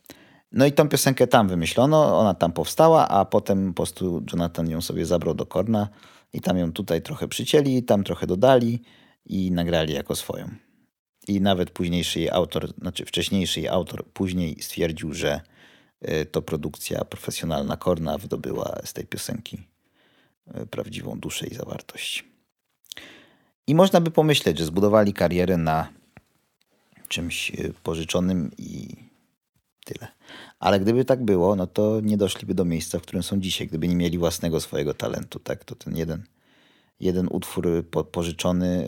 No 0.53 0.66
i 0.66 0.72
tą 0.72 0.89
piosenkę 0.89 1.26
tam 1.26 1.49
wymyślono, 1.49 2.18
ona 2.18 2.35
tam 2.35 2.53
powstała, 2.53 3.09
a 3.09 3.24
potem 3.24 3.68
po 3.68 3.74
prostu 3.74 4.22
Jonathan 4.33 4.70
ją 4.70 4.81
sobie 4.81 5.07
zabrał 5.07 5.35
do 5.35 5.47
Korna 5.47 5.89
i 6.33 6.41
tam 6.41 6.59
ją 6.59 6.72
tutaj 6.72 7.03
trochę 7.03 7.28
przycięli, 7.28 7.83
tam 7.83 8.05
trochę 8.05 8.26
dodali 8.26 8.83
i 9.26 9.51
nagrali 9.51 9.95
jako 9.95 10.16
swoją. 10.16 10.49
I 11.28 11.41
nawet 11.41 11.70
późniejszy 11.70 12.20
jej 12.20 12.31
autor, 12.31 12.72
znaczy 12.78 13.05
wcześniejszy 13.05 13.61
jej 13.61 13.68
autor 13.68 14.05
później 14.12 14.62
stwierdził, 14.62 15.14
że 15.14 15.41
to 16.30 16.42
produkcja 16.42 17.05
profesjonalna 17.05 17.76
Korna 17.76 18.18
wydobyła 18.18 18.80
z 18.84 18.92
tej 18.92 19.07
piosenki 19.07 19.62
y, 20.62 20.66
prawdziwą 20.66 21.18
duszę 21.18 21.46
i 21.46 21.55
zawartość. 21.55 22.24
I 23.66 23.74
można 23.74 24.01
by 24.01 24.11
pomyśleć, 24.11 24.59
że 24.59 24.64
zbudowali 24.64 25.12
karierę 25.12 25.57
na 25.57 25.88
czymś 27.09 27.51
y, 27.51 27.74
pożyczonym 27.82 28.51
i 28.59 28.96
tyle. 29.84 30.09
Ale 30.59 30.80
gdyby 30.80 31.05
tak 31.05 31.24
było, 31.24 31.57
no 31.57 31.66
to 31.66 32.01
nie 32.01 32.16
doszliby 32.16 32.55
do 32.55 32.64
miejsca, 32.64 32.98
w 32.98 33.03
którym 33.03 33.22
są 33.22 33.40
dzisiaj, 33.40 33.66
gdyby 33.66 33.88
nie 33.88 33.96
mieli 33.96 34.18
własnego 34.18 34.61
swojego 34.61 34.94
talentu, 34.94 35.38
tak? 35.38 35.64
To 35.64 35.74
ten 35.74 35.96
jeden, 35.96 36.22
jeden 37.01 37.28
utwór 37.30 37.68
po, 37.90 38.05
pożyczony, 38.05 38.86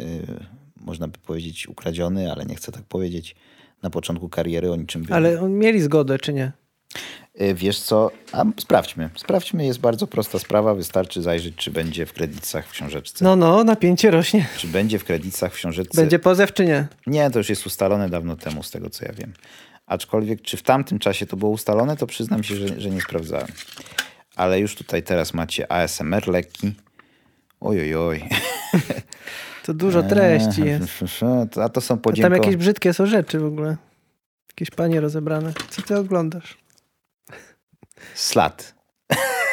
można 0.77 1.09
by 1.09 1.19
powiedzieć 1.19 1.69
ukradziony, 1.69 2.33
ale 2.33 2.45
nie 2.45 2.55
chcę 2.55 2.73
tak 2.73 2.83
powiedzieć, 2.83 3.37
na 3.83 3.91
początku 3.91 4.29
kariery 4.29 4.73
o 4.73 4.77
niczym. 4.77 5.07
Ale 5.11 5.41
on 5.41 5.53
mieli 5.59 5.81
zgodę, 5.81 6.19
czy 6.19 6.33
nie? 6.33 6.53
Y, 7.41 7.55
Wiesz 7.55 7.81
co, 7.81 8.11
a 8.33 8.45
sprawdźmy. 8.61 9.11
Sprawdźmy, 9.17 9.67
jest 9.67 9.81
bardzo 9.81 10.07
prosta 10.07 10.39
sprawa, 10.39 10.75
wystarczy 10.75 11.23
zajrzeć, 11.23 11.55
czy 11.57 11.71
będzie 11.71 12.07
w 12.07 12.13
kredytach 12.13 12.67
w 12.67 12.71
książeczce. 12.71 13.25
No, 13.25 13.37
no, 13.37 13.65
napięcie 13.65 14.11
rośnie. 14.11 14.47
Czy 14.57 14.67
będzie 14.67 14.99
w 14.99 15.05
kredytach 15.05 15.53
w 15.53 15.57
książeczce. 15.57 16.01
Będzie 16.01 16.19
pozew, 16.19 16.53
czy 16.53 16.65
nie? 16.65 16.87
Nie, 17.07 17.31
to 17.31 17.39
już 17.39 17.49
jest 17.49 17.67
ustalone 17.67 18.09
dawno 18.09 18.37
temu, 18.37 18.63
z 18.63 18.71
tego 18.71 18.91
co 18.91 19.05
ja 19.05 19.13
wiem. 19.13 19.33
Aczkolwiek, 19.87 20.43
czy 20.43 20.57
w 20.57 20.63
tamtym 20.63 20.99
czasie 20.99 21.27
to 21.27 21.37
było 21.37 21.51
ustalone, 21.51 21.97
to 21.97 22.07
przyznam 22.07 22.43
się, 22.43 22.57
że, 22.57 22.81
że 22.81 22.91
nie 22.91 23.01
sprawdzałem. 23.01 23.49
Ale 24.37 24.61
już 24.61 24.75
tutaj 24.75 25.03
teraz 25.03 25.35
macie 25.35 25.73
ASMR 25.73 26.29
lekki. 26.29 26.73
Oj, 27.61 27.81
oj, 27.81 27.95
oj. 27.95 28.29
To 29.65 29.75
dużo 29.75 30.03
treści 30.03 30.63
Eee, 30.63 30.69
jest. 30.69 30.93
A 31.65 31.69
to 31.69 31.81
są 31.81 31.95
A 31.95 31.97
tam 31.97 32.03
podziękowania. 32.03 32.43
jakieś 32.43 32.57
brzydkie 32.57 32.93
są 32.95 33.07
rzeczy 33.07 33.39
w 33.39 33.45
ogóle. 33.45 33.77
Jakieś 34.51 34.71
panie 34.71 35.01
rozebrane. 35.01 35.53
Co 35.71 35.83
ty 35.83 35.97
oglądasz? 35.97 36.62
Slat. 38.15 38.75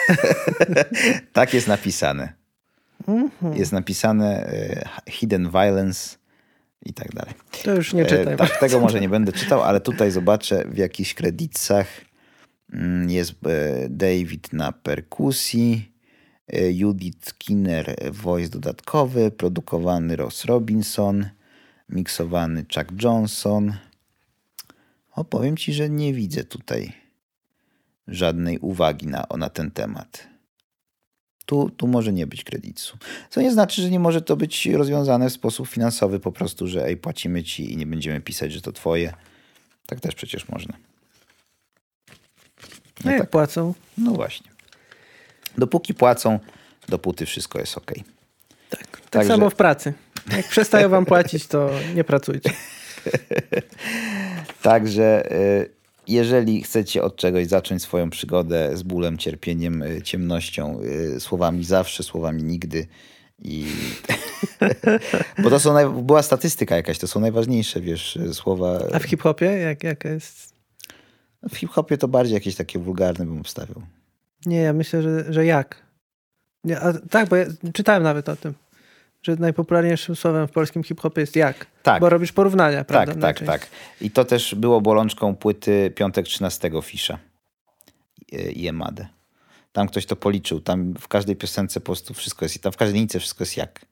tak 1.34 1.54
jest 1.54 1.68
napisane. 1.68 2.34
Mhm. 3.08 3.58
Jest 3.58 3.72
napisane 3.72 4.46
e, 4.48 4.90
hidden 5.10 5.50
violence 5.50 6.18
i 6.86 6.94
tak 6.94 7.14
dalej. 7.14 7.34
To 7.64 7.76
już 7.76 7.94
nie 7.94 8.04
E, 8.04 8.06
czytaj. 8.06 8.38
tak, 8.38 8.60
tego 8.60 8.80
może 8.80 9.00
nie 9.00 9.10
będę 9.10 9.32
czytał, 9.32 9.62
ale 9.64 9.82
tutaj 9.82 10.12
zobaczę 10.12 10.64
w 10.68 10.78
jakichś 10.78 11.14
kredytach 11.14 11.88
mm, 12.74 13.10
jest 13.10 13.32
e, 13.32 13.90
David 13.90 14.54
na 14.54 14.72
perkusji, 14.72 15.92
Judith 16.72 17.34
Kinner 17.38 17.96
voice 18.12 18.50
dodatkowy, 18.50 19.32
produkowany 19.32 20.16
Ross 20.16 20.46
Robinson, 20.46 21.30
miksowany 21.90 22.66
Chuck 22.76 23.04
Johnson. 23.04 23.74
O, 25.16 25.24
powiem 25.24 25.58
ci, 25.58 25.74
że 25.74 25.90
nie 25.90 26.14
widzę 26.14 26.44
tutaj 26.44 26.94
żadnej 28.12 28.60
uwagi 28.60 29.08
na, 29.08 29.26
na 29.38 29.50
ten 29.50 29.72
temat. 29.72 30.28
Tu, 31.46 31.70
tu 31.70 31.88
może 31.88 32.14
nie 32.14 32.28
być 32.28 32.44
kredytu. 32.44 32.98
Co 33.30 33.42
nie 33.42 33.52
znaczy, 33.52 33.82
że 33.82 33.90
nie 33.90 34.00
może 34.00 34.22
to 34.22 34.38
być 34.38 34.66
rozwiązane 34.66 35.30
w 35.30 35.34
sposób 35.34 35.68
finansowy, 35.68 36.20
po 36.20 36.32
prostu, 36.32 36.68
że 36.68 36.86
ej, 36.86 36.98
płacimy 36.98 37.44
ci 37.44 37.74
i 37.74 37.78
nie 37.78 37.86
będziemy 37.86 38.22
pisać, 38.22 38.52
że 38.52 38.62
to 38.62 38.72
twoje. 38.72 39.14
Tak 39.86 40.00
też 40.00 40.16
przecież 40.16 40.50
można. 40.50 40.74
No 43.06 43.12
jak 43.12 43.22
tak? 43.22 43.30
płacą? 43.30 43.74
No 43.98 44.12
właśnie. 44.12 44.52
Dopóki 45.58 45.94
płacą, 45.94 46.40
dopóty 46.88 47.26
wszystko 47.26 47.60
jest 47.60 47.78
ok. 47.78 47.92
Tak. 48.70 48.88
Tak 48.88 49.10
Także- 49.10 49.28
samo 49.28 49.50
w 49.50 49.56
pracy. 49.56 49.94
Jak 50.32 50.48
przestają 50.48 50.90
wam 50.90 51.06
płacić, 51.06 51.48
to 51.48 51.70
nie 51.96 52.04
pracujcie. 52.04 52.54
Także 54.62 55.32
y, 55.32 55.79
jeżeli 56.14 56.64
chcecie 56.64 57.04
od 57.04 57.16
czegoś 57.16 57.48
zacząć 57.48 57.82
swoją 57.82 58.10
przygodę 58.10 58.78
z 58.78 58.84
bólem, 58.84 59.18
cierpieniem, 59.18 59.84
y, 59.84 60.02
ciemnością, 60.02 60.80
y, 61.16 61.20
słowami 61.20 61.64
zawsze, 61.64 62.04
słowami 62.04 62.44
nigdy 62.44 62.88
i... 63.40 63.66
Bo 65.44 65.50
to 65.50 65.60
są 65.60 65.74
naj... 65.74 65.90
była 65.90 66.22
statystyka 66.22 66.76
jakaś, 66.76 67.00
to 67.00 67.08
są 67.08 67.20
najważniejsze, 67.20 67.82
wiesz, 67.82 68.16
y, 68.16 68.34
słowa. 68.34 68.80
A 68.94 69.00
w 69.00 69.04
hip-hopie 69.04 69.46
jak, 69.46 69.84
jaka 69.84 70.10
jest? 70.10 70.54
W 71.50 71.58
hip-hopie 71.58 71.98
to 71.98 72.08
bardziej 72.08 72.34
jakieś 72.34 72.56
takie 72.56 72.80
wulgarne 72.80 73.26
bym 73.26 73.40
obstawiał. 73.40 73.82
Nie, 74.46 74.58
ja 74.58 74.74
myślę, 74.74 75.02
że, 75.02 75.34
że 75.34 75.46
jak. 75.46 75.84
Nie, 76.64 76.80
a, 76.80 76.94
tak, 76.94 77.30
bo 77.30 77.36
ja 77.36 77.46
czytałem 77.74 78.04
nawet 78.04 78.30
o 78.30 78.36
tym, 78.36 78.54
że 79.22 79.36
najpopularniejszym 79.36 80.16
słowem 80.16 80.48
w 80.48 80.52
polskim 80.52 80.84
hip-hopie 80.84 81.22
jest 81.22 81.36
jak. 81.36 81.66
Tak. 81.84 82.02
Bo 82.02 82.10
robisz 82.10 82.32
porównania, 82.32 82.84
prawda? 82.84 83.16
Tak, 83.16 83.40
tak, 83.40 83.48
tak. 83.48 83.68
I 84.02 84.12
to 84.12 84.26
też 84.26 84.56
było 84.56 84.82
bolączką 84.82 85.36
płyty 85.36 85.92
Piątek 85.96 86.26
13 86.26 86.72
Fisza 86.84 87.20
i 88.32 88.68
Emadę. 88.68 89.08
Tam 89.72 89.88
ktoś 89.88 90.06
to 90.06 90.16
policzył. 90.16 90.62
Tam 90.62 90.94
w 90.94 91.08
każdej 91.08 91.36
piosence 91.36 91.80
po 91.80 91.86
prostu 91.86 92.14
wszystko 92.14 92.46
jest. 92.46 92.64
Tam 92.64 92.72
w 92.72 92.78
każdej 92.78 92.94
linijce 92.94 93.20
wszystko 93.20 93.42
jest 93.42 93.58
jak. 93.58 93.86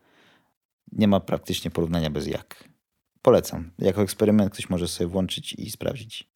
Nie 0.92 1.08
ma 1.08 1.20
praktycznie 1.20 1.72
porównania 1.72 2.10
bez 2.10 2.28
jak. 2.28 2.64
Polecam. 3.22 3.72
Jako 3.80 4.02
eksperyment 4.02 4.54
ktoś 4.54 4.70
może 4.70 4.88
sobie 4.88 5.08
włączyć 5.08 5.54
i 5.54 5.72
sprawdzić. 5.72 6.30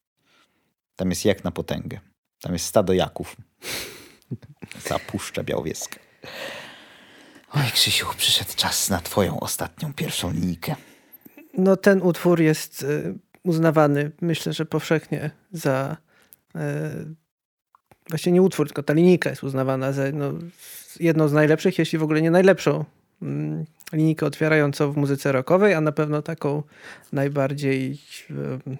Tam 0.96 1.10
jest 1.10 1.24
jak 1.24 1.44
na 1.44 1.50
potęgę. 1.50 2.00
Tam 2.40 2.52
jest 2.52 2.64
stado 2.64 2.92
jaków. 2.92 3.36
Zapuszcza 4.88 5.44
Białowieska. 5.44 5.96
Oj, 7.54 7.70
Krzysiu, 7.72 8.06
przyszedł 8.16 8.50
czas 8.56 8.90
na 8.90 9.00
twoją 9.00 9.40
ostatnią, 9.40 9.94
pierwszą 9.94 10.32
linijkę. 10.32 10.74
No 11.58 11.76
ten 11.76 12.02
utwór 12.02 12.40
jest 12.40 12.82
y, 12.82 13.14
uznawany, 13.42 14.10
myślę, 14.20 14.52
że 14.52 14.66
powszechnie 14.66 15.30
za 15.52 15.96
y, 16.56 16.58
właśnie 18.08 18.32
nie 18.32 18.42
utwór, 18.42 18.66
tylko 18.66 18.82
ta 18.82 18.92
linijka 18.92 19.30
jest 19.30 19.44
uznawana 19.44 19.92
za 19.92 20.02
no, 20.12 20.32
jedną 21.00 21.28
z 21.28 21.32
najlepszych, 21.32 21.78
jeśli 21.78 21.98
w 21.98 22.02
ogóle 22.02 22.22
nie 22.22 22.30
najlepszą 22.30 22.84
mm, 23.22 23.64
linijkę 23.92 24.26
otwierającą 24.26 24.92
w 24.92 24.96
muzyce 24.96 25.32
rockowej, 25.32 25.74
a 25.74 25.80
na 25.80 25.92
pewno 25.92 26.22
taką 26.22 26.62
najbardziej 27.12 27.98
y, 28.30 28.76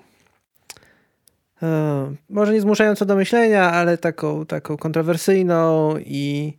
może 2.29 2.53
nie 2.53 2.61
zmuszającą 2.61 3.07
do 3.07 3.17
myślenia, 3.17 3.71
ale 3.71 3.99
taką, 3.99 4.47
taką 4.47 4.77
kontrowersyjną 4.77 5.95
i 5.99 6.53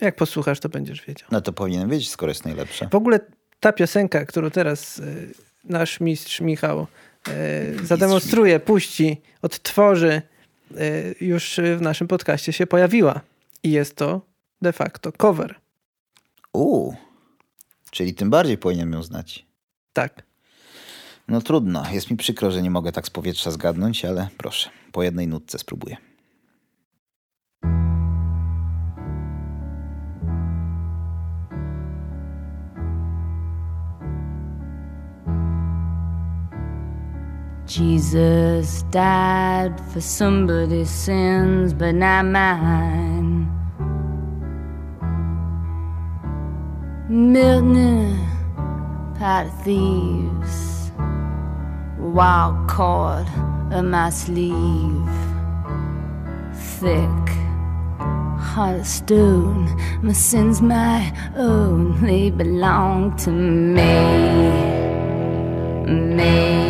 jak 0.00 0.16
posłuchasz, 0.16 0.60
to 0.60 0.68
będziesz 0.68 1.06
wiedział. 1.06 1.28
No 1.32 1.40
to 1.40 1.52
powinienem 1.52 1.90
wiedzieć, 1.90 2.10
skoro 2.10 2.30
jest 2.30 2.44
najlepsza. 2.44 2.88
W 2.88 2.94
ogóle 2.94 3.20
ta 3.60 3.72
piosenka, 3.72 4.24
którą 4.24 4.50
teraz 4.50 4.98
y, 4.98 5.34
nasz 5.64 6.00
mistrz 6.00 6.40
Michał 6.40 6.86
y, 7.28 7.86
zademonstruje, 7.86 8.60
puści, 8.60 9.20
odtworzy, 9.42 10.22
y, 10.70 11.14
już 11.20 11.60
w 11.78 11.80
naszym 11.80 12.08
podcaście 12.08 12.52
się 12.52 12.66
pojawiła. 12.66 13.20
I 13.62 13.70
jest 13.70 13.96
to 13.96 14.20
de 14.62 14.72
facto 14.72 15.12
cover. 15.12 15.54
Uuu, 16.52 16.96
czyli 17.90 18.14
tym 18.14 18.30
bardziej 18.30 18.58
powinienem 18.58 18.92
ją 18.92 19.02
znać. 19.02 19.46
Tak. 19.92 20.22
No 21.28 21.40
trudno, 21.40 21.84
jest 21.92 22.10
mi 22.10 22.16
przykro, 22.16 22.50
że 22.50 22.62
nie 22.62 22.70
mogę 22.70 22.92
tak 22.92 23.06
z 23.06 23.10
powietrza 23.10 23.50
zgadnąć, 23.50 24.04
ale 24.04 24.28
proszę, 24.38 24.70
po 24.92 25.02
jednej 25.02 25.28
nutce 25.28 25.58
spróbuję. 25.58 25.96
Jesus 37.72 38.82
died 38.90 39.80
for 39.90 40.02
somebody's 40.02 40.90
sins, 40.90 41.72
but 41.72 41.94
not 41.94 42.26
mine. 42.26 43.48
Milton 47.08 48.18
pot 49.18 49.46
of 49.46 49.64
thieves, 49.64 50.92
wild 51.98 52.68
cord 52.68 53.26
on 53.72 53.88
my 53.90 54.10
sleeve, 54.10 55.08
thick 56.76 57.26
heart 58.38 58.80
of 58.80 58.86
stone. 58.86 59.64
My 60.02 60.12
sins, 60.12 60.60
my 60.60 61.10
own, 61.36 62.02
they 62.02 62.28
belong 62.28 63.16
to 63.16 63.30
me, 63.30 63.86
me. 65.86 66.61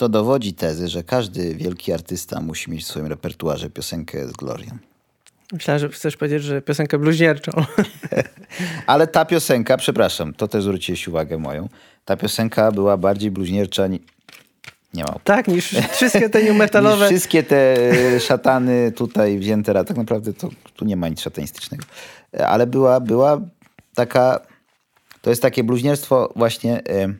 To 0.00 0.08
dowodzi 0.08 0.54
tezy, 0.54 0.88
że 0.88 1.02
każdy 1.02 1.54
wielki 1.54 1.92
artysta 1.92 2.40
musi 2.40 2.70
mieć 2.70 2.84
w 2.84 2.86
swoim 2.86 3.06
repertuarze 3.06 3.70
piosenkę 3.70 4.28
z 4.28 4.32
Glorią. 4.32 4.78
Myślałem, 5.52 5.80
że 5.80 5.88
chcesz 5.88 6.16
powiedzieć, 6.16 6.42
że 6.42 6.62
piosenkę 6.62 6.98
bluźnierczą. 6.98 7.52
Ale 8.86 9.06
ta 9.06 9.24
piosenka, 9.24 9.76
przepraszam, 9.76 10.34
to 10.34 10.48
też 10.48 10.64
zwróciłeś 10.64 11.08
uwagę 11.08 11.38
moją, 11.38 11.68
ta 12.04 12.16
piosenka 12.16 12.72
była 12.72 12.96
bardziej 12.96 13.30
bluźniercza, 13.30 13.86
ni- 13.86 14.00
nie 14.94 15.04
ma 15.04 15.14
tak, 15.24 15.48
niż 15.48 15.74
wszystkie 15.96 16.30
te 16.30 16.42
new 16.42 16.56
metalowe. 16.56 17.06
wszystkie 17.06 17.42
te 17.42 17.76
e, 17.90 18.20
szatany 18.20 18.92
tutaj 18.92 19.38
wzięte, 19.38 19.78
a 19.78 19.84
tak 19.84 19.96
naprawdę 19.96 20.32
to 20.32 20.48
tu 20.76 20.84
nie 20.84 20.96
ma 20.96 21.08
nic 21.08 21.20
szatanistycznego. 21.20 21.84
E, 22.34 22.48
Ale 22.48 22.66
była, 22.66 23.00
była 23.00 23.40
taka, 23.94 24.40
to 25.22 25.30
jest 25.30 25.42
takie 25.42 25.64
bluźnierstwo 25.64 26.32
właśnie 26.36 26.84
e, 26.84 27.14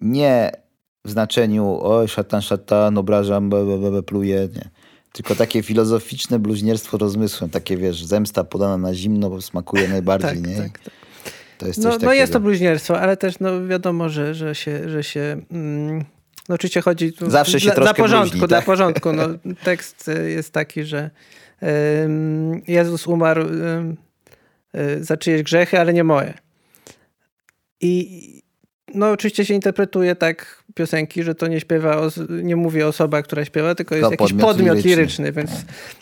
nie 0.00 0.65
w 1.06 1.10
znaczeniu 1.10 1.78
oj 1.82 2.08
szatan, 2.08 2.42
szatan, 2.42 2.98
obrażam, 2.98 3.50
be, 3.50 3.66
be, 3.66 3.78
be, 3.78 3.90
be, 3.90 4.02
pluję, 4.02 4.48
nie. 4.54 4.70
Tylko 5.12 5.34
takie 5.34 5.62
filozoficzne 5.62 6.38
bluźnierstwo 6.38 6.98
rozmysłem, 6.98 7.50
takie 7.50 7.76
wiesz, 7.76 8.04
zemsta 8.04 8.44
podana 8.44 8.76
na 8.76 8.94
zimno 8.94 9.30
bo 9.30 9.42
smakuje 9.42 9.88
najbardziej, 9.96 10.42
Tak, 10.42 10.46
nie? 10.46 10.56
tak, 10.56 10.78
tak. 10.78 10.92
To 11.58 11.66
jest 11.66 11.82
No, 11.82 11.98
no 12.02 12.12
jest 12.12 12.32
to 12.32 12.40
bluźnierstwo, 12.40 13.00
ale 13.00 13.16
też 13.16 13.40
no 13.40 13.66
wiadomo, 13.66 14.08
że, 14.08 14.34
że 14.34 14.54
się, 14.54 14.88
że 14.88 15.04
się 15.04 15.40
mm, 15.50 16.04
no 16.48 16.54
oczywiście 16.54 16.80
chodzi 16.80 17.12
Zawsze 17.26 17.60
się 17.60 17.70
dla, 17.70 17.82
dla 17.82 17.94
porządku, 17.94 18.30
bluźni, 18.30 18.48
dla 18.48 18.58
tak? 18.58 18.66
porządku. 18.66 19.12
No, 19.12 19.22
tekst 19.64 20.10
jest 20.26 20.52
taki, 20.52 20.84
że 20.84 21.10
ym, 22.04 22.62
Jezus 22.68 23.06
umarł 23.06 23.42
y, 24.74 25.04
za 25.04 25.16
czyjeś 25.16 25.42
grzechy, 25.42 25.80
ale 25.80 25.92
nie 25.92 26.04
moje. 26.04 26.34
I 27.80 28.42
no 28.94 29.10
oczywiście 29.10 29.44
się 29.44 29.54
interpretuje 29.54 30.16
tak 30.16 30.64
piosenki, 30.76 31.22
że 31.22 31.34
to 31.34 31.46
nie 31.46 31.60
śpiewa, 31.60 31.96
os- 31.96 32.20
nie 32.42 32.56
mówi 32.56 32.82
osoba, 32.82 33.22
która 33.22 33.44
śpiewa, 33.44 33.74
tylko 33.74 33.94
jest 33.94 34.08
Tylko 34.08 34.24
jakiś 34.24 34.32
podmiot 34.40 34.56
podmiot, 34.56 34.76
liryczny. 34.84 34.96
liryczny, 34.96 35.32
więc 35.32 35.50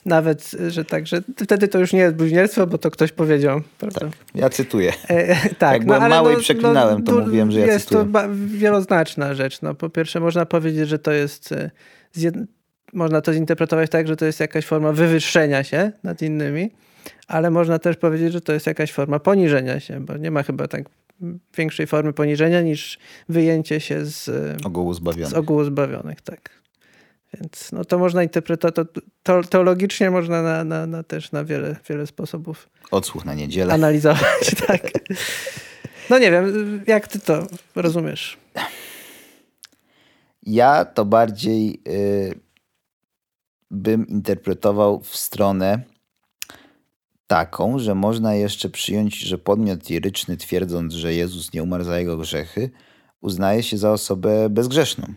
nawet, 0.06 0.50
że 0.68 0.84
tak, 0.84 1.06
że 1.06 1.22
wtedy 1.44 1.68
to 1.68 1.78
już 1.78 1.92
nie 1.92 1.98
jest 2.00 2.14
bluźnierstwo, 2.16 2.66
bo 2.66 2.78
to 2.78 2.90
ktoś 2.90 3.12
powiedział, 3.12 3.60
prawda? 3.78 4.00
Tak, 4.00 4.10
ja 4.34 4.50
cytuję. 4.50 4.92
E, 5.08 5.48
tak, 5.54 5.72
Jak 5.72 5.84
byłem 5.86 6.08
mały 6.10 6.34
i 6.34 6.36
przeklinałem, 6.36 7.02
to 7.02 7.12
du- 7.12 7.20
mówiłem, 7.20 7.50
że 7.50 7.60
ja 7.60 7.66
Jest 7.66 7.84
cytuję. 7.88 8.04
to 8.04 8.10
ba- 8.10 8.28
wieloznaczna 8.46 9.34
rzecz. 9.34 9.62
No, 9.62 9.74
po 9.74 9.90
pierwsze, 9.90 10.20
można 10.20 10.46
powiedzieć, 10.46 10.88
że 10.88 10.98
to 10.98 11.12
jest. 11.12 11.52
e. 11.52 11.70
Można 12.92 13.20
to 13.20 13.32
zinterpretować 13.34 13.90
tak, 13.90 14.08
że 14.08 14.16
to 14.16 14.24
jest 14.26 14.40
jakaś 14.40 14.66
forma 14.66 14.92
wywyższenia 14.92 15.64
się 15.64 15.92
nad 16.02 16.22
innymi. 16.22 16.70
ale 17.28 17.50
można 17.50 17.78
też 17.78 17.96
powiedzieć, 17.96 18.32
że 18.32 18.40
to 18.40 18.52
jest 18.52 18.66
jakaś 18.66 18.92
forma 18.92 19.18
poniżenia 19.18 19.80
się, 19.80 20.00
bo 20.00 20.16
nie 20.16 20.30
ma 20.30 20.42
chyba 20.42 20.68
tak 20.68 20.82
większej 21.56 21.86
formy 21.86 22.12
poniżenia 22.12 22.60
niż 22.62 22.98
wyjęcie 23.28 23.80
się 23.80 24.04
z, 24.04 24.30
Ogółu 24.66 24.94
z 24.94 24.96
zbawiony. 24.96 25.36
ogółu 25.36 25.64
zbawionych, 25.64 26.20
tak. 26.20 26.50
Więc 27.40 27.72
no 27.72 27.84
to 27.84 27.98
można 27.98 28.22
interpretować, 28.22 28.74
to, 28.92 29.00
to, 29.22 29.42
teologicznie 29.48 30.10
można 30.10 30.42
na, 30.42 30.64
na, 30.64 30.86
na 30.86 31.02
też 31.02 31.32
na 31.32 31.44
wiele, 31.44 31.76
wiele 31.88 32.06
sposobów 32.06 32.68
Odsłuch 32.90 33.24
na 33.24 33.34
niedzielę. 33.34 33.74
analizować, 33.74 34.54
tak. 34.66 34.80
No 36.10 36.18
nie 36.18 36.30
wiem, 36.30 36.82
jak 36.86 37.08
ty 37.08 37.20
to 37.20 37.46
rozumiesz? 37.74 38.36
Ja 40.42 40.84
to 40.84 41.04
bardziej 41.04 41.80
y, 41.88 42.34
bym 43.70 44.06
interpretował 44.08 45.00
w 45.00 45.16
stronę 45.16 45.82
taką, 47.26 47.78
że 47.78 47.94
można 47.94 48.34
jeszcze 48.34 48.68
przyjąć, 48.70 49.18
że 49.18 49.38
podmiot 49.38 49.88
liryczny 49.90 50.36
twierdząc, 50.36 50.94
że 50.94 51.14
Jezus 51.14 51.52
nie 51.52 51.62
umarł 51.62 51.84
za 51.84 51.98
jego 51.98 52.16
grzechy, 52.16 52.70
uznaje 53.20 53.62
się 53.62 53.78
za 53.78 53.92
osobę 53.92 54.48
bezgrzeszną. 54.48 55.14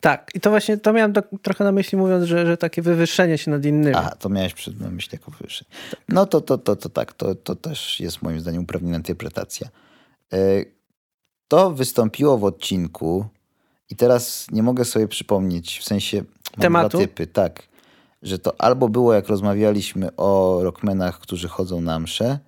Tak, 0.00 0.30
i 0.34 0.40
to 0.40 0.50
właśnie, 0.50 0.76
to 0.76 0.92
miałem 0.92 1.12
do, 1.12 1.22
trochę 1.42 1.64
na 1.64 1.72
myśli 1.72 1.98
mówiąc, 1.98 2.24
że, 2.24 2.46
że 2.46 2.56
takie 2.56 2.82
wywyższenie 2.82 3.38
się 3.38 3.50
nad 3.50 3.64
innymi. 3.64 3.96
Aha, 3.96 4.16
to 4.18 4.28
miałeś 4.28 4.54
przed 4.54 4.80
na 4.80 4.90
myśli 4.90 5.18
jako 5.18 5.30
wyższy. 5.30 5.64
No 6.08 6.26
to, 6.26 6.40
to, 6.40 6.58
to, 6.58 6.76
to 6.76 6.88
tak, 6.88 7.12
to, 7.12 7.34
to 7.34 7.56
też 7.56 8.00
jest 8.00 8.22
moim 8.22 8.40
zdaniem 8.40 8.62
uprawniona 8.62 8.96
interpretacja. 8.96 9.68
E, 10.32 10.38
To 11.48 11.70
wystąpiło 11.70 12.38
w 12.38 12.44
odcinku 12.44 13.26
i 13.90 13.96
teraz 13.96 14.46
nie 14.52 14.62
mogę 14.62 14.84
sobie 14.84 15.08
przypomnieć, 15.08 15.78
w 15.78 15.84
sensie 15.84 16.16
mam 16.16 16.62
Tematu? 16.62 16.88
dwa 16.98 17.06
typy, 17.06 17.26
tak, 17.26 17.62
że 18.24 18.38
to 18.38 18.60
albo 18.60 18.88
było 18.88 19.14
jak 19.14 19.28
rozmawialiśmy 19.28 20.16
o 20.16 20.60
rockmenach, 20.62 21.18
którzy 21.18 21.48
chodzą 21.48 21.80
na 21.80 21.98
msze, 21.98 22.38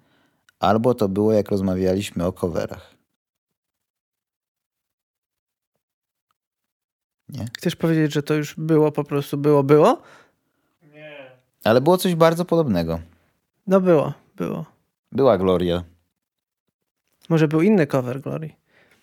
albo 0.60 0.94
to 0.94 1.08
było 1.08 1.32
jak 1.32 1.50
rozmawialiśmy 1.50 2.24
o 2.26 2.32
coverach. 2.32 2.94
Nie? 7.28 7.46
Chcesz 7.58 7.76
powiedzieć, 7.76 8.12
że 8.12 8.22
to 8.22 8.34
już 8.34 8.54
było, 8.54 8.92
po 8.92 9.04
prostu 9.04 9.38
było, 9.38 9.62
było? 9.62 10.02
Ale 11.64 11.80
było 11.80 11.98
coś 11.98 12.14
bardzo 12.14 12.44
podobnego. 12.44 13.00
No 13.66 13.80
było, 13.80 14.12
było. 14.36 14.64
Była 15.12 15.38
Gloria. 15.38 15.84
Może 17.28 17.48
był 17.48 17.62
inny 17.62 17.86
cover 17.86 18.20
Glory. 18.20 18.50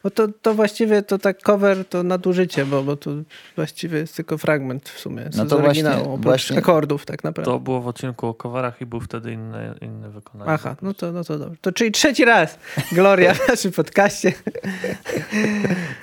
Bo 0.04 0.12
to, 0.12 0.28
to 0.42 0.54
właściwie 0.54 1.02
to 1.02 1.18
tak 1.18 1.42
cover 1.42 1.86
to 1.86 2.04
nadużycie, 2.04 2.66
bo, 2.66 2.84
bo 2.84 2.96
tu 2.96 3.24
właściwie 3.56 3.98
jest 4.00 4.16
tylko 4.16 4.38
fragment 4.38 4.90
w 4.90 5.00
sumie 5.00 5.30
No 5.38 5.46
z 5.46 5.50
to 5.50 5.60
właśnie- 5.60 5.66
oryginału, 5.90 6.14
oprócz 6.14 6.24
właśnie- 6.24 6.58
akordów 6.58 7.06
tak 7.06 7.24
naprawdę. 7.24 7.52
To 7.52 7.60
było 7.60 7.82
w 7.82 7.88
odcinku 7.88 8.28
o 8.28 8.34
coverach 8.34 8.82
i 8.82 8.86
był 8.86 9.00
wtedy 9.00 9.32
inny, 9.32 9.74
inny 9.82 10.10
wykonanie. 10.10 10.52
Aha, 10.52 10.76
no 10.82 10.94
to, 10.94 11.12
no 11.12 11.24
to 11.24 11.40
dobrze. 11.40 11.58
To 11.62 11.72
czyli 11.72 11.92
trzeci 11.92 12.26
raz 12.26 12.58
Gloria 12.92 13.34
w 13.34 13.48
naszym 13.50 13.72
podcaście, 13.72 14.34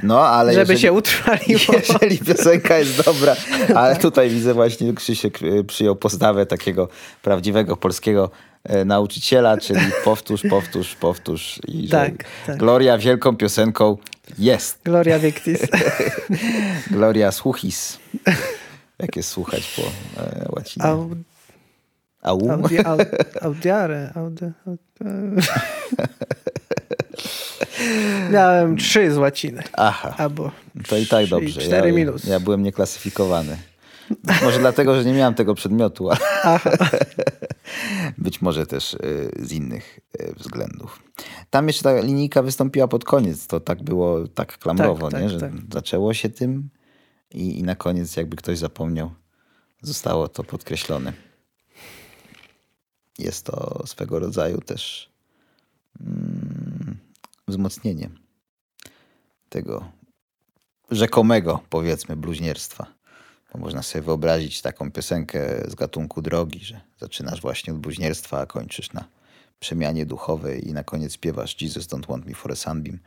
No, 0.02 0.26
ale 0.28 0.52
żeby 0.52 0.60
jeżeli... 0.72 0.78
się 0.78 0.92
utrwaliło. 0.92 1.60
Jeżeli 1.88 2.18
piosenka 2.18 2.78
jest 2.78 3.04
dobra, 3.04 3.36
ale 3.74 3.96
tutaj 3.96 4.30
widzę 4.30 4.54
właśnie 4.54 4.94
Krzysiek 4.94 5.42
y, 5.42 5.64
przyjął 5.64 5.96
postawę 5.96 6.46
takiego 6.46 6.88
prawdziwego 7.22 7.76
polskiego 7.76 8.30
nauczyciela, 8.84 9.58
czyli 9.58 9.80
powtórz, 10.04 10.42
powtórz, 10.50 10.94
powtórz 10.94 11.60
i 11.68 11.88
Tak, 11.88 12.12
tak. 12.46 12.56
Gloria 12.56 12.98
wielką 12.98 13.36
piosenką 13.36 13.96
jest. 14.38 14.78
Gloria 14.84 15.18
Victis. 15.18 15.60
Gloria 16.90 17.32
słuchis. 17.32 17.98
Jak 18.98 19.16
jest 19.16 19.28
słuchać 19.28 19.74
po 19.76 19.82
e, 20.22 20.46
łacinie? 20.56 20.86
Au, 20.86 21.10
Au. 22.22 22.50
audi, 22.50 22.78
au, 22.78 22.98
audiare. 23.40 24.12
Audi, 24.14 24.44
audi. 24.66 24.84
Miałem 28.30 28.76
trzy 28.76 29.12
z 29.12 29.16
łaciny. 29.16 29.62
Aha, 29.72 30.14
Albo 30.18 30.50
to 30.88 30.96
i 30.96 31.06
tak 31.06 31.26
dobrze. 31.26 31.60
cztery 31.60 31.88
ja, 31.88 31.94
minus. 31.94 32.24
ja 32.24 32.40
byłem 32.40 32.62
nieklasyfikowany. 32.62 33.56
Może 34.44 34.58
dlatego, 34.58 34.94
że 34.94 35.04
nie 35.04 35.12
miałem 35.12 35.34
tego 35.34 35.54
przedmiotu, 35.54 36.08
być 38.18 38.42
może 38.42 38.66
też 38.66 38.94
y, 38.94 39.30
z 39.38 39.52
innych 39.52 40.00
y, 40.20 40.34
względów. 40.36 41.02
Tam 41.50 41.66
jeszcze 41.66 41.82
ta 41.82 42.00
linijka 42.00 42.42
wystąpiła 42.42 42.88
pod 42.88 43.04
koniec. 43.04 43.46
To 43.46 43.60
tak 43.60 43.82
było 43.82 44.28
tak 44.28 44.58
klamrowo, 44.58 45.10
Tak, 45.10 45.22
nie? 45.22 45.28
tak, 45.28 45.30
że 45.30 45.40
tak. 45.40 45.52
zaczęło 45.72 46.14
się 46.14 46.28
tym 46.28 46.70
i, 47.30 47.58
i 47.58 47.62
na 47.62 47.74
koniec 47.74 48.16
jakby 48.16 48.36
ktoś 48.36 48.58
zapomniał, 48.58 49.10
zostało 49.82 50.28
to 50.28 50.44
podkreślone. 50.44 51.12
Jest 53.18 53.46
to 53.46 53.82
swego 53.86 54.18
rodzaju 54.18 54.60
też 54.60 55.10
mm, 56.00 56.96
wzmocnienie 57.48 58.10
tego 59.48 59.92
rzekomego, 60.90 61.60
powiedzmy, 61.70 62.16
bluźnierstwa. 62.16 62.99
Bo 63.52 63.58
można 63.58 63.82
sobie 63.82 64.02
wyobrazić 64.02 64.62
taką 64.62 64.92
piosenkę 64.92 65.70
z 65.70 65.74
gatunku 65.74 66.22
drogi, 66.22 66.64
że 66.64 66.80
zaczynasz 67.00 67.40
właśnie 67.40 67.72
od 67.72 67.78
bluźnierstwa, 67.78 68.40
a 68.40 68.46
kończysz 68.46 68.92
na 68.92 69.04
przemianie 69.60 70.06
duchowej 70.06 70.68
i 70.68 70.72
na 70.72 70.84
koniec 70.84 71.14
śpiewasz 71.14 71.62
Jesus 71.62 71.86
don't 71.86 72.08
want 72.08 72.26
me 72.26 72.34
for 72.34 72.52
a 72.52 72.56
sunbeam. 72.56 72.98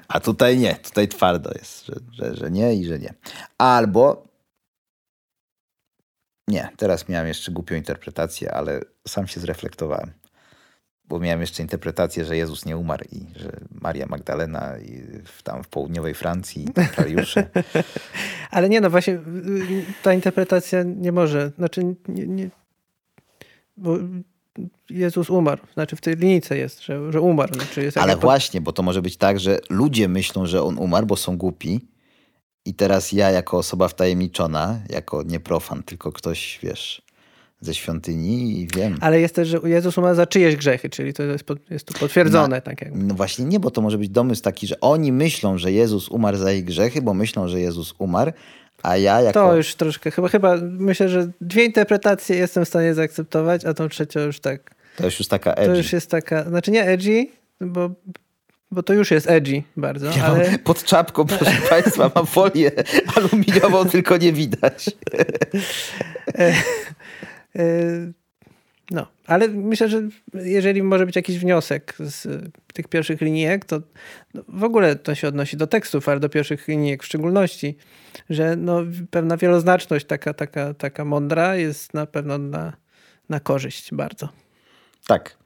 a 0.08 0.20
tutaj 0.20 0.58
nie, 0.58 0.76
tutaj 0.76 1.08
twardo 1.08 1.52
jest, 1.52 1.86
że, 1.86 1.94
że, 2.12 2.36
że 2.36 2.52
nie 2.52 2.76
i 2.76 2.86
że 2.86 3.00
nie. 3.00 3.14
Albo 3.58 4.28
nie, 6.48 6.70
teraz 6.78 7.10
miałem 7.10 7.28
jeszcze 7.28 7.52
głupią 7.52 7.76
interpretację, 7.76 8.54
ale 8.54 8.82
sam 9.08 9.28
się 9.28 9.40
zreflektowałem. 9.40 10.12
Bo 11.10 11.20
miałem 11.20 11.42
jeszcze 11.42 11.64
interpretację, 11.64 12.26
że 12.26 12.38
Jezus 12.38 12.66
nie 12.66 12.78
umarł 12.78 13.04
i 13.12 13.40
że 13.40 13.52
Maria 13.82 14.06
Magdalena 14.06 14.78
i 14.78 15.04
tam 15.44 15.64
w 15.64 15.68
południowej 15.68 16.14
Francji, 16.14 16.68
templariusze. 16.74 17.50
Ale 18.52 18.70
nie, 18.70 18.82
no 18.82 18.90
właśnie 18.90 19.14
y, 19.14 19.86
ta 20.04 20.14
interpretacja 20.14 20.84
nie 20.84 21.12
może, 21.12 21.52
znaczy 21.58 21.84
nie, 22.08 22.28
nie 22.28 22.50
bo 23.78 23.98
Jezus 24.90 25.30
umarł, 25.30 25.62
znaczy 25.74 25.96
w 25.96 26.02
tej 26.02 26.16
linijce 26.16 26.58
jest, 26.58 26.84
że, 26.84 27.12
że 27.12 27.22
umarł. 27.22 27.54
Znaczy 27.54 27.84
jest 27.84 27.98
Ale 27.98 28.16
właśnie, 28.16 28.62
bo 28.62 28.74
to 28.74 28.84
może 28.84 29.02
być 29.02 29.18
tak, 29.18 29.40
że 29.40 29.60
ludzie 29.70 30.08
myślą, 30.08 30.46
że 30.46 30.64
on 30.64 30.78
umarł, 30.78 31.08
bo 31.08 31.16
są 31.16 31.38
głupi. 31.38 31.88
I 32.66 32.74
teraz 32.74 33.12
ja, 33.12 33.32
jako 33.32 33.58
osoba 33.58 33.88
wtajemniczona, 33.88 34.80
jako 34.90 35.24
nie 35.24 35.40
profan, 35.40 35.84
tylko 35.84 36.12
ktoś, 36.12 36.60
wiesz, 36.64 37.02
ze 37.62 37.74
świątyni 37.74 38.62
i 38.62 38.68
wiem. 38.76 38.98
Ale 39.02 39.20
jest 39.20 39.36
też, 39.36 39.48
że 39.48 39.60
Jezus 39.64 39.98
umarł 39.98 40.16
za 40.16 40.26
czyjeś 40.28 40.56
grzechy, 40.56 40.90
czyli 40.90 41.14
to 41.14 41.24
jest, 41.24 41.44
pod, 41.44 41.72
jest 41.72 41.88
tu 41.88 41.94
potwierdzone. 42.00 42.62
tak 42.62 42.82
jakby. 42.82 43.00
No 43.04 43.16
właśnie 43.16 43.46
nie, 43.46 43.60
bo 43.60 43.72
to 43.72 43.82
może 43.82 43.98
być 43.98 44.10
domysł 44.10 44.42
taki, 44.42 44.68
że 44.68 44.80
oni 44.80 45.12
myślą, 45.12 45.58
że 45.58 45.72
Jezus 45.72 46.10
umarł 46.10 46.38
za 46.38 46.52
ich 46.52 46.64
grzechy, 46.64 47.02
bo 47.02 47.14
myślą, 47.14 47.48
że 47.48 47.60
Jezus 47.60 47.94
umarł, 47.98 48.32
a 48.84 48.98
ja 48.98 49.22
jako... 49.22 49.40
To 49.40 49.56
już 49.56 49.76
troszkę, 49.76 50.12
chyba, 50.12 50.28
chyba 50.28 50.58
myślę, 50.62 51.10
że 51.10 51.32
dwie 51.42 51.66
interpretacje 51.66 52.36
jestem 52.38 52.66
w 52.66 52.68
stanie 52.68 52.94
zaakceptować, 52.94 53.66
a 53.66 53.74
tą 53.74 53.90
trzecią 53.90 54.20
już 54.20 54.40
tak. 54.40 54.76
To 54.98 55.06
już 55.06 55.20
już 55.20 55.28
taka 55.28 55.54
To 55.54 55.62
edgy. 55.62 55.78
już 55.78 55.94
jest 55.94 56.12
taka, 56.12 56.44
znaczy 56.50 56.72
nie 56.72 56.84
edgy, 56.84 57.28
bo, 57.62 57.90
bo 58.72 58.84
to 58.84 58.94
już 58.94 59.12
jest 59.12 59.30
edgy 59.30 59.64
bardzo, 59.78 60.08
Ja 60.18 60.26
ale 60.26 60.60
pod 60.64 60.84
czapką, 60.84 61.26
proszę 61.26 61.58
Państwa, 61.70 62.12
mam 62.16 62.26
folię 62.26 62.72
aluminiową, 63.16 63.86
tylko 63.86 64.18
nie 64.18 64.34
widać. 64.34 64.86
Yy, 67.58 68.14
No, 68.92 69.08
ale 69.26 69.48
myślę, 69.48 69.90
że 69.90 70.02
jeżeli 70.34 70.84
może 70.84 71.06
być 71.06 71.16
jakiś 71.16 71.40
wniosek 71.40 71.96
z 72.00 72.28
tych 72.74 72.88
pierwszych 72.88 73.22
linijek, 73.22 73.66
to 73.66 73.82
w 74.48 74.64
ogóle 74.64 74.96
to 74.96 75.16
się 75.16 75.28
odnosi 75.28 75.58
do 75.58 75.68
tekstów, 75.68 76.10
ale 76.10 76.20
do 76.20 76.30
pierwszych 76.30 76.68
linijek 76.68 77.04
w 77.04 77.06
szczególności, 77.06 77.78
że 78.30 78.56
no, 78.56 78.82
pewna 79.12 79.38
wieloznaczność 79.38 80.06
taka, 80.06 80.34
taka, 80.34 80.74
taka 80.74 81.06
mądra 81.06 81.56
jest 81.56 81.94
na 81.94 82.06
pewno 82.06 82.38
na, 82.38 82.74
na 83.30 83.40
korzyść 83.40 83.94
bardzo. 83.94 84.30
Tak. 85.08 85.38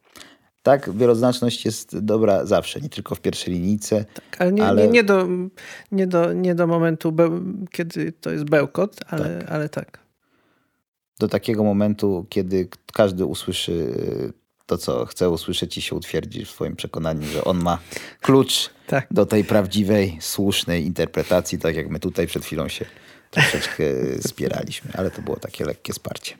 Tak, 0.63 0.89
wieloznaczność 0.97 1.65
jest 1.65 1.99
dobra 1.99 2.45
zawsze, 2.45 2.81
nie 2.81 2.89
tylko 2.89 3.15
w 3.15 3.21
pierwszej 3.21 3.53
linijce. 3.53 4.05
Ale 4.39 4.51
nie, 4.51 4.65
Ale- 4.65 4.81
nie, 4.81 4.87
nie, 4.87 5.03
do, 5.03 5.27
nie, 5.91 6.07
do, 6.07 6.33
nie 6.33 6.55
do 6.55 6.67
momentu, 6.67 7.11
beł- 7.11 7.67
kiedy 7.71 8.11
to 8.11 8.31
jest 8.31 8.45
bełkot, 8.45 8.95
ale 9.07 9.39
tak. 9.39 9.51
Ale 9.51 9.69
tak. 9.69 9.99
Do 11.21 11.27
takiego 11.27 11.63
momentu, 11.63 12.25
kiedy 12.29 12.67
każdy 12.93 13.25
usłyszy 13.25 13.71
y, 13.71 14.33
to, 14.65 14.77
co 14.77 15.05
chce 15.05 15.29
usłyszeć 15.29 15.77
i 15.77 15.81
się 15.81 15.95
utwierdzi 15.95 16.45
w 16.45 16.49
swoim 16.49 16.75
przekonaniu, 16.75 17.27
że 17.27 17.43
on 17.43 17.63
ma 17.63 17.77
klucz 18.21 18.69
Tak. 18.87 19.07
do 19.11 19.25
tej 19.25 19.43
prawdziwej, 19.43 20.17
słusznej 20.19 20.85
interpretacji, 20.85 21.59
tak 21.59 21.75
jak 21.75 21.89
my 21.89 21.99
tutaj 21.99 22.27
przed 22.27 22.45
chwilą 22.45 22.67
się 22.67 22.85
troszeczkę 23.31 23.83
spieraliśmy, 24.21 24.91
ale 24.93 25.11
to 25.11 25.21
było 25.21 25.37
takie 25.37 25.65
lekkie 25.65 25.93
sparcie. 25.93 26.37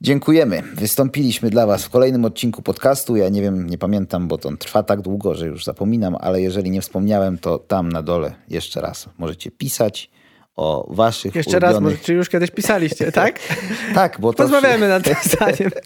Dziękujemy. 0.00 0.62
Wystąpiliśmy 0.74 1.50
dla 1.50 1.66
Was 1.66 1.84
w 1.84 1.90
kolejnym 1.90 2.24
odcinku 2.24 2.62
podcastu. 2.62 3.16
Ja 3.16 3.28
nie 3.28 3.42
wiem, 3.42 3.70
nie 3.70 3.78
pamiętam, 3.78 4.28
bo 4.28 4.38
to 4.38 4.56
trwa 4.56 4.82
tak 4.82 5.00
długo, 5.00 5.34
że 5.34 5.46
już 5.46 5.64
zapominam, 5.64 6.16
ale 6.20 6.42
jeżeli 6.42 6.70
nie 6.70 6.80
wspomniałem, 6.80 7.38
to 7.38 7.58
tam 7.58 7.92
na 7.92 8.02
dole 8.02 8.34
jeszcze 8.48 8.80
raz 8.80 9.08
możecie 9.18 9.50
pisać 9.50 10.10
o 10.56 10.94
waszych 10.94 11.34
Jeszcze 11.34 11.58
raz, 11.58 11.70
ulubionych... 11.70 11.98
może, 11.98 12.06
czy 12.06 12.14
już 12.14 12.28
kiedyś 12.28 12.50
pisaliście, 12.50 13.12
tak? 13.12 13.40
Tak, 13.94 14.20
bo 14.20 14.32
to... 14.32 14.42
Rozmawiamy 14.42 14.88
nad 14.88 15.04
tym 15.04 15.14
zdaniem. 15.24 15.70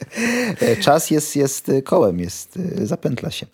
E, 0.61 0.77
Czas 0.77 1.11
jest, 1.11 1.37
jest 1.37 1.71
kołem, 1.85 2.21
jest, 2.21 2.59
e, 2.83 2.87
zapętla 2.87 3.31
się. 3.31 3.47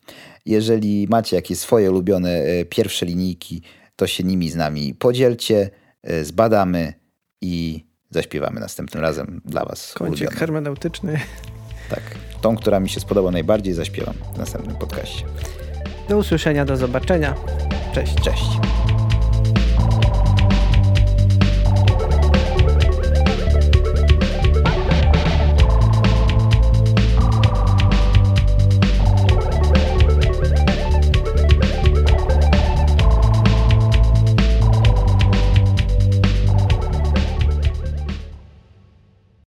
Jeżeli 0.47 1.07
macie 1.11 1.37
jakieś 1.37 1.59
swoje 1.59 1.91
ulubione 1.91 2.31
e, 2.31 2.65
pierwsze 2.65 3.07
linijki, 3.07 3.63
to 3.97 4.07
się 4.07 4.25
nimi 4.25 4.51
z 4.51 4.57
nami 4.57 4.95
podzielcie, 4.95 5.71
e, 6.03 6.25
zbadamy 6.25 6.95
i 7.41 7.85
zaśpiewamy 8.11 8.61
następnym 8.61 9.03
razem 9.03 9.41
dla 9.45 9.65
was. 9.65 9.93
Kącik 9.93 10.35
hermeneutyczny. 10.35 11.21
Tak. 11.91 12.03
Tą, 12.41 12.57
która 12.57 12.81
mi 12.81 12.89
się 12.89 13.01
spodoba 13.01 13.31
najbardziej, 13.31 13.75
zaśpiewam 13.75 14.15
w 14.35 14.39
następnym 14.39 14.77
podcaście. 14.77 15.25
Do 16.09 16.19
usłyszenia, 16.19 16.65
do 16.65 16.77
zobaczenia. 16.77 17.35
Cześć. 17.95 18.15
Cześć. 18.15 18.47